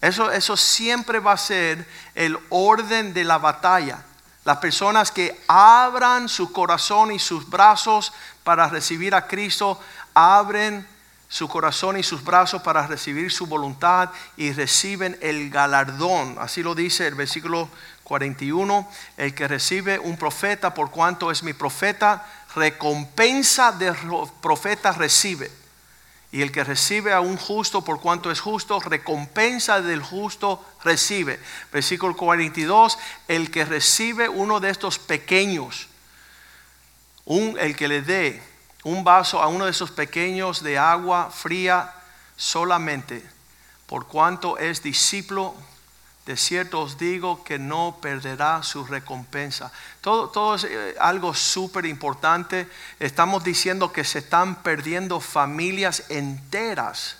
Eso, 0.00 0.30
eso 0.30 0.56
siempre 0.56 1.18
va 1.18 1.32
a 1.32 1.38
ser 1.38 1.86
el 2.14 2.38
orden 2.50 3.14
de 3.14 3.24
la 3.24 3.38
batalla. 3.38 4.04
Las 4.44 4.58
personas 4.58 5.10
que 5.10 5.40
abran 5.46 6.28
su 6.28 6.52
corazón 6.52 7.12
y 7.12 7.18
sus 7.18 7.48
brazos 7.48 8.12
para 8.44 8.68
recibir 8.68 9.14
a 9.14 9.26
Cristo, 9.26 9.80
abren 10.14 10.86
su 11.28 11.46
corazón 11.48 11.98
y 11.98 12.02
sus 12.02 12.24
brazos 12.24 12.62
para 12.62 12.86
recibir 12.86 13.30
su 13.30 13.46
voluntad 13.46 14.10
y 14.36 14.52
reciben 14.52 15.18
el 15.20 15.50
galardón. 15.50 16.36
Así 16.40 16.62
lo 16.62 16.74
dice 16.74 17.06
el 17.06 17.14
versículo 17.14 17.68
41, 18.04 18.88
el 19.18 19.34
que 19.34 19.46
recibe 19.46 19.98
un 19.98 20.16
profeta 20.16 20.72
por 20.72 20.90
cuanto 20.90 21.30
es 21.30 21.42
mi 21.42 21.52
profeta, 21.52 22.26
recompensa 22.54 23.72
de 23.72 23.94
profeta 24.40 24.92
recibe. 24.92 25.50
Y 26.30 26.42
el 26.42 26.52
que 26.52 26.62
recibe 26.62 27.14
a 27.14 27.20
un 27.20 27.38
justo 27.38 27.82
por 27.82 28.00
cuanto 28.00 28.30
es 28.30 28.40
justo, 28.40 28.80
recompensa 28.80 29.80
del 29.80 30.02
justo 30.02 30.62
recibe. 30.84 31.40
Versículo 31.72 32.14
42, 32.16 32.98
el 33.28 33.50
que 33.50 33.64
recibe 33.64 34.28
uno 34.28 34.60
de 34.60 34.68
estos 34.70 34.98
pequeños, 34.98 35.88
un, 37.24 37.56
el 37.58 37.74
que 37.76 37.88
le 37.88 38.02
dé 38.02 38.42
un 38.84 39.04
vaso 39.04 39.42
a 39.42 39.48
uno 39.48 39.64
de 39.64 39.70
esos 39.70 39.90
pequeños 39.90 40.62
de 40.62 40.78
agua 40.78 41.30
fría 41.30 41.92
solamente, 42.36 43.22
por 43.86 44.06
cuanto 44.06 44.58
es 44.58 44.82
discípulo, 44.82 45.54
de 46.28 46.36
cierto 46.36 46.82
os 46.82 46.98
digo 46.98 47.42
que 47.42 47.58
no 47.58 47.96
perderá 48.02 48.62
su 48.62 48.84
recompensa. 48.84 49.72
Todo, 50.02 50.28
todo 50.28 50.56
es 50.56 50.64
eh, 50.64 50.94
algo 51.00 51.32
súper 51.32 51.86
importante. 51.86 52.68
Estamos 53.00 53.44
diciendo 53.44 53.94
que 53.94 54.04
se 54.04 54.18
están 54.18 54.56
perdiendo 54.56 55.20
familias 55.20 56.04
enteras. 56.10 57.16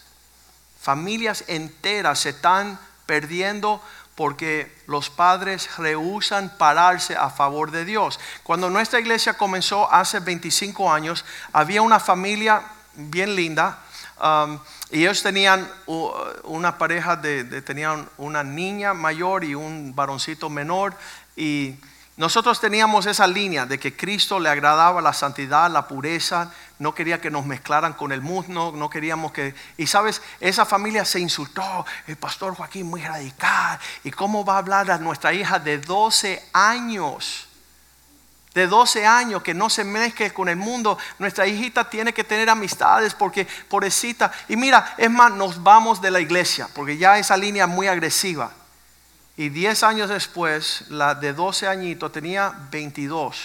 Familias 0.79 1.45
enteras 1.47 2.19
se 2.19 2.29
están 2.37 2.79
perdiendo 3.07 3.81
porque 4.15 4.77
los 4.87 5.09
padres 5.09 5.79
rehusan 5.79 6.59
pararse 6.59 7.17
a 7.17 7.31
favor 7.31 7.71
de 7.71 7.87
Dios. 7.87 8.21
Cuando 8.43 8.69
nuestra 8.69 9.01
iglesia 9.01 9.39
comenzó 9.39 9.91
hace 9.91 10.21
25 10.21 10.93
años, 10.93 11.25
había 11.55 11.81
una 11.81 11.99
familia 11.99 12.63
bien 12.93 13.35
linda 13.35 13.79
um, 14.21 14.59
y 14.91 15.01
ellos 15.01 15.23
tenían 15.23 15.69
una 16.45 16.79
pareja 16.79 17.17
de, 17.17 17.45
tenían 17.63 18.09
una 18.17 18.43
niña 18.43 18.95
mayor 18.95 19.45
y 19.45 19.55
un 19.55 19.95
varoncito 19.95 20.49
menor 20.49 20.95
y 21.37 21.77
nosotros 22.17 22.61
teníamos 22.61 23.07
esa 23.07 23.29
línea 23.29 23.65
de 23.65 23.79
que 23.79 23.97
Cristo 23.97 24.41
le 24.41 24.49
agradaba 24.49 25.01
la 25.01 25.13
santidad, 25.13 25.71
la 25.71 25.87
pureza, 25.87 26.51
no 26.81 26.93
quería 26.93 27.21
que 27.21 27.31
nos 27.31 27.47
mezclaran 27.47 27.93
con 27.93 28.11
el 28.11 28.23
mundo, 28.23 28.73
no 28.75 28.91
queríamos 28.91 29.31
que... 29.31 29.55
Y 29.77 29.87
sabes, 29.87 30.21
esa 30.41 30.67
familia 30.67 31.05
se 31.05 31.21
insultó, 31.21 31.87
el 32.09 32.17
pastor 32.17 32.57
Joaquín 32.57 32.89
muy 32.89 33.03
radical, 33.03 33.79
¿y 34.03 34.11
cómo 34.11 34.45
va 34.45 34.55
a 34.55 34.59
hablar 34.59 34.91
a 34.91 34.99
nuestra 34.99 35.33
hija 35.33 35.61
de 35.61 35.79
12 35.79 36.49
años? 36.53 37.48
De 38.59 38.67
12 38.67 39.07
años 39.07 39.45
que 39.45 39.55
no 39.55 39.71
se 39.71 39.85
mezcle 39.85 40.33
con 40.33 40.49
el 40.49 40.57
mundo, 40.57 40.99
nuestra 41.21 41.47
hijita 41.47 41.89
tiene 41.89 42.13
que 42.13 42.25
tener 42.25 42.51
amistades 42.51 43.15
porque 43.15 43.47
pobrecita. 43.69 44.33
Y 44.49 44.57
mira, 44.57 44.97
es 44.99 45.09
más, 45.09 45.31
nos 45.31 45.63
vamos 45.63 46.03
de 46.03 46.11
la 46.11 46.19
iglesia 46.19 46.69
porque 46.75 46.97
ya 46.97 47.21
esa 47.21 47.37
línea 47.37 47.67
es 47.67 47.71
muy 47.71 47.87
agresiva. 47.87 48.51
Y 49.37 49.51
10 49.51 49.85
años 49.85 50.09
después, 50.09 50.87
la 50.89 51.15
de 51.15 51.35
12 51.35 51.69
añitos 51.69 52.11
tenía 52.11 52.53
22. 52.73 53.37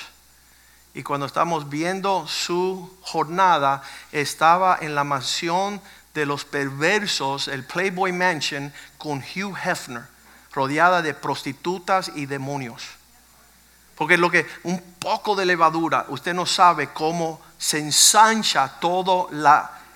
Y 0.96 1.04
cuando 1.04 1.28
estamos 1.28 1.70
viendo 1.70 2.28
su 2.28 2.98
jornada, 3.04 3.84
estaba 4.12 4.80
en 4.82 4.96
la 4.96 5.04
mansión 5.04 5.80
de 6.16 6.26
los 6.26 6.44
perversos, 6.44 7.48
el 7.48 7.64
Playboy 7.64 8.14
Mansion, 8.14 8.74
con 8.98 9.20
Hugh 9.20 9.56
Hefner. 9.64 10.06
rodeada 10.54 11.04
de 11.04 11.14
prostitutas 11.14 12.12
y 12.16 12.26
demonios. 12.26 13.03
Porque 13.96 14.18
lo 14.18 14.30
que 14.30 14.48
un 14.64 14.82
poco 15.00 15.36
de 15.36 15.46
levadura, 15.46 16.06
usted 16.10 16.34
no 16.34 16.46
sabe 16.46 16.90
cómo 16.90 17.40
se 17.58 17.80
ensancha 17.80 18.80
todo 18.80 19.30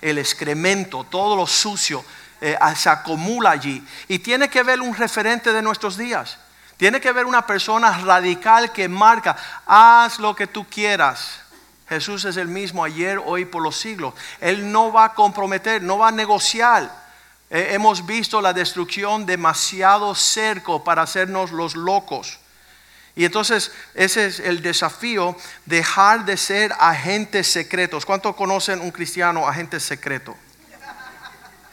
el 0.01 0.17
excremento, 0.17 1.05
todo 1.05 1.35
lo 1.35 1.47
sucio 1.47 2.03
eh, 2.39 2.57
se 2.75 2.89
acumula 2.89 3.51
allí. 3.51 3.85
Y 4.07 4.19
tiene 4.19 4.49
que 4.49 4.63
ver 4.63 4.81
un 4.81 4.95
referente 4.95 5.51
de 5.51 5.61
nuestros 5.61 5.97
días. 5.97 6.37
Tiene 6.77 7.01
que 7.01 7.11
ver 7.11 7.25
una 7.25 7.45
persona 7.45 7.91
radical 7.97 8.71
que 8.71 8.87
marca, 8.87 9.35
haz 9.65 10.19
lo 10.19 10.35
que 10.35 10.45
tú 10.45 10.65
quieras. 10.69 11.41
Jesús 11.89 12.25
es 12.25 12.37
el 12.37 12.47
mismo 12.47 12.83
ayer, 12.83 13.19
hoy, 13.25 13.45
por 13.45 13.63
los 13.63 13.77
siglos. 13.77 14.13
Él 14.39 14.71
no 14.71 14.91
va 14.91 15.05
a 15.05 15.13
comprometer, 15.13 15.81
no 15.81 15.97
va 15.97 16.09
a 16.09 16.11
negociar. 16.11 17.07
Eh, 17.49 17.69
hemos 17.71 18.05
visto 18.05 18.41
la 18.41 18.53
destrucción 18.53 19.25
demasiado 19.25 20.13
cerco 20.13 20.83
para 20.83 21.01
hacernos 21.01 21.51
los 21.51 21.75
locos. 21.75 22.39
Y 23.17 23.25
entonces 23.25 23.71
ese 23.95 24.27
es 24.27 24.39
el 24.39 24.61
desafío, 24.61 25.35
dejar 25.65 26.23
de 26.23 26.37
ser 26.37 26.71
agentes 26.79 27.51
secretos. 27.51 28.05
¿Cuántos 28.05 28.35
conocen 28.35 28.79
un 28.79 28.91
cristiano 28.91 29.47
agente 29.47 29.79
secreto? 29.79 30.37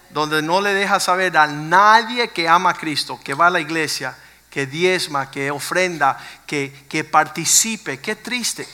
Donde 0.08 0.40
no 0.40 0.62
le 0.62 0.72
deja 0.72 0.98
saber 1.00 1.36
a 1.36 1.46
nadie 1.46 2.28
que 2.28 2.48
ama 2.48 2.70
a 2.70 2.74
Cristo, 2.74 3.20
que 3.22 3.34
va 3.34 3.48
a 3.48 3.50
la 3.50 3.60
iglesia, 3.60 4.16
que 4.48 4.64
diezma, 4.64 5.30
que 5.30 5.50
ofrenda, 5.50 6.18
que, 6.46 6.72
que 6.88 7.04
participe. 7.04 8.00
Qué 8.00 8.16
triste. 8.16 8.66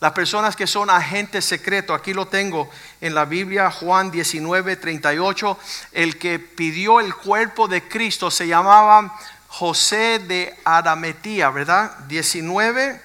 Las 0.00 0.12
personas 0.12 0.56
que 0.56 0.66
son 0.66 0.88
agentes 0.88 1.44
secretos, 1.44 1.94
aquí 1.94 2.14
lo 2.14 2.28
tengo 2.28 2.70
en 3.02 3.14
la 3.14 3.26
Biblia, 3.26 3.70
Juan 3.70 4.10
19, 4.10 4.76
38, 4.76 5.58
el 5.92 6.18
que 6.18 6.38
pidió 6.38 6.98
el 6.98 7.14
cuerpo 7.14 7.68
de 7.68 7.86
Cristo 7.86 8.30
se 8.30 8.46
llamaba 8.46 9.14
José 9.50 10.20
de 10.20 10.58
Arametía, 10.64 11.50
¿verdad? 11.50 11.90
19, 12.06 13.02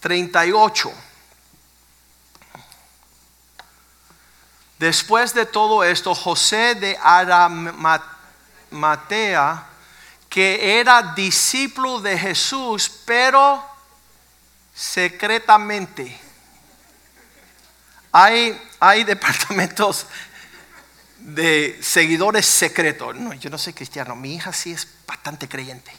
38. 0.00 0.92
Después 4.80 5.32
de 5.34 5.46
todo 5.46 5.84
esto, 5.84 6.12
José 6.14 6.74
de 6.74 6.98
Aramatea, 7.00 8.04
que 10.28 10.80
era 10.80 11.14
discípulo 11.14 12.00
de 12.00 12.18
Jesús, 12.18 12.90
pero 13.04 13.64
secretamente. 14.74 16.20
Hay, 18.10 18.60
hay 18.80 19.04
departamentos 19.14 20.06
de 21.34 21.78
seguidores 21.82 22.46
secretos. 22.46 23.16
No, 23.16 23.34
yo 23.34 23.50
no 23.50 23.58
soy 23.58 23.72
cristiano, 23.72 24.16
mi 24.16 24.34
hija 24.34 24.52
sí 24.52 24.72
es 24.72 24.88
bastante 25.06 25.48
creyente. 25.48 25.92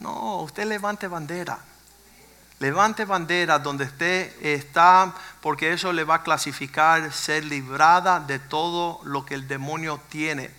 No, 0.00 0.42
usted 0.42 0.66
levante 0.66 1.08
bandera. 1.08 1.58
Levante 2.60 3.04
bandera 3.04 3.58
donde 3.58 3.84
usted 3.84 4.34
está, 4.44 5.14
porque 5.40 5.72
eso 5.72 5.92
le 5.92 6.04
va 6.04 6.16
a 6.16 6.22
clasificar 6.22 7.12
ser 7.12 7.44
librada 7.44 8.20
de 8.20 8.38
todo 8.38 9.00
lo 9.04 9.24
que 9.24 9.34
el 9.34 9.46
demonio 9.46 10.00
tiene. 10.08 10.50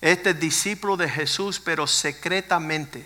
Este 0.00 0.32
discípulo 0.32 0.96
de 0.96 1.08
Jesús, 1.08 1.60
pero 1.60 1.86
secretamente, 1.86 3.04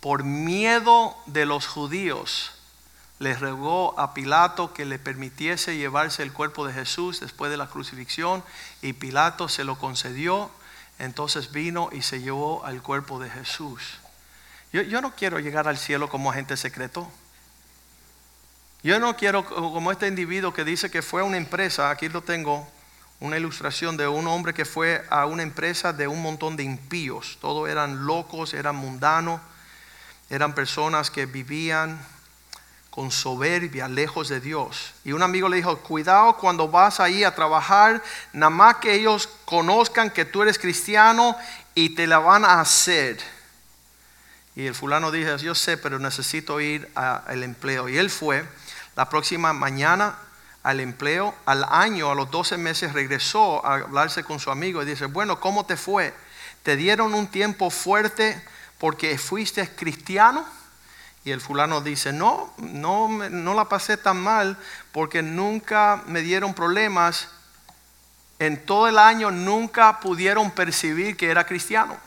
por 0.00 0.24
miedo 0.24 1.16
de 1.26 1.46
los 1.46 1.66
judíos, 1.66 2.52
le 3.20 3.34
rogó 3.34 4.00
a 4.00 4.14
Pilato 4.14 4.72
que 4.72 4.86
le 4.86 4.98
permitiese 4.98 5.76
llevarse 5.76 6.22
el 6.22 6.32
cuerpo 6.32 6.66
de 6.66 6.72
Jesús 6.72 7.20
después 7.20 7.50
de 7.50 7.58
la 7.58 7.68
crucifixión 7.68 8.42
y 8.80 8.94
Pilato 8.94 9.48
se 9.48 9.62
lo 9.62 9.78
concedió. 9.78 10.50
Entonces 10.98 11.52
vino 11.52 11.90
y 11.92 12.00
se 12.00 12.22
llevó 12.22 12.64
al 12.64 12.82
cuerpo 12.82 13.20
de 13.20 13.28
Jesús. 13.28 13.98
Yo, 14.72 14.80
yo 14.80 15.02
no 15.02 15.14
quiero 15.14 15.38
llegar 15.38 15.68
al 15.68 15.76
cielo 15.76 16.08
como 16.08 16.30
agente 16.30 16.56
secreto. 16.56 17.10
Yo 18.82 18.98
no 18.98 19.14
quiero 19.14 19.44
como 19.44 19.92
este 19.92 20.08
individuo 20.08 20.54
que 20.54 20.64
dice 20.64 20.90
que 20.90 21.02
fue 21.02 21.20
a 21.20 21.24
una 21.24 21.36
empresa, 21.36 21.90
aquí 21.90 22.08
lo 22.08 22.22
tengo, 22.22 22.66
una 23.20 23.36
ilustración 23.36 23.98
de 23.98 24.08
un 24.08 24.26
hombre 24.28 24.54
que 24.54 24.64
fue 24.64 25.04
a 25.10 25.26
una 25.26 25.42
empresa 25.42 25.92
de 25.92 26.08
un 26.08 26.22
montón 26.22 26.56
de 26.56 26.62
impíos. 26.62 27.36
Todos 27.42 27.68
eran 27.68 28.06
locos, 28.06 28.54
eran 28.54 28.76
mundanos, 28.76 29.42
eran 30.30 30.54
personas 30.54 31.10
que 31.10 31.26
vivían 31.26 32.00
con 32.90 33.10
soberbia, 33.12 33.88
lejos 33.88 34.28
de 34.28 34.40
Dios. 34.40 34.92
Y 35.04 35.12
un 35.12 35.22
amigo 35.22 35.48
le 35.48 35.56
dijo, 35.56 35.78
cuidado 35.78 36.36
cuando 36.36 36.68
vas 36.68 36.98
ahí 37.00 37.24
a 37.24 37.34
trabajar, 37.34 38.02
nada 38.32 38.50
más 38.50 38.76
que 38.76 38.94
ellos 38.94 39.28
conozcan 39.44 40.10
que 40.10 40.24
tú 40.24 40.42
eres 40.42 40.58
cristiano 40.58 41.36
y 41.74 41.90
te 41.94 42.06
la 42.06 42.18
van 42.18 42.44
a 42.44 42.60
hacer. 42.60 43.18
Y 44.56 44.66
el 44.66 44.74
fulano 44.74 45.10
dijo, 45.10 45.36
yo 45.36 45.54
sé, 45.54 45.76
pero 45.76 45.98
necesito 45.98 46.60
ir 46.60 46.90
al 46.94 47.42
empleo. 47.44 47.88
Y 47.88 47.96
él 47.96 48.10
fue 48.10 48.44
la 48.96 49.08
próxima 49.08 49.52
mañana 49.52 50.18
al 50.62 50.80
empleo, 50.80 51.34
al 51.46 51.64
año, 51.64 52.10
a 52.10 52.14
los 52.14 52.30
12 52.30 52.58
meses, 52.58 52.92
regresó 52.92 53.64
a 53.64 53.76
hablarse 53.76 54.24
con 54.24 54.40
su 54.40 54.50
amigo 54.50 54.82
y 54.82 54.86
dice, 54.86 55.06
bueno, 55.06 55.40
¿cómo 55.40 55.64
te 55.64 55.76
fue? 55.76 56.12
¿Te 56.62 56.76
dieron 56.76 57.14
un 57.14 57.28
tiempo 57.28 57.70
fuerte 57.70 58.42
porque 58.78 59.16
fuiste 59.16 59.66
cristiano? 59.74 60.44
Y 61.24 61.32
el 61.32 61.40
fulano 61.40 61.80
dice, 61.80 62.12
no, 62.12 62.52
no, 62.58 63.08
no 63.08 63.54
la 63.54 63.66
pasé 63.66 63.96
tan 63.96 64.18
mal 64.18 64.56
porque 64.92 65.22
nunca 65.22 66.02
me 66.06 66.22
dieron 66.22 66.54
problemas. 66.54 67.28
En 68.38 68.64
todo 68.64 68.88
el 68.88 68.98
año 68.98 69.30
nunca 69.30 70.00
pudieron 70.00 70.50
percibir 70.50 71.16
que 71.16 71.30
era 71.30 71.44
cristiano. 71.44 71.98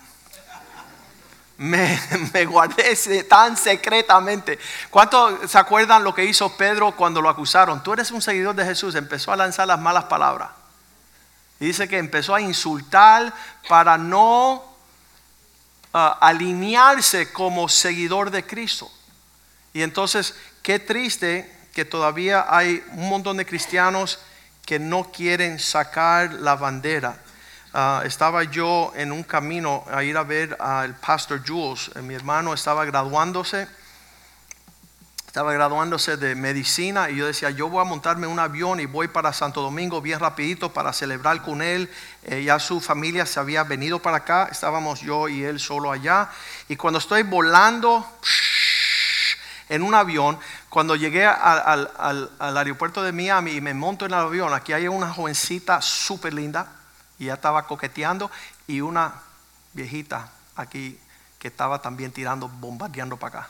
Me, 1.58 1.96
guardé 2.48 3.24
tan 3.30 3.56
secretamente. 3.56 4.58
¿Cuántos 4.90 5.50
se 5.50 5.60
acuerdan 5.60 6.04
lo 6.04 6.14
que 6.14 6.26
hizo 6.26 6.58
Pedro 6.58 6.94
cuando 6.94 7.22
lo 7.22 7.30
acusaron? 7.30 7.84
Tú 7.84 7.94
eres 7.94 8.10
un 8.10 8.22
seguidor 8.22 8.56
de 8.56 8.66
Jesús. 8.66 8.96
Empezó 8.96 9.32
a 9.32 9.36
lanzar 9.36 9.68
las 9.68 9.80
malas 9.80 10.06
palabras. 10.06 10.50
Dice 11.60 11.88
que 11.88 12.00
empezó 12.00 12.34
a 12.34 12.42
insultar 12.42 13.32
para 13.70 13.98
no 13.98 14.64
ah, 15.94 16.18
alinearse 16.20 17.32
como 17.32 17.70
seguidor 17.70 18.32
de 18.32 18.46
Cristo. 18.46 18.92
Y 19.74 19.82
entonces, 19.82 20.36
qué 20.62 20.80
triste 20.80 21.52
que 21.74 21.84
todavía 21.84 22.46
hay 22.48 22.84
un 22.92 23.10
montón 23.10 23.38
de 23.38 23.46
cristianos 23.46 24.20
que 24.66 24.80
no 24.80 25.12
quieren 25.12 25.60
sacar 25.60 26.34
la 26.34 26.56
bandera. 26.56 27.18
Ah, 27.74 28.04
estaba 28.06 28.44
yo 28.44 28.94
en 28.96 29.12
un 29.12 29.24
camino 29.24 29.84
a 29.92 30.04
ir 30.04 30.16
a 30.16 30.24
ver 30.24 30.56
al 30.60 30.96
pastor 30.96 31.42
Jules. 31.46 31.90
Eh, 31.96 32.04
mi 32.04 32.14
hermano 32.14 32.54
estaba 32.54 32.86
graduándose, 32.86 33.68
estaba 35.26 35.52
graduándose 35.54 36.16
de 36.18 36.36
medicina 36.36 37.10
y 37.10 37.16
yo 37.16 37.26
decía, 37.26 37.50
yo 37.50 37.68
voy 37.70 37.82
a 37.82 37.84
montarme 37.84 38.28
un 38.28 38.38
avión 38.38 38.80
y 38.80 38.86
voy 38.86 39.08
para 39.08 39.34
Santo 39.34 39.62
Domingo 39.62 40.00
bien 40.00 40.20
rapidito 40.20 40.72
para 40.72 40.94
celebrar 40.94 41.42
con 41.42 41.64
él. 41.64 41.90
Eh, 42.26 42.44
ya 42.44 42.60
su 42.60 42.80
familia 42.80 43.26
se 43.26 43.40
había 43.40 43.64
venido 43.64 43.98
para 43.98 44.18
acá, 44.18 44.50
estábamos 44.52 45.02
yo 45.02 45.28
y 45.28 45.44
él 45.44 45.60
solo 45.60 45.92
allá. 45.92 46.30
Y 46.70 46.76
cuando 46.76 47.00
estoy 47.00 47.24
volando 47.24 48.08
en 49.70 49.82
un 49.82 49.94
avión. 49.94 50.38
Cuando 50.70 50.96
llegué 50.96 51.26
al, 51.26 52.30
aeropuerto 52.40 53.04
de 53.04 53.12
Miami 53.12 53.52
y 53.52 53.62
me 53.62 53.74
monto 53.74 54.06
en 54.06 54.14
el 54.14 54.20
avión, 54.20 54.54
aquí 54.54 54.74
hay 54.74 54.88
una 54.88 55.12
jovencita 55.12 55.82
súper 55.82 56.34
linda 56.34 56.68
y 57.20 57.26
ya 57.26 57.36
estaba 57.36 57.66
coqueteando 57.68 58.30
y 58.68 58.82
una 58.82 59.14
viejita 59.74 60.30
aquí 60.56 61.00
que 61.40 61.48
estaba 61.48 61.82
también 61.82 62.12
tirando, 62.12 62.48
bombardeando 62.48 63.18
para 63.18 63.40
acá. 63.40 63.50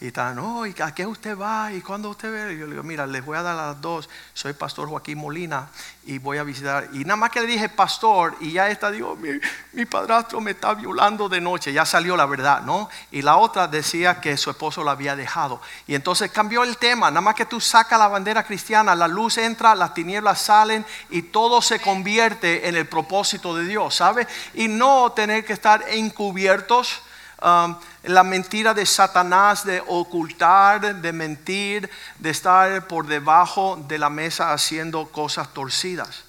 Y 0.00 0.06
están, 0.06 0.36
no, 0.36 0.66
¿y 0.66 0.74
a 0.80 0.94
qué 0.94 1.04
usted 1.04 1.36
va? 1.36 1.70
¿Y 1.74 1.82
cuándo 1.82 2.08
usted 2.08 2.32
ve? 2.32 2.54
Y 2.54 2.58
yo 2.58 2.64
le 2.64 2.72
digo, 2.72 2.82
mira, 2.82 3.06
les 3.06 3.22
voy 3.22 3.36
a 3.36 3.42
dar 3.42 3.58
a 3.58 3.66
las 3.66 3.80
dos. 3.82 4.08
Soy 4.32 4.54
pastor 4.54 4.88
Joaquín 4.88 5.18
Molina 5.18 5.68
y 6.06 6.16
voy 6.16 6.38
a 6.38 6.42
visitar. 6.42 6.88
Y 6.94 7.00
nada 7.00 7.16
más 7.16 7.28
que 7.28 7.42
le 7.42 7.46
dije 7.46 7.68
pastor, 7.68 8.34
y 8.40 8.52
ya 8.52 8.70
está, 8.70 8.90
digo, 8.90 9.14
mi, 9.16 9.28
mi 9.74 9.84
padrastro 9.84 10.40
me 10.40 10.52
está 10.52 10.72
violando 10.72 11.28
de 11.28 11.42
noche. 11.42 11.74
Ya 11.74 11.84
salió 11.84 12.16
la 12.16 12.24
verdad, 12.24 12.62
¿no? 12.62 12.88
Y 13.10 13.20
la 13.20 13.36
otra 13.36 13.68
decía 13.68 14.22
que 14.22 14.38
su 14.38 14.48
esposo 14.48 14.82
la 14.82 14.92
había 14.92 15.16
dejado. 15.16 15.60
Y 15.86 15.94
entonces 15.94 16.30
cambió 16.30 16.62
el 16.64 16.78
tema. 16.78 17.10
Nada 17.10 17.20
más 17.20 17.34
que 17.34 17.44
tú 17.44 17.60
sacas 17.60 17.98
la 17.98 18.08
bandera 18.08 18.42
cristiana, 18.42 18.94
la 18.94 19.06
luz 19.06 19.36
entra, 19.36 19.74
las 19.74 19.92
tinieblas 19.92 20.40
salen 20.40 20.86
y 21.10 21.20
todo 21.22 21.60
se 21.60 21.78
convierte 21.78 22.66
en 22.70 22.74
el 22.74 22.86
propósito 22.88 23.54
de 23.54 23.66
Dios, 23.66 23.96
¿sabe? 23.96 24.26
Y 24.54 24.66
no 24.66 25.12
tener 25.12 25.44
que 25.44 25.52
estar 25.52 25.84
encubiertos 25.90 27.02
Um, 27.42 27.74
la 28.02 28.24
mentira 28.24 28.74
de 28.74 28.86
Satanás 28.86 29.64
de 29.64 29.82
ocultar, 29.86 30.96
de 30.96 31.12
mentir, 31.12 31.90
de 32.18 32.30
estar 32.30 32.86
por 32.86 33.06
debajo 33.06 33.76
de 33.88 33.98
la 33.98 34.10
mesa 34.10 34.52
haciendo 34.52 35.10
cosas 35.10 35.52
torcidas. 35.52 36.24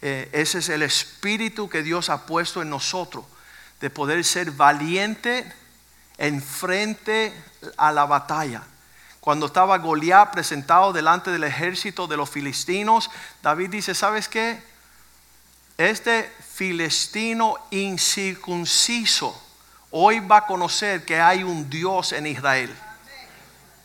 Eh, 0.00 0.28
ese 0.32 0.58
es 0.58 0.68
el 0.68 0.82
espíritu 0.82 1.68
que 1.68 1.82
Dios 1.82 2.08
ha 2.08 2.26
puesto 2.26 2.60
en 2.60 2.70
nosotros, 2.70 3.24
de 3.80 3.90
poder 3.90 4.24
ser 4.24 4.50
valiente 4.50 5.50
en 6.18 6.42
frente 6.42 7.32
a 7.76 7.92
la 7.92 8.04
batalla. 8.04 8.62
Cuando 9.20 9.46
estaba 9.46 9.78
Goliat 9.78 10.32
presentado 10.32 10.92
delante 10.92 11.30
del 11.30 11.44
ejército 11.44 12.08
de 12.08 12.16
los 12.16 12.28
filistinos, 12.28 13.10
David 13.42 13.70
dice, 13.70 13.94
¿sabes 13.94 14.28
qué? 14.28 14.72
este 15.78 16.30
filistino 16.54 17.56
incircunciso 17.70 19.40
hoy 19.92 20.20
va 20.20 20.38
a 20.38 20.46
conocer 20.46 21.04
que 21.04 21.20
hay 21.20 21.44
un 21.44 21.70
Dios 21.70 22.12
en 22.12 22.26
Israel. 22.26 22.74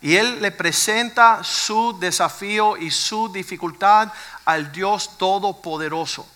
Y 0.01 0.15
él 0.15 0.41
le 0.41 0.51
presenta 0.51 1.43
su 1.43 1.97
desafío 1.99 2.77
y 2.77 2.91
su 2.91 3.31
dificultad 3.31 4.11
al 4.45 4.71
Dios 4.71 5.17
Todopoderoso. 5.17 6.27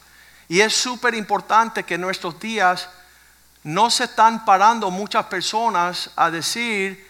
Y 0.47 0.61
es 0.61 0.75
súper 0.75 1.15
importante 1.15 1.83
que 1.83 1.95
en 1.95 2.01
nuestros 2.01 2.39
días 2.39 2.89
no 3.63 3.89
se 3.89 4.05
están 4.05 4.43
parando 4.43 4.91
muchas 4.91 5.25
personas 5.25 6.09
a 6.15 6.29
decir 6.31 7.07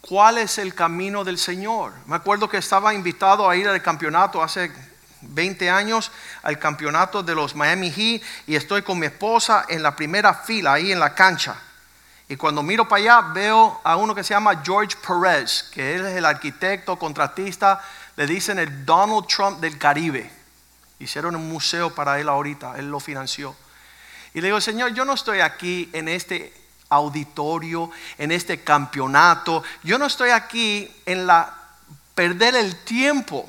cuál 0.00 0.38
es 0.38 0.58
el 0.58 0.74
camino 0.74 1.22
del 1.22 1.38
Señor. 1.38 1.92
Me 2.06 2.16
acuerdo 2.16 2.48
que 2.48 2.56
estaba 2.56 2.94
invitado 2.94 3.48
a 3.48 3.54
ir 3.54 3.68
al 3.68 3.82
campeonato 3.82 4.42
hace 4.42 4.72
20 5.22 5.70
años, 5.70 6.10
al 6.42 6.58
campeonato 6.58 7.22
de 7.22 7.34
los 7.34 7.54
Miami 7.54 7.90
Heat, 7.90 8.22
y 8.46 8.56
estoy 8.56 8.82
con 8.82 8.98
mi 8.98 9.06
esposa 9.06 9.66
en 9.68 9.82
la 9.82 9.94
primera 9.94 10.34
fila, 10.34 10.74
ahí 10.74 10.92
en 10.92 11.00
la 11.00 11.14
cancha. 11.14 11.56
Y 12.28 12.36
cuando 12.36 12.62
miro 12.62 12.88
para 12.88 13.02
allá 13.02 13.20
veo 13.32 13.80
a 13.82 13.96
uno 13.96 14.14
que 14.14 14.22
se 14.22 14.34
llama 14.34 14.62
George 14.64 14.96
Perez, 15.06 15.64
que 15.72 15.96
él 15.96 16.06
es 16.06 16.16
el 16.16 16.24
arquitecto, 16.24 16.96
contratista, 16.96 17.82
le 18.16 18.26
dicen 18.26 18.58
el 18.58 18.86
Donald 18.86 19.26
Trump 19.26 19.60
del 19.60 19.76
Caribe. 19.78 20.30
Hicieron 21.00 21.34
un 21.34 21.48
museo 21.48 21.94
para 21.94 22.20
él 22.20 22.28
ahorita, 22.28 22.74
él 22.78 22.88
lo 22.88 23.00
financió. 23.00 23.56
Y 24.32 24.40
le 24.40 24.48
digo, 24.48 24.60
Señor, 24.60 24.94
yo 24.94 25.04
no 25.04 25.14
estoy 25.14 25.40
aquí 25.40 25.90
en 25.92 26.08
este 26.08 26.54
auditorio, 26.88 27.90
en 28.18 28.30
este 28.30 28.62
campeonato, 28.62 29.62
yo 29.82 29.98
no 29.98 30.06
estoy 30.06 30.30
aquí 30.30 30.92
en 31.06 31.26
la 31.26 31.52
perder 32.14 32.54
el 32.54 32.76
tiempo. 32.84 33.48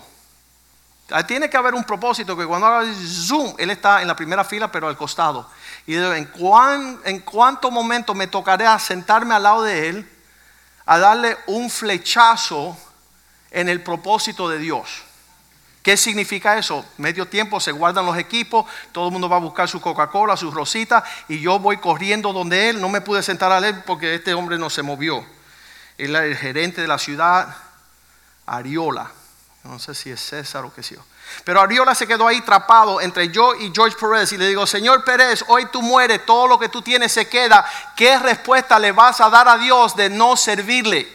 Tiene 1.27 1.49
que 1.49 1.57
haber 1.57 1.73
un 1.73 1.83
propósito 1.83 2.37
que 2.37 2.45
cuando 2.45 2.67
haga 2.67 2.93
zoom, 2.93 3.53
él 3.57 3.69
está 3.69 4.01
en 4.01 4.07
la 4.07 4.15
primera 4.15 4.43
fila, 4.43 4.71
pero 4.71 4.87
al 4.87 4.97
costado. 4.97 5.49
Y 5.85 5.95
¿en, 5.95 6.29
en 7.03 7.19
cuánto 7.19 7.71
momento 7.71 8.13
me 8.13 8.27
tocaré 8.27 8.65
sentarme 8.79 9.35
al 9.35 9.43
lado 9.43 9.63
de 9.63 9.89
él 9.89 10.09
a 10.85 10.97
darle 10.99 11.37
un 11.47 11.69
flechazo 11.69 12.77
en 13.51 13.69
el 13.69 13.81
propósito 13.81 14.47
de 14.49 14.57
Dios? 14.59 15.03
¿Qué 15.83 15.97
significa 15.97 16.57
eso? 16.57 16.85
Medio 16.97 17.27
tiempo 17.27 17.59
se 17.59 17.71
guardan 17.71 18.05
los 18.05 18.17
equipos, 18.17 18.65
todo 18.91 19.07
el 19.07 19.11
mundo 19.11 19.27
va 19.27 19.37
a 19.37 19.39
buscar 19.39 19.67
su 19.67 19.81
Coca-Cola, 19.81 20.37
su 20.37 20.51
rosita, 20.51 21.03
y 21.27 21.39
yo 21.39 21.57
voy 21.57 21.77
corriendo 21.77 22.33
donde 22.33 22.69
él. 22.69 22.79
No 22.79 22.87
me 22.87 23.01
pude 23.01 23.23
sentar 23.23 23.51
a 23.51 23.57
él 23.57 23.83
porque 23.85 24.15
este 24.15 24.33
hombre 24.35 24.59
no 24.59 24.69
se 24.69 24.83
movió. 24.83 25.25
Él 25.97 26.15
era 26.15 26.25
el 26.25 26.37
gerente 26.37 26.81
de 26.81 26.87
la 26.87 26.99
ciudad, 26.99 27.55
Ariola. 28.45 29.11
No 29.63 29.77
sé 29.77 29.93
si 29.93 30.09
es 30.09 30.19
César 30.19 30.65
o 30.65 30.73
qué 30.73 30.81
sé 30.81 30.95
yo. 30.95 31.01
Pero 31.43 31.61
Ariola 31.61 31.93
se 31.93 32.07
quedó 32.07 32.27
ahí 32.27 32.37
atrapado 32.37 32.99
entre 32.99 33.29
yo 33.29 33.53
y 33.55 33.71
George 33.73 33.95
Pérez 33.95 34.31
y 34.31 34.37
le 34.37 34.47
digo, 34.47 34.65
Señor 34.65 35.03
Pérez, 35.03 35.45
hoy 35.47 35.67
tú 35.71 35.81
mueres, 35.81 36.25
todo 36.25 36.47
lo 36.47 36.57
que 36.57 36.69
tú 36.69 36.81
tienes 36.81 37.11
se 37.11 37.29
queda. 37.29 37.63
¿Qué 37.95 38.17
respuesta 38.17 38.79
le 38.79 38.91
vas 38.91 39.21
a 39.21 39.29
dar 39.29 39.47
a 39.47 39.57
Dios 39.57 39.95
de 39.95 40.09
no 40.09 40.35
servirle? 40.35 41.07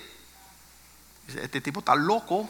Este 1.28 1.60
tipo 1.60 1.80
está 1.80 1.96
loco. 1.96 2.48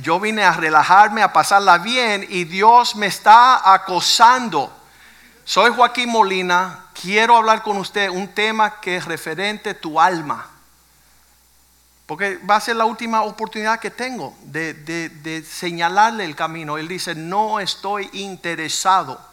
Yo 0.00 0.18
vine 0.18 0.42
a 0.42 0.52
relajarme, 0.52 1.22
a 1.22 1.32
pasarla 1.32 1.76
bien 1.76 2.26
y 2.28 2.44
Dios 2.44 2.96
me 2.96 3.06
está 3.06 3.74
acosando. 3.74 4.74
Soy 5.44 5.70
Joaquín 5.74 6.08
Molina, 6.08 6.86
quiero 7.00 7.36
hablar 7.36 7.62
con 7.62 7.76
usted 7.76 8.08
un 8.08 8.28
tema 8.28 8.80
que 8.80 8.96
es 8.96 9.04
referente 9.04 9.70
a 9.70 9.78
tu 9.78 10.00
alma. 10.00 10.48
Porque 12.10 12.38
va 12.38 12.56
a 12.56 12.60
ser 12.60 12.74
la 12.74 12.86
última 12.86 13.22
oportunidad 13.22 13.78
que 13.78 13.92
tengo 13.92 14.36
de, 14.42 15.46
señalarle 15.48 16.24
el 16.24 16.34
camino. 16.34 16.76
Él 16.76 16.88
dice, 16.88 17.14
no 17.14 17.60
estoy 17.60 18.10
interesado. 18.14 19.24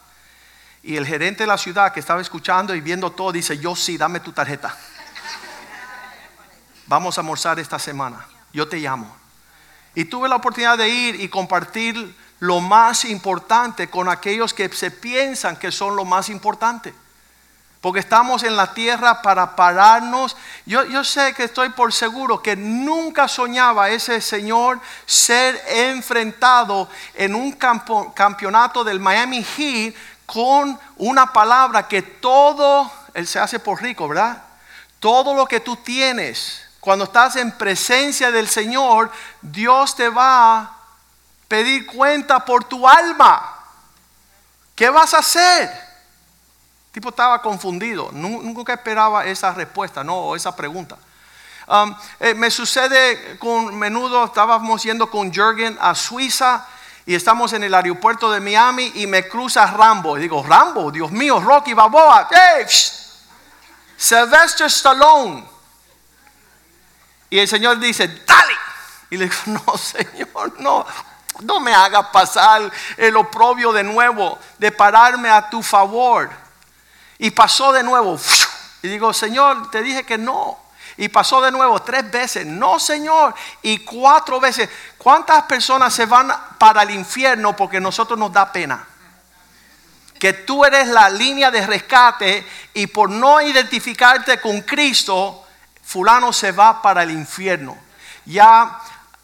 Y 0.83 0.95
el 0.95 1.07
gerente 1.07 1.41
de 1.41 1.47
la 1.47 1.57
ciudad 1.57 1.91
que 1.91 1.99
estaba 1.99 2.21
escuchando 2.21 2.75
y 2.75 2.81
viendo 2.81 3.11
todo 3.11 3.31
dice, 3.31 3.57
yo 3.57 3.75
sí, 3.75 3.97
dame 3.97 4.19
tu 4.19 4.31
tarjeta. 4.31 4.77
Vamos 6.85 7.17
a 7.17 7.21
almorzar 7.21 7.57
esta 7.57 7.79
semana. 7.79 8.23
Yo 8.53 8.67
te 8.67 8.77
llamo. 8.77 9.11
Y 9.95 10.05
tuve 10.05 10.29
la 10.29 10.35
oportunidad 10.35 10.77
de 10.77 10.87
ir 10.87 11.19
y 11.19 11.29
compartir 11.29 12.15
lo 12.37 12.59
más 12.59 13.05
importante 13.05 13.89
con 13.89 14.07
aquellos 14.07 14.53
que 14.53 14.69
se 14.69 14.91
piensan 14.91 15.55
que 15.55 15.71
son 15.71 15.95
lo 15.95 16.05
más 16.05 16.29
importante. 16.29 16.93
Porque 17.87 18.01
estamos 18.01 18.43
en 18.43 18.57
la 18.57 18.73
tierra 18.73 19.21
para 19.21 19.55
pararnos. 19.55 20.35
Yo, 20.65 20.83
yo 20.83 21.05
sé 21.05 21.33
que 21.33 21.45
estoy 21.45 21.69
por 21.69 21.93
seguro 21.93 22.43
que 22.43 22.53
nunca 22.53 23.29
soñaba 23.29 23.89
ese 23.89 24.19
señor 24.19 24.81
ser 25.05 25.63
enfrentado 25.69 26.89
en 27.13 27.33
un 27.33 27.53
campeonato 27.53 28.83
del 28.83 28.99
Miami 28.99 29.41
Heat 29.41 29.95
con 30.25 30.77
una 30.97 31.31
palabra 31.31 31.87
que 31.87 32.01
todo, 32.01 32.91
él 33.13 33.25
se 33.25 33.39
hace 33.39 33.57
por 33.57 33.81
rico, 33.81 34.09
¿verdad? 34.09 34.43
Todo 34.99 35.33
lo 35.33 35.45
que 35.45 35.61
tú 35.61 35.77
tienes, 35.77 36.67
cuando 36.81 37.05
estás 37.05 37.37
en 37.37 37.53
presencia 37.53 38.31
del 38.31 38.49
Señor, 38.49 39.09
Dios 39.41 39.95
te 39.95 40.09
va 40.09 40.57
a 40.57 40.77
pedir 41.47 41.87
cuenta 41.87 42.43
por 42.43 42.65
tu 42.65 42.85
alma. 42.85 43.63
¿Qué 44.75 44.89
vas 44.89 45.13
a 45.13 45.19
hacer? 45.19 45.86
Tipo 46.97 47.09
estaba 47.09 47.43
confundido, 47.43 48.09
nunca 48.11 48.73
esperaba 48.73 49.23
esa 49.23 49.53
respuesta, 49.53 50.03
no, 50.03 50.35
esa 50.35 50.55
pregunta. 50.55 50.97
Um, 51.67 51.95
eh, 52.19 52.33
me 52.33 52.49
sucede 52.49 53.37
con 53.37 53.77
menudo, 53.77 54.25
estábamos 54.25 54.81
yendo 54.81 55.07
con 55.07 55.31
Jürgen 55.31 55.77
a 55.79 55.93
Suiza 55.93 56.65
y 57.05 57.13
estamos 57.13 57.53
en 57.53 57.63
el 57.63 57.75
aeropuerto 57.75 58.31
de 58.31 58.39
Miami 58.39 58.91
y 58.95 59.05
me 59.05 59.27
cruza 59.27 59.67
Rambo. 59.67 60.17
Y 60.17 60.21
digo, 60.21 60.41
Rambo, 60.41 60.89
Dios 60.89 61.11
mío, 61.11 61.39
Rocky 61.39 61.75
Balboa, 61.75 62.29
hey, 62.31 62.65
Sylvester 63.95 64.65
Stallone. 64.65 65.47
Y 67.29 67.37
el 67.37 67.47
Señor 67.47 67.77
dice, 67.77 68.07
dale. 68.25 68.53
Y 69.11 69.17
le 69.17 69.25
digo, 69.25 69.37
no, 69.67 69.77
Señor, 69.77 70.59
no, 70.59 70.83
no 71.41 71.59
me 71.59 71.75
hagas 71.75 72.07
pasar 72.07 72.71
el 72.97 73.15
oprobio 73.15 73.71
de 73.71 73.83
nuevo, 73.83 74.39
de 74.57 74.71
pararme 74.71 75.29
a 75.29 75.47
tu 75.47 75.61
favor. 75.61 76.46
Y 77.19 77.31
pasó 77.31 77.71
de 77.73 77.83
nuevo. 77.83 78.19
Y 78.81 78.87
digo, 78.87 79.13
Señor, 79.13 79.71
te 79.71 79.81
dije 79.81 80.03
que 80.03 80.17
no. 80.17 80.57
Y 80.97 81.09
pasó 81.09 81.41
de 81.41 81.51
nuevo 81.51 81.79
tres 81.81 82.09
veces, 82.09 82.45
no 82.45 82.79
Señor. 82.79 83.33
Y 83.61 83.79
cuatro 83.79 84.39
veces. 84.39 84.69
¿Cuántas 84.97 85.43
personas 85.43 85.93
se 85.93 86.05
van 86.05 86.33
para 86.57 86.83
el 86.83 86.91
infierno 86.91 87.55
porque 87.55 87.79
nosotros 87.79 88.17
nos 88.17 88.33
da 88.33 88.51
pena? 88.51 88.85
Que 90.19 90.33
tú 90.33 90.65
eres 90.65 90.87
la 90.87 91.09
línea 91.09 91.51
de 91.51 91.65
rescate 91.65 92.45
y 92.73 92.87
por 92.87 93.09
no 93.09 93.39
identificarte 93.39 94.41
con 94.41 94.61
Cristo, 94.61 95.45
fulano 95.83 96.33
se 96.33 96.51
va 96.51 96.81
para 96.81 97.03
el 97.03 97.11
infierno. 97.11 97.77
Ya, 98.25 98.79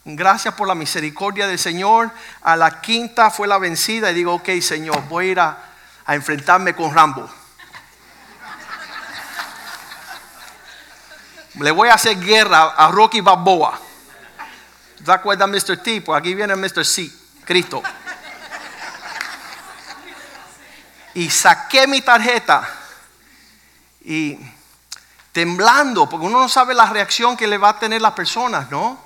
gracias 0.06 0.54
por 0.54 0.68
la 0.68 0.76
misericordia 0.76 1.48
del 1.48 1.58
Señor, 1.58 2.12
a 2.44 2.56
la 2.56 2.82
quinta 2.82 3.32
fue 3.32 3.48
la 3.48 3.58
vencida 3.58 4.12
y 4.12 4.14
digo, 4.14 4.36
ok 4.36 4.50
Señor, 4.62 5.02
voy 5.10 5.30
a 5.30 5.32
ir 5.32 5.40
a, 5.40 5.58
a 6.06 6.14
enfrentarme 6.14 6.76
con 6.76 6.94
Rambo. 6.94 7.28
Le 11.56 11.72
voy 11.72 11.90
a 11.90 11.94
hacer 11.94 12.20
guerra 12.20 12.74
a 12.76 12.90
Rocky 12.90 13.22
Balboa. 13.22 13.80
¿Te 15.04 15.12
acuerdas 15.12 15.48
Mr. 15.50 15.78
T? 15.78 16.02
Pues 16.02 16.18
aquí 16.18 16.34
viene 16.34 16.56
Mr. 16.56 16.86
C, 16.86 17.12
Cristo. 17.46 17.84
Y 21.14 21.30
saqué 21.30 21.86
mi 21.86 22.02
tarjeta 22.02 22.68
y 24.02 24.40
temblando, 25.32 26.10
porque 26.10 26.26
uno 26.26 26.40
no 26.40 26.50
sabe 26.50 26.74
la 26.74 26.88
reacción 26.88 27.38
que 27.38 27.48
le 27.48 27.58
va 27.58 27.70
a 27.70 27.80
tener 27.80 28.02
las 28.02 28.14
personas, 28.14 28.72
¿no? 28.72 29.00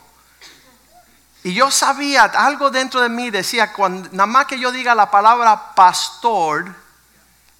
Y 1.43 1.53
yo 1.53 1.71
sabía, 1.71 2.23
algo 2.23 2.69
dentro 2.69 3.01
de 3.01 3.09
mí 3.09 3.29
decía, 3.29 3.71
cuando, 3.73 4.09
nada 4.11 4.25
más 4.25 4.45
que 4.45 4.59
yo 4.59 4.71
diga 4.71 4.95
la 4.95 5.09
palabra 5.09 5.73
pastor, 5.75 6.73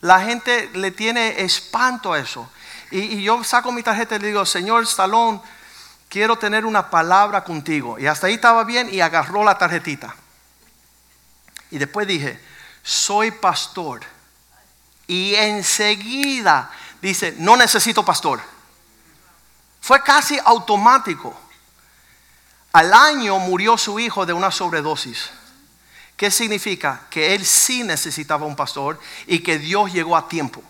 la 0.02 0.22
gente 0.22 0.70
le 0.74 0.92
tiene 0.92 1.42
espanto 1.42 2.14
a 2.14 2.20
eso. 2.20 2.50
Y, 2.92 3.22
yo 3.24 3.44
saco 3.44 3.72
mi 3.72 3.84
tarjeta 3.84 4.16
y 4.16 4.20
le 4.20 4.28
digo, 4.28 4.46
Señor 4.46 4.88
Salón, 4.88 5.42
quiero 6.10 6.38
tener 6.38 6.66
una 6.66 6.90
palabra 6.90 7.44
contigo. 7.44 8.00
Y 8.00 8.08
hasta 8.08 8.28
ahí 8.28 8.36
estaba 8.36 8.64
bien 8.64 8.94
y 8.94 9.02
agarró 9.02 9.44
la 9.44 9.58
tarjetita. 9.58 10.16
Y 11.72 11.78
después 11.78 12.08
dije, 12.08 12.40
soy 12.84 13.32
pastor. 13.32 14.02
Y 15.08 15.36
enseguida 15.36 16.72
dice, 17.02 17.36
no 17.38 17.58
necesito 17.58 18.06
pastor. 18.06 18.42
Fue 19.82 20.02
casi 20.02 20.40
automático. 20.44 21.38
Al 22.74 22.94
año 22.94 23.40
murió 23.40 23.78
su 23.78 24.00
hijo 24.00 24.26
de 24.26 24.34
una 24.34 24.52
sobredosis. 24.52 25.32
¿Qué 26.16 26.32
significa? 26.32 27.02
Que 27.10 27.36
él 27.36 27.46
sí 27.46 27.84
necesitaba 27.84 28.46
un 28.46 28.56
pastor 28.56 29.00
y 29.28 29.40
que 29.40 29.60
Dios 29.60 29.94
llegó 29.94 30.18
a 30.18 30.28
tiempo 30.28 30.64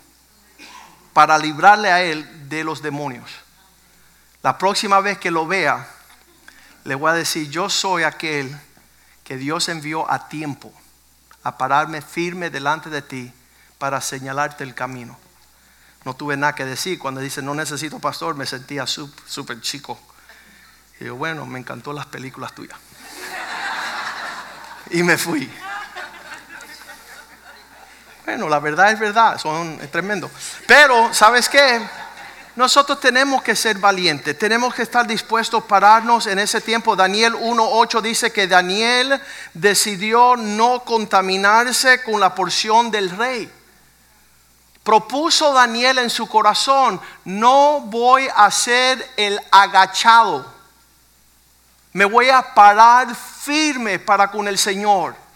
para 1.18 1.36
librarle 1.36 1.90
a 1.90 2.00
él 2.00 2.48
de 2.48 2.62
los 2.62 2.80
demonios. 2.80 3.28
La 4.40 4.56
próxima 4.56 5.00
vez 5.00 5.18
que 5.18 5.32
lo 5.32 5.48
vea, 5.48 5.88
le 6.84 6.94
voy 6.94 7.10
a 7.10 7.14
decir, 7.14 7.50
yo 7.50 7.68
soy 7.68 8.04
aquel 8.04 8.56
que 9.24 9.36
Dios 9.36 9.68
envió 9.68 10.08
a 10.08 10.28
tiempo 10.28 10.72
a 11.42 11.58
pararme 11.58 12.02
firme 12.02 12.50
delante 12.50 12.88
de 12.88 13.02
ti 13.02 13.32
para 13.78 14.00
señalarte 14.00 14.62
el 14.62 14.76
camino. 14.76 15.18
No 16.04 16.14
tuve 16.14 16.36
nada 16.36 16.54
que 16.54 16.64
decir. 16.64 17.00
Cuando 17.00 17.20
dice 17.20 17.42
no 17.42 17.52
necesito 17.52 17.98
pastor, 17.98 18.36
me 18.36 18.46
sentía 18.46 18.86
súper 18.86 19.60
chico. 19.60 19.98
Y 21.00 21.06
yo, 21.06 21.16
bueno, 21.16 21.46
me 21.46 21.58
encantó 21.58 21.92
las 21.92 22.06
películas 22.06 22.54
tuyas. 22.54 22.78
y 24.92 25.02
me 25.02 25.18
fui. 25.18 25.50
Bueno, 28.28 28.46
la 28.46 28.58
verdad 28.58 28.92
es 28.92 28.98
verdad, 28.98 29.38
son 29.38 29.78
tremendo. 29.90 30.30
Pero, 30.66 31.14
¿sabes 31.14 31.48
qué? 31.48 31.80
Nosotros 32.56 33.00
tenemos 33.00 33.42
que 33.42 33.56
ser 33.56 33.78
valientes, 33.78 34.38
tenemos 34.38 34.74
que 34.74 34.82
estar 34.82 35.06
dispuestos 35.06 35.64
a 35.64 35.66
pararnos 35.66 36.26
en 36.26 36.38
ese 36.38 36.60
tiempo. 36.60 36.94
Daniel 36.94 37.32
1.8 37.32 38.02
dice 38.02 38.30
que 38.30 38.46
Daniel 38.46 39.18
decidió 39.54 40.36
no 40.36 40.84
contaminarse 40.84 42.02
con 42.02 42.20
la 42.20 42.34
porción 42.34 42.90
del 42.90 43.08
rey. 43.08 43.50
Propuso 44.82 45.54
Daniel 45.54 45.96
en 45.96 46.10
su 46.10 46.28
corazón, 46.28 47.00
no 47.24 47.80
voy 47.80 48.28
a 48.36 48.50
ser 48.50 49.10
el 49.16 49.40
agachado, 49.50 50.44
me 51.94 52.04
voy 52.04 52.28
a 52.28 52.42
parar 52.54 53.08
firme 53.16 53.98
para 53.98 54.30
con 54.30 54.46
el 54.48 54.58
Señor. 54.58 55.27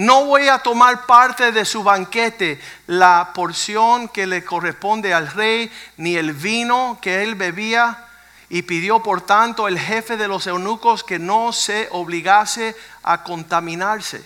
No 0.00 0.24
voy 0.24 0.48
a 0.48 0.60
tomar 0.60 1.04
parte 1.04 1.52
de 1.52 1.66
su 1.66 1.82
banquete, 1.82 2.58
la 2.86 3.32
porción 3.34 4.08
que 4.08 4.26
le 4.26 4.42
corresponde 4.42 5.12
al 5.12 5.30
rey, 5.30 5.70
ni 5.98 6.16
el 6.16 6.32
vino 6.32 6.98
que 7.02 7.22
él 7.22 7.34
bebía. 7.34 8.06
Y 8.48 8.62
pidió 8.62 9.02
por 9.02 9.20
tanto 9.20 9.68
el 9.68 9.78
jefe 9.78 10.16
de 10.16 10.26
los 10.26 10.46
eunucos 10.46 11.04
que 11.04 11.18
no 11.18 11.52
se 11.52 11.86
obligase 11.90 12.74
a 13.02 13.22
contaminarse. 13.22 14.24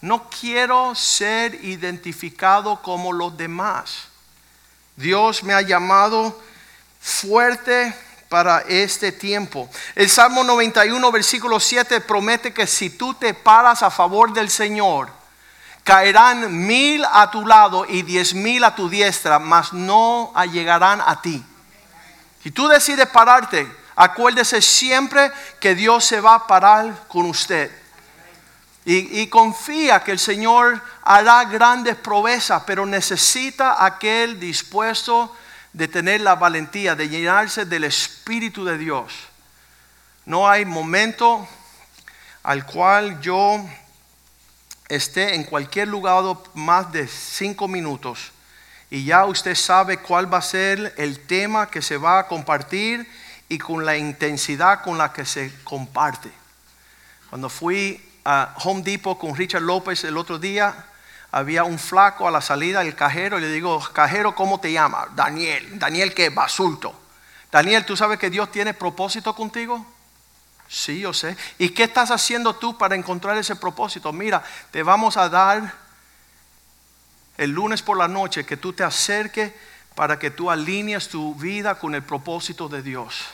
No 0.00 0.30
quiero 0.30 0.94
ser 0.94 1.62
identificado 1.62 2.80
como 2.80 3.12
los 3.12 3.36
demás. 3.36 4.08
Dios 4.96 5.42
me 5.42 5.52
ha 5.52 5.60
llamado 5.60 6.42
fuerte 6.98 7.94
para 8.28 8.60
este 8.68 9.12
tiempo. 9.12 9.68
El 9.94 10.10
Salmo 10.10 10.44
91, 10.44 11.12
versículo 11.12 11.60
7 11.60 12.00
promete 12.00 12.52
que 12.52 12.66
si 12.66 12.90
tú 12.90 13.14
te 13.14 13.34
paras 13.34 13.82
a 13.82 13.90
favor 13.90 14.32
del 14.32 14.50
Señor, 14.50 15.08
caerán 15.84 16.66
mil 16.66 17.04
a 17.12 17.30
tu 17.30 17.46
lado 17.46 17.84
y 17.86 18.02
diez 18.02 18.34
mil 18.34 18.64
a 18.64 18.74
tu 18.74 18.88
diestra, 18.88 19.38
mas 19.38 19.72
no 19.72 20.32
llegarán 20.50 21.00
a 21.00 21.20
ti. 21.20 21.44
Si 22.42 22.50
tú 22.50 22.68
decides 22.68 23.08
pararte, 23.08 23.70
acuérdese 23.94 24.60
siempre 24.60 25.30
que 25.60 25.74
Dios 25.74 26.04
se 26.04 26.20
va 26.20 26.34
a 26.34 26.46
parar 26.46 27.06
con 27.08 27.26
usted. 27.26 27.70
Y, 28.86 29.20
y, 29.22 29.28
confía 29.28 30.04
que 30.04 30.12
el 30.12 30.18
Señor 30.18 30.82
hará 31.02 31.44
grandes 31.44 31.96
proezas, 31.96 32.64
pero 32.66 32.84
necesita 32.84 33.82
aquel 33.82 34.38
dispuesto 34.38 35.34
de 35.74 35.88
tener 35.88 36.20
la 36.20 36.36
valentía 36.36 36.94
de 36.94 37.08
llenarse 37.08 37.66
del 37.66 37.84
Espíritu 37.84 38.64
de 38.64 38.78
Dios. 38.78 39.12
No 40.24 40.48
hay 40.48 40.64
momento 40.64 41.46
al 42.44 42.64
cual 42.64 43.20
yo 43.20 43.62
esté 44.88 45.34
en 45.34 45.42
cualquier 45.42 45.88
lugar 45.88 46.24
más 46.54 46.92
de 46.92 47.08
cinco 47.08 47.66
minutos 47.66 48.30
y 48.88 49.04
ya 49.04 49.24
usted 49.24 49.56
sabe 49.56 49.98
cuál 49.98 50.32
va 50.32 50.38
a 50.38 50.42
ser 50.42 50.94
el 50.96 51.26
tema 51.26 51.68
que 51.68 51.82
se 51.82 51.96
va 51.96 52.20
a 52.20 52.28
compartir 52.28 53.10
y 53.48 53.58
con 53.58 53.84
la 53.84 53.96
intensidad 53.96 54.82
con 54.82 54.96
la 54.96 55.12
que 55.12 55.26
se 55.26 55.52
comparte. 55.64 56.30
Cuando 57.28 57.48
fui 57.48 58.00
a 58.24 58.54
Home 58.62 58.82
Depot 58.82 59.18
con 59.18 59.34
Richard 59.34 59.62
López 59.62 60.04
el 60.04 60.16
otro 60.16 60.38
día, 60.38 60.86
había 61.34 61.64
un 61.64 61.80
flaco 61.80 62.28
a 62.28 62.30
la 62.30 62.40
salida 62.40 62.84
del 62.84 62.94
cajero 62.94 63.38
y 63.38 63.40
le 63.40 63.48
digo, 63.48 63.82
cajero, 63.92 64.36
¿cómo 64.36 64.60
te 64.60 64.70
llama? 64.70 65.08
Daniel. 65.16 65.80
Daniel 65.80 66.14
qué? 66.14 66.28
Basulto. 66.28 66.94
Daniel, 67.50 67.84
¿tú 67.84 67.96
sabes 67.96 68.20
que 68.20 68.30
Dios 68.30 68.52
tiene 68.52 68.72
propósito 68.72 69.34
contigo? 69.34 69.84
Sí, 70.68 71.00
yo 71.00 71.12
sé. 71.12 71.36
¿Y 71.58 71.70
qué 71.70 71.82
estás 71.82 72.12
haciendo 72.12 72.54
tú 72.54 72.78
para 72.78 72.94
encontrar 72.94 73.36
ese 73.36 73.56
propósito? 73.56 74.12
Mira, 74.12 74.44
te 74.70 74.84
vamos 74.84 75.16
a 75.16 75.28
dar 75.28 75.74
el 77.36 77.50
lunes 77.50 77.82
por 77.82 77.96
la 77.96 78.06
noche 78.06 78.46
que 78.46 78.56
tú 78.56 78.72
te 78.72 78.84
acerques 78.84 79.52
para 79.96 80.20
que 80.20 80.30
tú 80.30 80.52
alinees 80.52 81.08
tu 81.08 81.34
vida 81.34 81.80
con 81.80 81.96
el 81.96 82.04
propósito 82.04 82.68
de 82.68 82.80
Dios. 82.80 83.24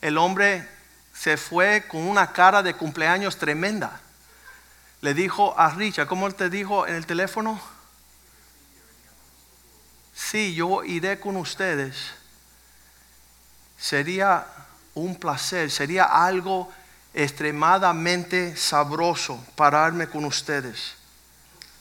El 0.00 0.16
hombre 0.18 0.68
se 1.12 1.36
fue 1.36 1.82
con 1.88 2.02
una 2.02 2.32
cara 2.32 2.62
de 2.62 2.74
cumpleaños 2.74 3.38
tremenda 3.38 4.00
le 5.02 5.14
dijo 5.14 5.58
a 5.58 5.70
Richard, 5.70 6.06
¿cómo 6.06 6.30
te 6.30 6.48
dijo 6.48 6.86
en 6.86 6.94
el 6.94 7.06
teléfono? 7.06 7.60
Sí, 10.14 10.54
yo 10.54 10.84
iré 10.84 11.18
con 11.18 11.36
ustedes. 11.36 11.96
Sería 13.76 14.46
un 14.94 15.16
placer, 15.16 15.72
sería 15.72 16.04
algo 16.04 16.72
extremadamente 17.12 18.56
sabroso 18.56 19.44
pararme 19.56 20.06
con 20.06 20.24
ustedes. 20.24 20.94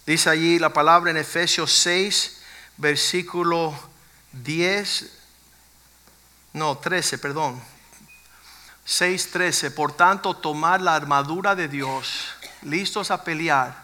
Dice 0.07 0.31
allí 0.31 0.57
la 0.57 0.73
palabra 0.73 1.11
en 1.11 1.17
Efesios 1.17 1.71
6, 1.73 2.41
versículo 2.77 3.77
10, 4.31 5.11
no, 6.53 6.75
13, 6.75 7.19
perdón. 7.19 7.61
6, 8.83 9.29
13. 9.31 9.71
Por 9.71 9.93
tanto, 9.93 10.35
tomar 10.35 10.81
la 10.81 10.95
armadura 10.95 11.53
de 11.55 11.67
Dios 11.67 12.31
listos 12.61 13.11
a 13.11 13.23
pelear, 13.23 13.75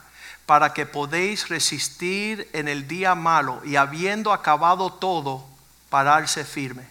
para 0.46 0.74
que 0.74 0.86
podéis 0.86 1.50
resistir 1.50 2.50
en 2.54 2.68
el 2.68 2.88
día 2.88 3.16
malo 3.16 3.62
y 3.66 3.76
habiendo 3.76 4.32
acabado 4.32 4.94
todo, 4.94 5.46
pararse 5.90 6.46
firme. 6.46 6.88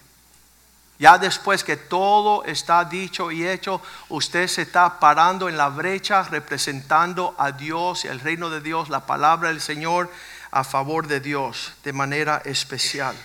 Ya 0.99 1.17
después 1.17 1.63
que 1.63 1.77
todo 1.77 2.43
está 2.45 2.83
dicho 2.85 3.31
y 3.31 3.47
hecho, 3.47 3.81
usted 4.09 4.47
se 4.47 4.63
está 4.63 4.99
parando 4.99 5.47
en 5.47 5.57
la 5.57 5.69
brecha 5.69 6.23
representando 6.23 7.35
a 7.37 7.51
Dios 7.51 8.05
y 8.05 8.07
al 8.07 8.19
reino 8.19 8.49
de 8.49 8.61
Dios, 8.61 8.89
la 8.89 9.05
palabra 9.05 9.49
del 9.49 9.61
Señor 9.61 10.11
a 10.49 10.63
favor 10.63 11.07
de 11.07 11.19
Dios 11.19 11.73
de 11.83 11.93
manera 11.93 12.41
especial. 12.45 13.15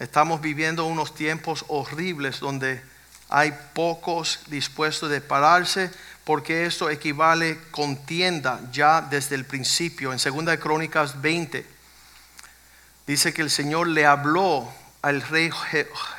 Estamos 0.00 0.40
viviendo 0.40 0.84
unos 0.84 1.14
tiempos 1.14 1.64
horribles 1.68 2.40
donde 2.40 2.82
hay 3.28 3.56
pocos 3.72 4.40
dispuestos 4.48 5.10
de 5.10 5.20
pararse 5.20 5.92
porque 6.24 6.66
esto 6.66 6.88
equivale 6.88 7.58
contienda 7.70 8.60
ya 8.70 9.00
desde 9.00 9.34
el 9.34 9.44
principio. 9.44 10.12
En 10.12 10.18
2 10.18 10.58
Crónicas 10.58 11.20
20 11.20 11.66
dice 13.06 13.34
que 13.34 13.42
el 13.42 13.50
Señor 13.50 13.88
le 13.88 14.06
habló 14.06 14.72
al 15.02 15.22
rey 15.22 15.50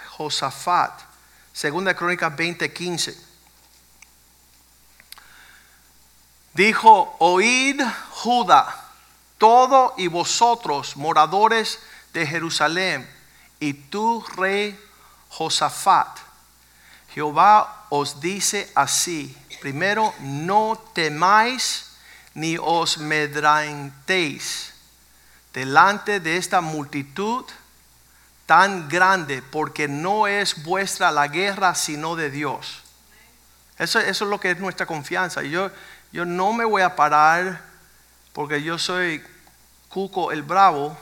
Josafat. 0.09 1.01
2 1.61 1.93
Crónicas 1.93 2.35
20, 2.35 2.73
15. 2.73 3.17
Dijo, 6.53 7.15
oíd 7.19 7.81
Judá, 8.11 8.89
todo 9.37 9.95
y 9.97 10.07
vosotros, 10.07 10.95
moradores 10.97 11.79
de 12.13 12.27
Jerusalén, 12.27 13.09
y 13.59 13.73
tú, 13.73 14.23
rey 14.35 14.79
Josafat, 15.29 16.19
Jehová 17.13 17.85
os 17.89 18.19
dice 18.19 18.71
así, 18.75 19.35
Primero, 19.63 20.13
no 20.19 20.77
temáis 20.91 21.95
ni 22.33 22.57
os 22.59 22.97
medrantéis 22.97 24.73
delante 25.53 26.19
de 26.19 26.35
esta 26.35 26.59
multitud 26.59 27.45
tan 28.45 28.89
grande, 28.89 29.41
porque 29.41 29.87
no 29.87 30.27
es 30.27 30.65
vuestra 30.65 31.11
la 31.11 31.29
guerra, 31.29 31.75
sino 31.75 32.17
de 32.17 32.29
Dios. 32.29 32.83
Eso, 33.77 34.01
es 34.01 34.19
lo 34.19 34.37
que 34.37 34.51
es 34.51 34.59
nuestra 34.59 34.85
confianza. 34.85 35.43
Yo, 35.43 35.71
yo 36.11 36.25
no 36.25 36.51
me 36.51 36.65
voy 36.65 36.81
a 36.81 36.97
parar 36.97 37.61
porque 38.33 38.63
yo 38.63 38.77
soy 38.77 39.23
Cuco 39.87 40.33
el 40.33 40.43
Bravo 40.43 40.97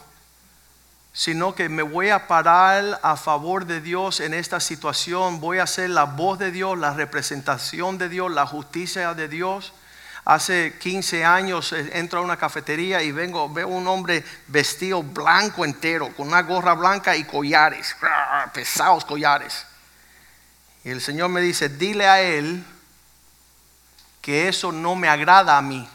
sino 1.13 1.53
que 1.55 1.67
me 1.67 1.83
voy 1.83 2.09
a 2.09 2.27
parar 2.27 2.99
a 3.03 3.17
favor 3.17 3.65
de 3.65 3.81
Dios 3.81 4.21
en 4.21 4.33
esta 4.33 4.59
situación, 4.59 5.41
voy 5.41 5.59
a 5.59 5.67
ser 5.67 5.89
la 5.89 6.05
voz 6.05 6.39
de 6.39 6.51
Dios, 6.51 6.77
la 6.77 6.93
representación 6.93 7.97
de 7.97 8.07
Dios, 8.07 8.31
la 8.31 8.47
justicia 8.47 9.13
de 9.13 9.27
Dios. 9.27 9.73
Hace 10.23 10.77
15 10.79 11.25
años 11.25 11.73
eh, 11.73 11.89
entro 11.93 12.19
a 12.19 12.21
una 12.21 12.37
cafetería 12.37 13.01
y 13.01 13.11
vengo, 13.11 13.51
veo 13.51 13.67
un 13.67 13.87
hombre 13.87 14.23
vestido 14.47 15.03
blanco 15.03 15.65
entero, 15.65 16.15
con 16.15 16.27
una 16.27 16.43
gorra 16.43 16.75
blanca 16.75 17.15
y 17.15 17.23
collares, 17.25 17.95
pesados 18.53 19.03
collares. 19.03 19.65
Y 20.83 20.91
el 20.91 21.01
Señor 21.01 21.29
me 21.29 21.41
dice, 21.41 21.69
dile 21.69 22.07
a 22.07 22.21
él 22.21 22.63
que 24.21 24.47
eso 24.47 24.71
no 24.71 24.95
me 24.95 25.09
agrada 25.09 25.57
a 25.57 25.61
mí. 25.61 25.89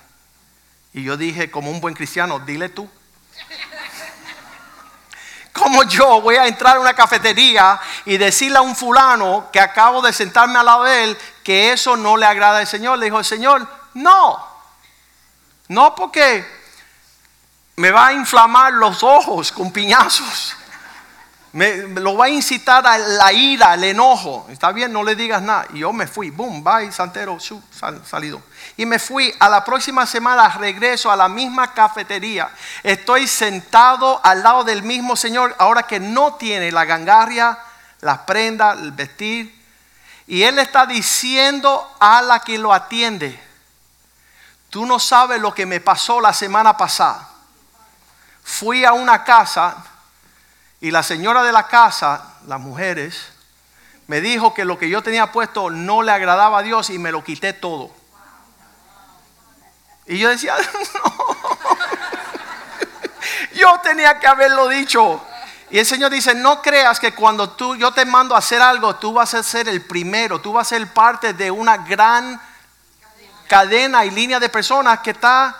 Y 0.92 1.04
yo 1.04 1.16
dije, 1.16 1.50
como 1.50 1.70
un 1.70 1.80
buen 1.80 1.94
cristiano, 1.94 2.40
dile 2.40 2.68
tú. 2.68 2.90
¿Cómo 5.56 5.82
yo 5.84 6.20
voy 6.20 6.36
a 6.36 6.46
entrar 6.46 6.76
a 6.76 6.80
una 6.80 6.94
cafetería 6.94 7.80
y 8.04 8.18
decirle 8.18 8.58
a 8.58 8.62
un 8.62 8.76
fulano 8.76 9.48
que 9.50 9.58
acabo 9.58 10.02
de 10.02 10.12
sentarme 10.12 10.58
al 10.58 10.66
lado 10.66 10.84
de 10.84 11.04
él 11.04 11.18
que 11.42 11.72
eso 11.72 11.96
no 11.96 12.16
le 12.16 12.26
agrada 12.26 12.58
al 12.58 12.66
Señor? 12.66 12.98
Le 12.98 13.06
dijo 13.06 13.18
el 13.18 13.24
Señor, 13.24 13.66
no, 13.94 14.46
No 15.68 15.94
porque 15.94 16.46
me 17.76 17.90
va 17.90 18.08
a 18.08 18.12
inflamar 18.12 18.74
los 18.74 19.02
ojos 19.02 19.50
con 19.52 19.72
piñazos. 19.72 20.56
Me, 21.52 21.74
lo 21.88 22.16
va 22.16 22.26
a 22.26 22.28
incitar 22.28 22.86
a 22.86 22.98
la 22.98 23.32
ira, 23.32 23.72
al 23.72 23.84
enojo. 23.84 24.46
Está 24.50 24.72
bien, 24.72 24.92
no 24.92 25.02
le 25.02 25.16
digas 25.16 25.40
nada. 25.40 25.66
Y 25.72 25.78
yo 25.78 25.92
me 25.92 26.06
fui, 26.06 26.30
boom, 26.30 26.62
bye, 26.62 26.92
santero, 26.92 27.38
salido. 28.04 28.42
Y 28.76 28.86
me 28.86 28.98
fui. 28.98 29.34
A 29.40 29.48
la 29.48 29.64
próxima 29.64 30.06
semana 30.06 30.48
regreso 30.48 31.10
a 31.10 31.16
la 31.16 31.28
misma 31.28 31.72
cafetería. 31.72 32.50
Estoy 32.82 33.26
sentado 33.26 34.20
al 34.22 34.42
lado 34.42 34.64
del 34.64 34.82
mismo 34.82 35.16
Señor, 35.16 35.54
ahora 35.58 35.84
que 35.84 36.00
no 36.00 36.34
tiene 36.34 36.70
la 36.70 36.84
gangarria, 36.84 37.58
las 38.00 38.18
prendas, 38.20 38.78
el 38.78 38.92
vestir. 38.92 39.54
Y 40.26 40.42
Él 40.42 40.58
está 40.58 40.86
diciendo 40.86 41.96
a 42.00 42.20
la 42.20 42.40
que 42.40 42.58
lo 42.58 42.72
atiende, 42.72 43.40
tú 44.70 44.84
no 44.84 44.98
sabes 44.98 45.40
lo 45.40 45.54
que 45.54 45.66
me 45.66 45.80
pasó 45.80 46.20
la 46.20 46.32
semana 46.32 46.76
pasada. 46.76 47.28
Fui 48.42 48.84
a 48.84 48.92
una 48.92 49.24
casa 49.24 49.76
y 50.80 50.90
la 50.90 51.02
señora 51.02 51.42
de 51.42 51.52
la 51.52 51.66
casa, 51.66 52.34
las 52.46 52.60
mujeres, 52.60 53.32
me 54.06 54.20
dijo 54.20 54.54
que 54.54 54.64
lo 54.64 54.78
que 54.78 54.88
yo 54.88 55.02
tenía 55.02 55.32
puesto 55.32 55.70
no 55.70 56.02
le 56.02 56.12
agradaba 56.12 56.58
a 56.58 56.62
Dios 56.62 56.90
y 56.90 56.98
me 56.98 57.10
lo 57.10 57.24
quité 57.24 57.52
todo. 57.52 57.90
Y 60.06 60.18
yo 60.18 60.28
decía, 60.28 60.54
no, 60.94 61.16
yo 63.54 63.80
tenía 63.82 64.18
que 64.18 64.26
haberlo 64.26 64.68
dicho. 64.68 65.24
Y 65.70 65.78
el 65.78 65.86
Señor 65.86 66.12
dice, 66.12 66.34
no 66.34 66.62
creas 66.62 67.00
que 67.00 67.12
cuando 67.12 67.50
tú, 67.50 67.74
yo 67.74 67.92
te 67.92 68.04
mando 68.04 68.34
a 68.34 68.38
hacer 68.38 68.62
algo, 68.62 68.96
tú 68.96 69.12
vas 69.12 69.34
a 69.34 69.42
ser 69.42 69.68
el 69.68 69.84
primero, 69.84 70.40
tú 70.40 70.52
vas 70.52 70.68
a 70.68 70.76
ser 70.76 70.86
parte 70.92 71.32
de 71.32 71.50
una 71.50 71.78
gran 71.78 72.40
cadena 73.48 74.04
y 74.04 74.10
línea 74.10 74.38
de 74.38 74.48
personas 74.48 75.00
que 75.00 75.10
está 75.10 75.56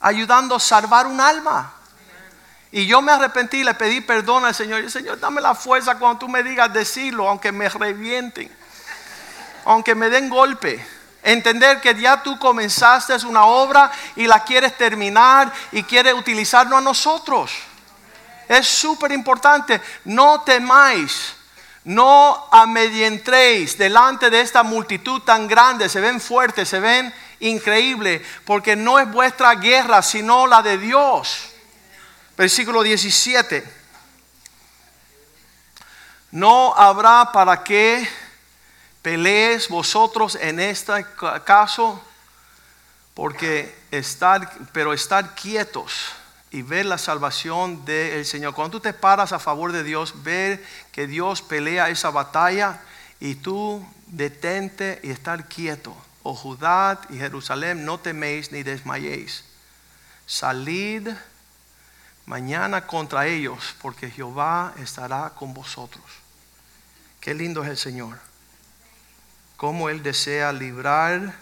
ayudando 0.00 0.54
a 0.54 0.60
salvar 0.60 1.06
un 1.06 1.20
alma. 1.20 1.72
Y 2.70 2.86
yo 2.86 3.00
me 3.02 3.12
arrepentí, 3.12 3.62
le 3.62 3.74
pedí 3.74 4.00
perdón 4.00 4.44
al 4.44 4.54
Señor. 4.54 4.82
Y 4.84 4.90
Señor, 4.90 5.18
dame 5.18 5.40
la 5.40 5.54
fuerza 5.54 5.96
cuando 5.96 6.18
tú 6.18 6.28
me 6.28 6.42
digas 6.42 6.72
decirlo, 6.72 7.28
aunque 7.28 7.52
me 7.52 7.68
revienten, 7.68 8.50
aunque 9.64 9.94
me 9.94 10.10
den 10.10 10.28
golpe. 10.28 10.84
Entender 11.24 11.80
que 11.80 11.94
ya 11.94 12.22
tú 12.22 12.38
comenzaste 12.38 13.14
una 13.24 13.46
obra 13.46 13.90
y 14.14 14.26
la 14.26 14.44
quieres 14.44 14.76
terminar 14.76 15.50
y 15.72 15.82
quieres 15.82 16.12
utilizarlo 16.12 16.76
a 16.76 16.82
nosotros. 16.82 17.50
Es 18.46 18.68
súper 18.68 19.10
importante. 19.10 19.80
No 20.04 20.42
temáis, 20.42 21.32
no 21.84 22.46
amedientréis 22.52 23.78
delante 23.78 24.28
de 24.28 24.42
esta 24.42 24.62
multitud 24.62 25.22
tan 25.22 25.48
grande. 25.48 25.88
Se 25.88 26.02
ven 26.02 26.20
fuertes, 26.20 26.68
se 26.68 26.78
ven 26.78 27.12
increíbles, 27.40 28.20
porque 28.44 28.76
no 28.76 28.98
es 28.98 29.10
vuestra 29.10 29.54
guerra, 29.54 30.02
sino 30.02 30.46
la 30.46 30.60
de 30.60 30.76
Dios. 30.76 31.52
Versículo 32.36 32.82
17. 32.82 33.64
No 36.32 36.74
habrá 36.76 37.32
para 37.32 37.64
qué 37.64 38.06
pelees 39.04 39.68
vosotros 39.68 40.34
en 40.40 40.58
este 40.58 41.04
caso, 41.44 42.02
porque 43.12 43.76
estar, 43.90 44.50
pero 44.72 44.94
estar 44.94 45.34
quietos 45.34 45.92
y 46.50 46.62
ver 46.62 46.86
la 46.86 46.96
salvación 46.96 47.84
del 47.84 48.24
Señor. 48.24 48.54
Cuando 48.54 48.78
tú 48.78 48.80
te 48.80 48.94
paras 48.94 49.32
a 49.32 49.38
favor 49.38 49.72
de 49.72 49.84
Dios, 49.84 50.24
ver 50.24 50.64
que 50.90 51.06
Dios 51.06 51.42
pelea 51.42 51.90
esa 51.90 52.08
batalla 52.08 52.80
y 53.20 53.34
tú 53.34 53.86
detente 54.06 55.00
y 55.02 55.10
estar 55.10 55.48
quieto. 55.48 55.94
Oh 56.22 56.34
Judá 56.34 56.98
y 57.10 57.18
Jerusalén, 57.18 57.84
no 57.84 58.00
teméis 58.00 58.52
ni 58.52 58.62
desmayéis. 58.62 59.44
Salid 60.24 61.10
mañana 62.24 62.86
contra 62.86 63.26
ellos, 63.26 63.74
porque 63.82 64.10
Jehová 64.10 64.72
estará 64.78 65.34
con 65.38 65.52
vosotros. 65.52 66.04
Qué 67.20 67.34
lindo 67.34 67.62
es 67.62 67.68
el 67.68 67.76
Señor. 67.76 68.33
Cómo 69.56 69.88
Él 69.88 70.02
desea 70.02 70.52
librarnos 70.52 71.32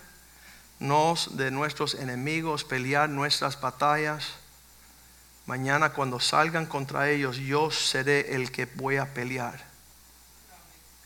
de 1.37 1.51
nuestros 1.51 1.95
enemigos, 1.95 2.65
pelear 2.65 3.09
nuestras 3.09 3.61
batallas. 3.61 4.35
Mañana 5.47 5.93
cuando 5.93 6.21
salgan 6.21 6.67
contra 6.67 7.11
ellos, 7.11 7.37
yo 7.37 7.71
seré 7.71 8.35
el 8.35 8.53
que 8.53 8.67
voy 8.67 8.97
a 8.97 9.13
pelear. 9.13 9.65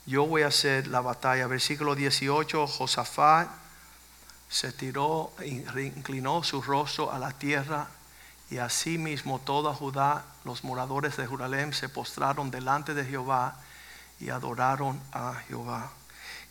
Yo 0.05 0.27
voy 0.27 0.43
a 0.43 0.49
hacer 0.49 0.87
la 0.89 1.01
batalla. 1.01 1.47
Versículo 1.47 1.95
18, 1.95 2.67
Josafat 2.67 3.49
se 4.49 4.73
tiró, 4.73 5.33
inclinó 5.45 6.43
su 6.45 6.63
rostro 6.63 7.13
a 7.13 7.19
la 7.19 7.33
tierra 7.33 7.89
y 8.51 8.59
asimismo 8.59 9.41
toda 9.41 9.75
Judá, 9.75 10.25
los 10.45 10.63
moradores 10.63 11.17
de 11.17 11.25
Jerusalén, 11.25 11.73
se 11.73 11.89
postraron 11.89 12.51
delante 12.51 12.95
de 12.95 13.05
Jehová 13.05 13.57
y 14.21 14.31
adoraron 14.31 15.01
a 15.13 15.35
Jehová. 15.49 15.91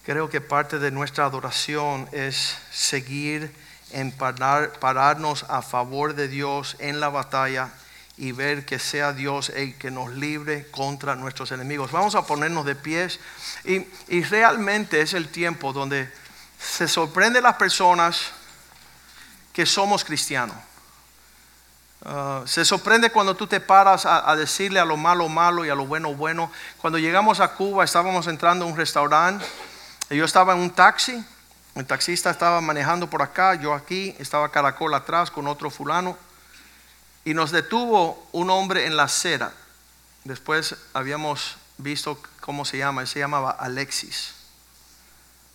Creo 0.06 0.30
que 0.30 0.40
parte 0.40 0.78
de 0.78 0.92
nuestra 0.92 1.26
adoración 1.26 2.08
es 2.12 2.58
seguir 2.72 3.52
en 3.92 4.12
pararnos 4.12 5.46
a 5.50 5.62
favor 5.62 6.14
de 6.14 6.28
Dios 6.28 6.76
en 6.80 7.00
la 7.00 7.10
batalla 7.10 7.72
y 8.18 8.32
ver 8.32 8.66
que 8.66 8.78
sea 8.78 9.14
Dios 9.14 9.50
el 9.50 9.78
que 9.78 9.92
nos 9.92 10.12
libre 10.14 10.70
contra 10.70 11.16
nuestros 11.16 11.52
enemigos. 11.52 11.92
Vamos 11.92 12.16
a 12.16 12.26
ponernos 12.26 12.66
de 12.66 12.76
pies 12.76 13.20
y, 13.64 13.86
y 14.08 14.24
realmente 14.24 15.02
es 15.02 15.14
el 15.14 15.30
tiempo 15.30 15.74
donde 15.74 16.12
se 16.60 16.88
sorprende 16.88 17.42
las 17.42 17.56
personas 17.56 18.32
que 19.54 19.66
somos 19.66 20.04
cristianos. 20.04 20.56
Ah, 22.08 22.44
se 22.46 22.64
sorprende 22.64 23.10
cuando 23.10 23.36
tú 23.36 23.48
te 23.48 23.60
paras 23.60 24.06
a, 24.06 24.36
decirle 24.36 24.80
a 24.80 24.86
lo 24.86 24.96
malo 24.96 25.28
malo 25.28 25.66
y 25.66 25.70
a 25.70 25.76
lo 25.76 25.88
bueno 25.88 26.14
bueno. 26.14 26.52
Cuando 26.78 27.00
llegamos 27.00 27.40
a 27.40 27.56
Cuba 27.56 27.84
estábamos 27.84 28.28
entrando 28.28 28.66
a 28.66 28.68
un 28.68 28.78
restaurante 28.78 29.44
yo 30.10 30.26
estaba 30.26 30.54
en 30.54 30.60
un 30.60 30.70
taxi. 30.70 31.24
El 31.76 31.86
taxista 31.86 32.30
estaba 32.30 32.62
manejando 32.62 33.10
por 33.10 33.22
acá, 33.22 33.56
yo 33.56 33.74
aquí, 33.74 34.16
estaba 34.20 34.50
Caracol 34.50 34.94
atrás 34.94 35.32
con 35.32 35.48
otro 35.48 35.70
fulano. 35.70 36.18
Y 37.26 37.34
nos 37.34 37.52
detuvo 37.52 38.28
un 38.32 38.50
hombre 38.50 38.86
en 38.86 38.96
la 38.96 39.04
acera. 39.04 39.52
Después 40.24 40.76
habíamos 40.94 41.58
visto 41.78 42.20
cómo 42.40 42.66
se 42.66 42.78
llama, 42.78 43.02
él 43.02 43.08
se 43.08 43.20
llamaba 43.20 43.52
Alexis. 43.52 44.36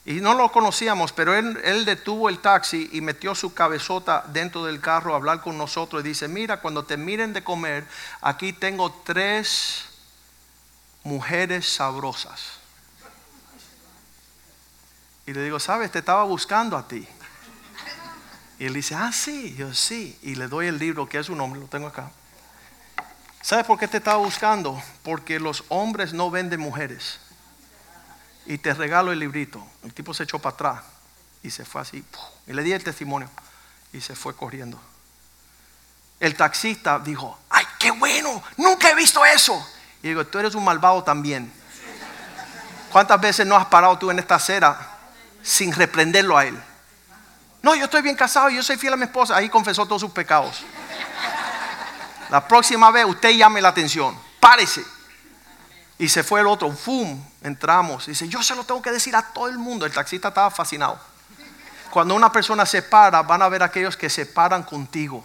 Y 0.05 0.21
no 0.21 0.35
lo 0.35 0.51
conocíamos, 0.51 1.13
pero 1.13 1.35
él, 1.35 1.85
detuvo 1.85 2.29
el 2.29 2.39
taxi 2.39 2.89
y 2.93 3.01
metió 3.01 3.35
su 3.35 3.53
cabezota 3.53 4.25
dentro 4.29 4.65
del 4.65 4.81
carro 4.81 5.13
a 5.13 5.17
hablar 5.17 5.43
con 5.43 5.59
nosotros 5.59 6.01
y 6.01 6.09
dice, 6.09 6.27
mira, 6.27 6.61
cuando 6.61 6.85
te 6.85 6.97
miren 6.97 7.33
de 7.33 7.45
comer, 7.45 7.87
aquí 8.23 8.53
tengo 8.53 8.91
tres 9.05 9.85
mujeres 11.05 11.69
sabrosas. 11.69 12.60
Y 15.27 15.33
le 15.33 15.45
digo, 15.45 15.61
sabes, 15.61 15.91
te 15.91 16.01
estaba 16.01 16.25
buscando 16.25 16.77
a 16.77 16.87
ti. 16.87 17.07
Y 18.59 18.67
él 18.67 18.75
dice, 18.75 18.95
ah, 18.95 19.11
sí, 19.13 19.55
yo 19.57 19.73
sí. 19.73 20.19
Y 20.23 20.35
le 20.35 20.49
doy 20.49 20.67
el 20.67 20.79
libro, 20.79 21.09
que 21.09 21.19
es 21.19 21.29
un 21.29 21.41
hombre, 21.41 21.61
lo 21.61 21.67
tengo 21.67 21.87
acá. 21.87 22.11
¿Sabes 23.43 23.65
por 23.65 23.79
qué 23.79 23.89
te 23.89 23.97
estaba 23.97 24.19
buscando? 24.19 24.81
Porque 25.03 25.41
los 25.41 25.65
hombres 25.69 26.13
no 26.13 26.31
venden 26.31 26.61
mujeres 26.61 27.21
y 28.45 28.59
te 28.59 28.75
regalo 28.75 29.13
el 29.13 29.19
librito. 29.19 29.67
El 29.83 29.95
tipo 29.95 30.13
se 30.13 30.25
echó 30.25 30.39
para 30.39 30.55
atrás 30.55 30.83
y 31.43 31.51
se 31.51 31.65
fue 31.65 31.81
así. 31.81 32.05
Y 32.47 32.53
le 32.53 32.63
di 32.63 32.73
el 32.73 32.85
testimonio 32.85 33.31
y 33.93 34.01
se 34.01 34.15
fue 34.15 34.37
corriendo. 34.37 34.79
El 36.19 36.37
taxista 36.37 36.99
dijo, 36.99 37.39
ay, 37.49 37.65
qué 37.79 37.91
bueno, 37.93 38.43
nunca 38.59 38.91
he 38.91 38.95
visto 38.95 39.25
eso. 39.25 39.67
Y 40.03 40.09
digo, 40.09 40.27
tú 40.27 40.39
eres 40.39 40.55
un 40.55 40.65
malvado 40.65 41.03
también. 41.03 41.51
¿Cuántas 42.93 43.21
veces 43.21 43.47
no 43.47 43.57
has 43.57 43.67
parado 43.67 43.97
tú 43.97 44.11
en 44.11 44.19
esta 44.19 44.35
acera 44.35 44.90
sin 45.51 45.73
reprenderlo 45.73 46.39
a 46.39 46.47
él? 46.47 46.57
No, 47.61 47.75
yo 47.75 47.85
estoy 47.85 48.03
bien 48.03 48.15
casado, 48.17 48.49
yo 48.51 48.63
soy 48.63 48.77
fiel 48.77 48.93
a 48.93 48.97
mi 48.97 49.05
esposa. 49.05 49.37
Ahí 49.37 49.49
confesó 49.49 49.85
todos 49.85 50.01
sus 50.01 50.13
pecados. 50.13 50.63
La 52.31 52.47
próxima 52.47 52.91
vez 52.91 53.05
usted 53.05 53.31
llame 53.31 53.61
la 53.61 53.69
atención. 53.69 54.17
Párese. 54.39 54.85
Y 55.99 56.09
se 56.09 56.23
fue 56.23 56.41
el 56.41 56.47
otro, 56.47 56.71
¡fum! 56.71 57.23
Entramos. 57.43 58.07
Dice, 58.07 58.29
yo 58.29 58.43
se 58.43 58.55
lo 58.55 58.65
tengo 58.65 58.81
que 58.81 58.91
decir 58.91 59.15
a 59.17 59.23
todo 59.23 59.49
el 59.49 59.59
mundo. 59.59 59.85
El 59.85 59.93
taxista 59.93 60.29
estaba 60.29 60.51
fascinado. 60.51 60.99
Cuando 61.91 62.15
una 62.15 62.31
persona 62.31 62.65
se 62.65 62.83
para, 62.83 63.23
van 63.23 63.43
a 63.43 63.49
ver 63.49 63.63
aquellos 63.63 63.97
que 63.97 64.09
se 64.09 64.25
paran 64.27 64.63
contigo. 64.63 65.25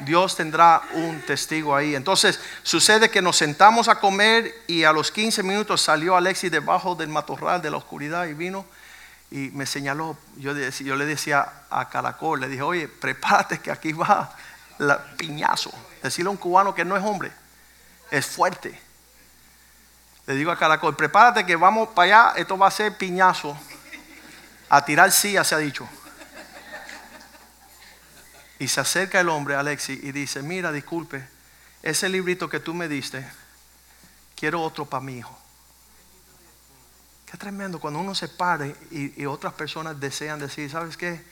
Dios 0.00 0.36
tendrá 0.36 0.82
un 0.94 1.20
testigo 1.22 1.74
ahí. 1.74 1.94
Entonces 1.94 2.40
sucede 2.62 3.10
que 3.10 3.22
nos 3.22 3.36
sentamos 3.36 3.88
a 3.88 3.98
comer 4.00 4.54
y 4.66 4.84
a 4.84 4.92
los 4.92 5.10
15 5.10 5.42
minutos 5.42 5.82
salió 5.82 6.16
Alexis 6.16 6.50
debajo 6.50 6.94
del 6.94 7.08
matorral 7.08 7.60
de 7.62 7.70
la 7.70 7.76
oscuridad 7.76 8.26
y 8.26 8.34
vino 8.34 8.64
y 9.30 9.50
me 9.50 9.66
señaló. 9.66 10.16
Yo, 10.36 10.54
le 10.54 11.06
decía 11.06 11.64
a 11.70 11.88
Caracol, 11.88 12.40
le 12.40 12.48
dije, 12.48 12.62
oye, 12.62 12.88
prepárate 12.88 13.58
que 13.58 13.70
aquí 13.70 13.92
va 13.92 14.34
la 14.78 15.02
piñazo. 15.16 15.70
Decirle 16.02 16.28
a 16.28 16.30
un 16.30 16.36
cubano 16.36 16.74
que 16.74 16.84
no 16.84 16.96
es 16.96 17.04
hombre, 17.04 17.32
es 18.10 18.26
fuerte. 18.26 18.80
Le 20.26 20.34
digo 20.34 20.50
a 20.50 20.58
Caracol, 20.58 20.94
prepárate 20.94 21.44
que 21.44 21.56
vamos 21.56 21.88
para 21.88 22.30
allá, 22.30 22.40
esto 22.40 22.56
va 22.56 22.68
a 22.68 22.70
ser 22.70 22.96
piñazo. 22.96 23.56
A 24.70 24.84
tirar 24.84 25.10
silla 25.10 25.42
se 25.44 25.54
ha 25.54 25.58
dicho. 25.58 25.88
Y 28.58 28.68
se 28.68 28.80
acerca 28.80 29.20
el 29.20 29.28
hombre, 29.28 29.54
Alexi, 29.54 30.00
y 30.02 30.12
dice, 30.12 30.42
mira, 30.42 30.72
disculpe, 30.72 31.26
ese 31.82 32.08
librito 32.08 32.48
que 32.48 32.58
tú 32.58 32.74
me 32.74 32.88
diste, 32.88 33.24
quiero 34.34 34.62
otro 34.62 34.86
para 34.86 35.04
mi 35.04 35.18
hijo. 35.18 35.38
Qué 37.30 37.36
tremendo 37.36 37.78
cuando 37.78 38.00
uno 38.00 38.14
se 38.14 38.28
pare 38.28 38.74
y, 38.90 39.26
otras 39.26 39.52
personas 39.52 40.00
desean 40.00 40.40
decir, 40.40 40.70
¿sabes 40.70 40.96
qué? 40.96 41.22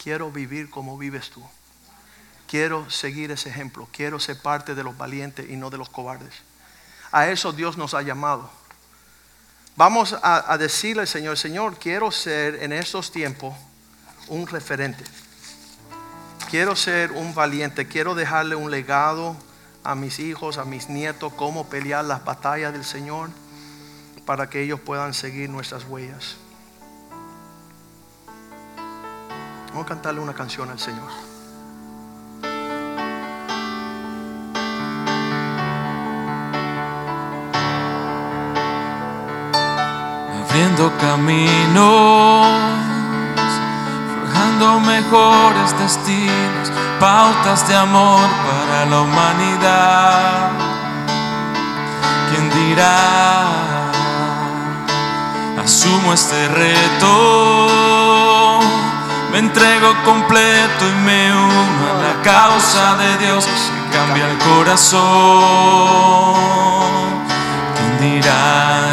Quiero 0.00 0.30
vivir 0.30 0.70
como 0.70 0.96
vives 0.96 1.30
tú. 1.30 1.42
Quiero 2.46 2.88
seguir 2.88 3.30
ese 3.32 3.48
ejemplo. 3.48 3.88
Quiero 3.92 4.20
ser 4.20 4.40
parte 4.40 4.74
de 4.74 4.84
los 4.84 4.96
valientes 4.96 5.50
y 5.50 5.56
no 5.56 5.68
de 5.68 5.78
los 5.78 5.90
cobardes. 5.90 6.34
A 7.10 7.28
eso 7.28 7.52
Dios 7.52 7.76
nos 7.76 7.94
ha 7.94 8.02
llamado. 8.02 8.48
Vamos 9.76 10.12
a, 10.22 10.52
a 10.52 10.56
decirle 10.56 11.02
al 11.02 11.08
Señor, 11.08 11.36
Señor, 11.36 11.78
quiero 11.78 12.12
ser 12.12 12.62
en 12.62 12.72
estos 12.72 13.10
tiempos 13.10 13.54
un 14.28 14.46
referente. 14.46 15.04
Quiero 16.50 16.74
ser 16.74 17.12
un 17.12 17.32
valiente. 17.34 17.86
Quiero 17.86 18.16
dejarle 18.16 18.56
un 18.56 18.70
legado 18.70 19.36
a 19.84 19.94
mis 19.94 20.18
hijos, 20.18 20.58
a 20.58 20.64
mis 20.64 20.88
nietos, 20.88 21.32
cómo 21.34 21.68
pelear 21.68 22.04
las 22.04 22.24
batallas 22.24 22.72
del 22.72 22.84
Señor 22.84 23.30
para 24.26 24.50
que 24.50 24.62
ellos 24.62 24.80
puedan 24.80 25.14
seguir 25.14 25.48
nuestras 25.48 25.84
huellas. 25.84 26.36
Vamos 29.68 29.84
a 29.84 29.88
cantarle 29.88 30.20
una 30.20 30.34
canción 30.34 30.68
al 30.70 30.80
Señor. 30.80 31.10
abriendo 40.50 40.92
caminos, 40.98 42.46
mejores 44.68 45.72
destinos, 45.78 46.70
pautas 46.98 47.66
de 47.66 47.74
amor 47.74 48.28
para 48.46 48.84
la 48.84 49.00
humanidad. 49.00 50.50
¿Quién 52.30 52.50
dirá? 52.50 53.78
Asumo 55.64 56.12
este 56.12 56.46
reto, 56.48 57.68
me 59.32 59.38
entrego 59.38 59.94
completo 60.04 60.88
y 60.88 60.92
me 61.06 61.32
uno 61.32 61.90
a 61.90 61.94
la 62.02 62.20
causa 62.22 62.96
de 62.96 63.16
Dios 63.18 63.46
que 63.46 63.90
cambia 63.96 64.30
el 64.30 64.36
corazón. 64.38 65.00
¿Quién 67.76 67.98
dirá 68.12 68.90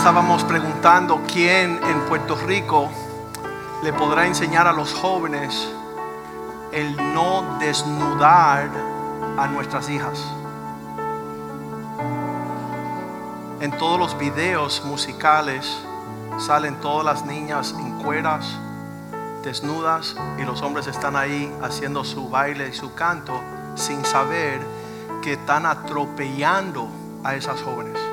estábamos 0.00 0.44
preguntando 0.44 1.20
quién 1.30 1.78
en 1.84 2.00
Puerto 2.08 2.34
Rico 2.34 2.88
le 3.82 3.92
podrá 3.92 4.26
enseñar 4.26 4.66
a 4.66 4.72
los 4.72 4.94
jóvenes 4.94 5.68
el 6.72 6.96
no 7.12 7.58
desnudar 7.58 8.70
a 9.36 9.46
nuestras 9.48 9.90
hijas. 9.90 10.24
En 13.60 13.76
todos 13.76 13.98
los 13.98 14.16
videos 14.16 14.82
musicales 14.86 15.70
salen 16.38 16.76
todas 16.76 17.04
las 17.04 17.26
niñas 17.26 17.74
en 17.78 18.02
cueras, 18.02 18.56
desnudas, 19.44 20.16
y 20.38 20.44
los 20.44 20.62
hombres 20.62 20.86
están 20.86 21.14
ahí 21.14 21.54
haciendo 21.62 22.04
su 22.04 22.30
baile 22.30 22.68
y 22.68 22.72
su 22.72 22.94
canto 22.94 23.38
sin 23.74 24.02
saber 24.06 24.60
que 25.20 25.34
están 25.34 25.66
atropellando 25.66 26.88
a 27.22 27.34
esas 27.34 27.60
jóvenes. 27.60 28.09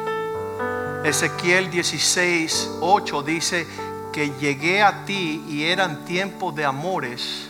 Ezequiel 1.08 1.72
16, 1.72 2.80
8 2.82 3.24
dice 3.24 3.66
que 4.12 4.30
llegué 4.42 4.84
a 4.84 5.06
ti 5.06 5.42
y 5.48 5.64
eran 5.64 6.04
tiempos 6.04 6.54
de 6.54 6.66
amores 6.66 7.50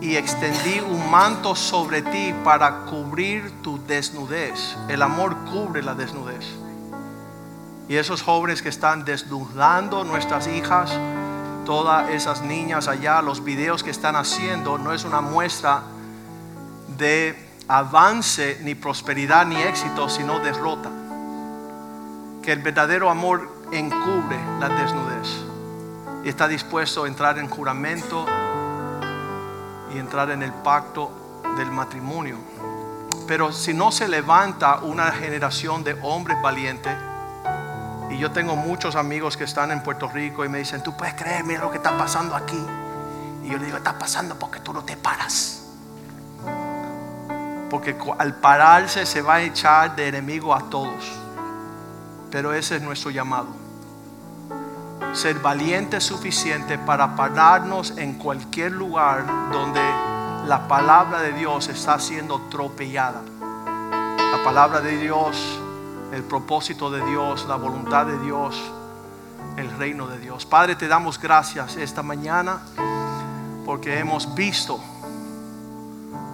y 0.00 0.14
extendí 0.14 0.78
un 0.78 1.10
manto 1.10 1.56
sobre 1.56 2.02
ti 2.02 2.32
para 2.44 2.84
cubrir 2.84 3.62
tu 3.62 3.84
desnudez. 3.84 4.76
El 4.88 5.02
amor 5.02 5.38
cubre 5.50 5.82
la 5.82 5.94
desnudez. 5.94 6.46
Y 7.88 7.96
esos 7.96 8.22
jóvenes 8.22 8.62
que 8.62 8.68
están 8.68 9.04
desnudando 9.04 10.04
nuestras 10.04 10.46
hijas, 10.46 10.92
todas 11.66 12.10
esas 12.10 12.42
niñas 12.42 12.86
allá, 12.86 13.22
los 13.22 13.42
videos 13.42 13.82
que 13.82 13.90
están 13.90 14.14
haciendo, 14.14 14.78
no 14.78 14.92
es 14.92 15.02
una 15.02 15.20
muestra 15.20 15.82
de 16.96 17.36
avance, 17.66 18.60
ni 18.62 18.76
prosperidad, 18.76 19.46
ni 19.46 19.56
éxito, 19.56 20.08
sino 20.08 20.38
derrota 20.38 20.99
que 22.42 22.52
el 22.52 22.60
verdadero 22.60 23.10
amor 23.10 23.48
encubre 23.72 24.38
la 24.58 24.68
desnudez 24.68 25.28
y 26.24 26.28
está 26.28 26.48
dispuesto 26.48 27.04
a 27.04 27.08
entrar 27.08 27.38
en 27.38 27.48
juramento 27.48 28.26
y 29.94 29.98
entrar 29.98 30.30
en 30.30 30.42
el 30.42 30.52
pacto 30.52 31.10
del 31.56 31.70
matrimonio. 31.70 32.36
Pero 33.26 33.52
si 33.52 33.74
no 33.74 33.92
se 33.92 34.08
levanta 34.08 34.80
una 34.80 35.12
generación 35.12 35.84
de 35.84 35.96
hombres 36.02 36.40
valientes, 36.42 36.96
y 38.10 38.18
yo 38.18 38.32
tengo 38.32 38.56
muchos 38.56 38.96
amigos 38.96 39.36
que 39.36 39.44
están 39.44 39.70
en 39.70 39.82
Puerto 39.82 40.08
Rico 40.08 40.44
y 40.44 40.48
me 40.48 40.58
dicen, 40.58 40.82
tú 40.82 40.96
puedes 40.96 41.14
creer, 41.14 41.44
mira 41.44 41.60
lo 41.60 41.70
que 41.70 41.76
está 41.76 41.96
pasando 41.96 42.34
aquí. 42.34 42.60
Y 43.44 43.50
yo 43.50 43.58
le 43.58 43.66
digo, 43.66 43.76
está 43.76 43.98
pasando 43.98 44.36
porque 44.36 44.58
tú 44.60 44.72
no 44.72 44.82
te 44.82 44.96
paras. 44.96 45.62
Porque 47.70 47.96
al 48.18 48.34
pararse 48.34 49.06
se 49.06 49.22
va 49.22 49.34
a 49.36 49.42
echar 49.42 49.94
de 49.94 50.08
enemigo 50.08 50.52
a 50.52 50.68
todos. 50.68 51.20
Pero 52.30 52.52
ese 52.52 52.76
es 52.76 52.82
nuestro 52.82 53.10
llamado. 53.10 53.48
Ser 55.12 55.40
valiente 55.40 56.00
suficiente 56.00 56.78
para 56.78 57.16
pararnos 57.16 57.94
en 57.96 58.14
cualquier 58.14 58.72
lugar 58.72 59.24
donde 59.52 59.80
la 60.46 60.68
palabra 60.68 61.20
de 61.20 61.32
Dios 61.32 61.68
está 61.68 61.98
siendo 61.98 62.42
atropellada. 62.46 63.22
La 64.32 64.44
palabra 64.44 64.80
de 64.80 64.96
Dios, 64.98 65.36
el 66.12 66.22
propósito 66.22 66.90
de 66.90 67.04
Dios, 67.04 67.46
la 67.48 67.56
voluntad 67.56 68.06
de 68.06 68.18
Dios, 68.20 68.56
el 69.56 69.70
reino 69.76 70.06
de 70.06 70.18
Dios. 70.18 70.46
Padre, 70.46 70.76
te 70.76 70.86
damos 70.86 71.20
gracias 71.20 71.76
esta 71.76 72.02
mañana 72.02 72.60
porque 73.66 73.98
hemos 73.98 74.34
visto 74.34 74.80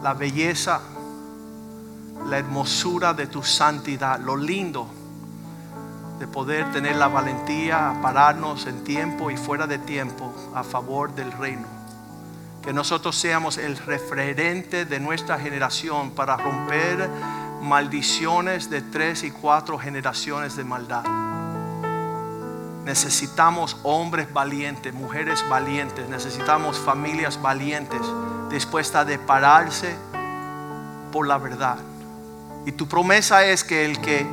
la 0.03 0.13
belleza, 0.13 0.81
la 2.27 2.39
hermosura 2.39 3.15
de 3.15 3.27
tu 3.27 3.43
santidad, 3.43 4.21
lo 4.21 4.37
lindo 4.37 4.89
de 6.19 6.27
poder 6.27 6.73
tener 6.73 6.97
la 6.97 7.09
valentía 7.09 7.91
a 7.91 8.01
pararnos 8.01 8.67
en 8.67 8.85
tiempo 8.85 9.31
y 9.31 9.37
fuera 9.37 9.67
de 9.67 9.79
tiempo 9.79 10.33
a 10.55 10.63
favor 10.63 11.15
del 11.15 11.31
reino. 11.33 11.67
Que 12.63 12.73
nosotros 12.73 13.17
seamos 13.17 13.59
el 13.59 13.77
referente 13.77 14.87
de 14.87 14.99
nuestra 14.99 15.39
generación 15.39 16.11
para 16.13 16.37
romper 16.37 17.09
maldiciones 17.63 18.71
de 18.71 18.81
tres 18.81 19.23
y 19.25 19.31
cuatro 19.31 19.79
generaciones 19.79 20.57
de 20.57 20.65
maldad. 20.65 21.05
Necesitamos 22.85 23.77
hombres 23.83 24.33
valientes, 24.33 24.95
mujeres 24.95 25.45
valientes, 25.49 26.09
necesitamos 26.09 26.79
familias 26.79 27.41
valientes 27.43 28.01
dispuestas 28.49 29.07
de 29.07 29.19
pararse 29.19 29.97
por 31.13 31.27
la 31.27 31.37
verdad. 31.39 31.79
Y 32.65 32.73
tu 32.73 32.87
promesa 32.87 33.45
es 33.45 33.65
que 33.65 33.85
el 33.85 34.01
que 34.01 34.27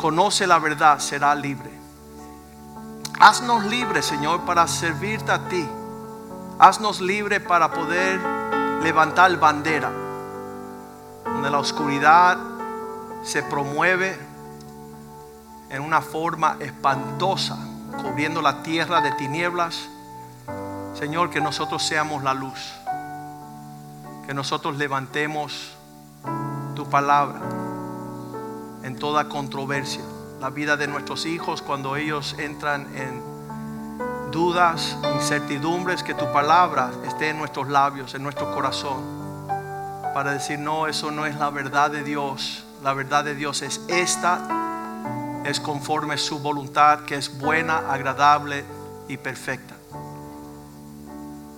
conoce 0.00 0.46
la 0.46 0.58
verdad 0.58 0.98
será 0.98 1.34
libre. 1.34 1.70
Haznos 3.20 3.64
libres, 3.66 4.06
Señor, 4.06 4.40
para 4.46 4.66
servirte 4.66 5.30
a 5.30 5.46
ti. 5.46 5.68
Haznos 6.58 7.02
libres 7.02 7.40
para 7.40 7.70
poder 7.70 8.18
levantar 8.82 9.38
bandera. 9.38 9.92
Donde 11.24 11.50
la 11.50 11.58
oscuridad 11.58 12.38
se 13.22 13.42
promueve 13.42 14.18
en 15.68 15.82
una 15.82 16.00
forma 16.00 16.56
espantosa, 16.60 17.58
cubriendo 18.02 18.40
la 18.40 18.62
tierra 18.62 19.02
de 19.02 19.12
tinieblas. 19.12 19.86
Señor, 20.94 21.28
que 21.28 21.42
nosotros 21.42 21.82
seamos 21.82 22.22
la 22.22 22.32
luz. 22.32 22.72
Que 24.26 24.32
nosotros 24.32 24.78
levantemos 24.78 25.72
tu 26.74 26.88
palabra 26.88 27.59
en 28.82 28.96
toda 28.96 29.28
controversia. 29.28 30.02
La 30.40 30.50
vida 30.50 30.76
de 30.76 30.86
nuestros 30.86 31.26
hijos 31.26 31.62
cuando 31.62 31.96
ellos 31.96 32.34
entran 32.38 32.86
en 32.96 33.22
dudas, 34.30 34.96
incertidumbres, 35.14 36.02
que 36.02 36.14
tu 36.14 36.30
palabra 36.32 36.90
esté 37.06 37.30
en 37.30 37.38
nuestros 37.38 37.68
labios, 37.68 38.14
en 38.14 38.22
nuestro 38.22 38.54
corazón, 38.54 39.02
para 40.14 40.32
decir, 40.32 40.58
no, 40.58 40.86
eso 40.86 41.10
no 41.10 41.26
es 41.26 41.36
la 41.36 41.50
verdad 41.50 41.90
de 41.90 42.02
Dios. 42.02 42.64
La 42.82 42.94
verdad 42.94 43.24
de 43.24 43.34
Dios 43.34 43.62
es 43.62 43.82
esta, 43.88 44.40
es 45.44 45.60
conforme 45.60 46.16
su 46.16 46.38
voluntad, 46.38 47.00
que 47.00 47.16
es 47.16 47.38
buena, 47.38 47.92
agradable 47.92 48.64
y 49.08 49.16
perfecta. 49.18 49.74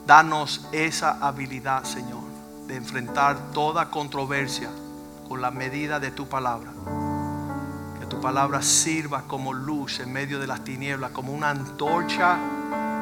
Danos 0.07 0.67
esa 0.73 1.19
habilidad, 1.21 1.85
Señor, 1.85 2.25
de 2.67 2.77
enfrentar 2.77 3.53
toda 3.53 3.91
controversia 3.91 4.69
con 5.29 5.41
la 5.41 5.53
medida 5.53 6.01
de 6.01 6.11
tu 6.11 6.29
palabra. 6.29 6.73
Tu 8.13 8.21
palabra 8.21 8.61
sirva 8.61 9.23
como 9.23 9.55
luz 9.55 9.99
en 10.01 10.13
medio 10.13 10.39
de 10.39 10.47
las 10.47 10.63
tinieblas, 10.63 11.13
como 11.13 11.33
una 11.33 11.49
antorcha 11.49 12.37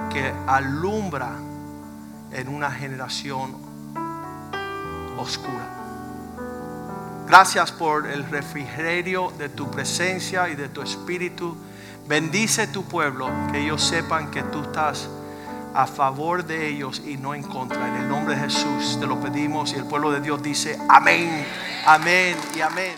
que 0.09 0.33
alumbra 0.47 1.33
en 2.31 2.49
una 2.49 2.71
generación 2.71 3.57
oscura. 5.19 5.67
Gracias 7.27 7.73
por 7.73 8.07
el 8.07 8.23
refrigerio 8.31 9.33
de 9.37 9.49
tu 9.49 9.69
presencia 9.69 10.49
y 10.49 10.55
de 10.55 10.69
tu 10.69 10.81
espíritu. 10.81 11.57
Bendice 12.07 12.69
tu 12.69 12.85
pueblo, 12.85 13.29
que 13.51 13.65
ellos 13.65 13.83
sepan 13.83 14.31
que 14.31 14.45
tú 14.45 14.63
estás 14.63 15.09
a 15.75 15.89
favor 15.89 16.45
de 16.45 16.69
ellos 16.69 17.03
y 17.05 17.17
no 17.17 17.35
en 17.35 17.43
contra. 17.43 17.89
En 17.89 18.05
el 18.05 18.09
nombre 18.09 18.37
de 18.37 18.43
Jesús 18.43 18.97
te 19.01 19.09
lo 19.09 19.19
pedimos 19.21 19.73
y 19.73 19.75
el 19.75 19.87
pueblo 19.87 20.13
de 20.13 20.21
Dios 20.21 20.41
dice 20.41 20.79
amén, 20.89 21.45
amén 21.85 22.37
y 22.55 22.61
amén. 22.61 22.95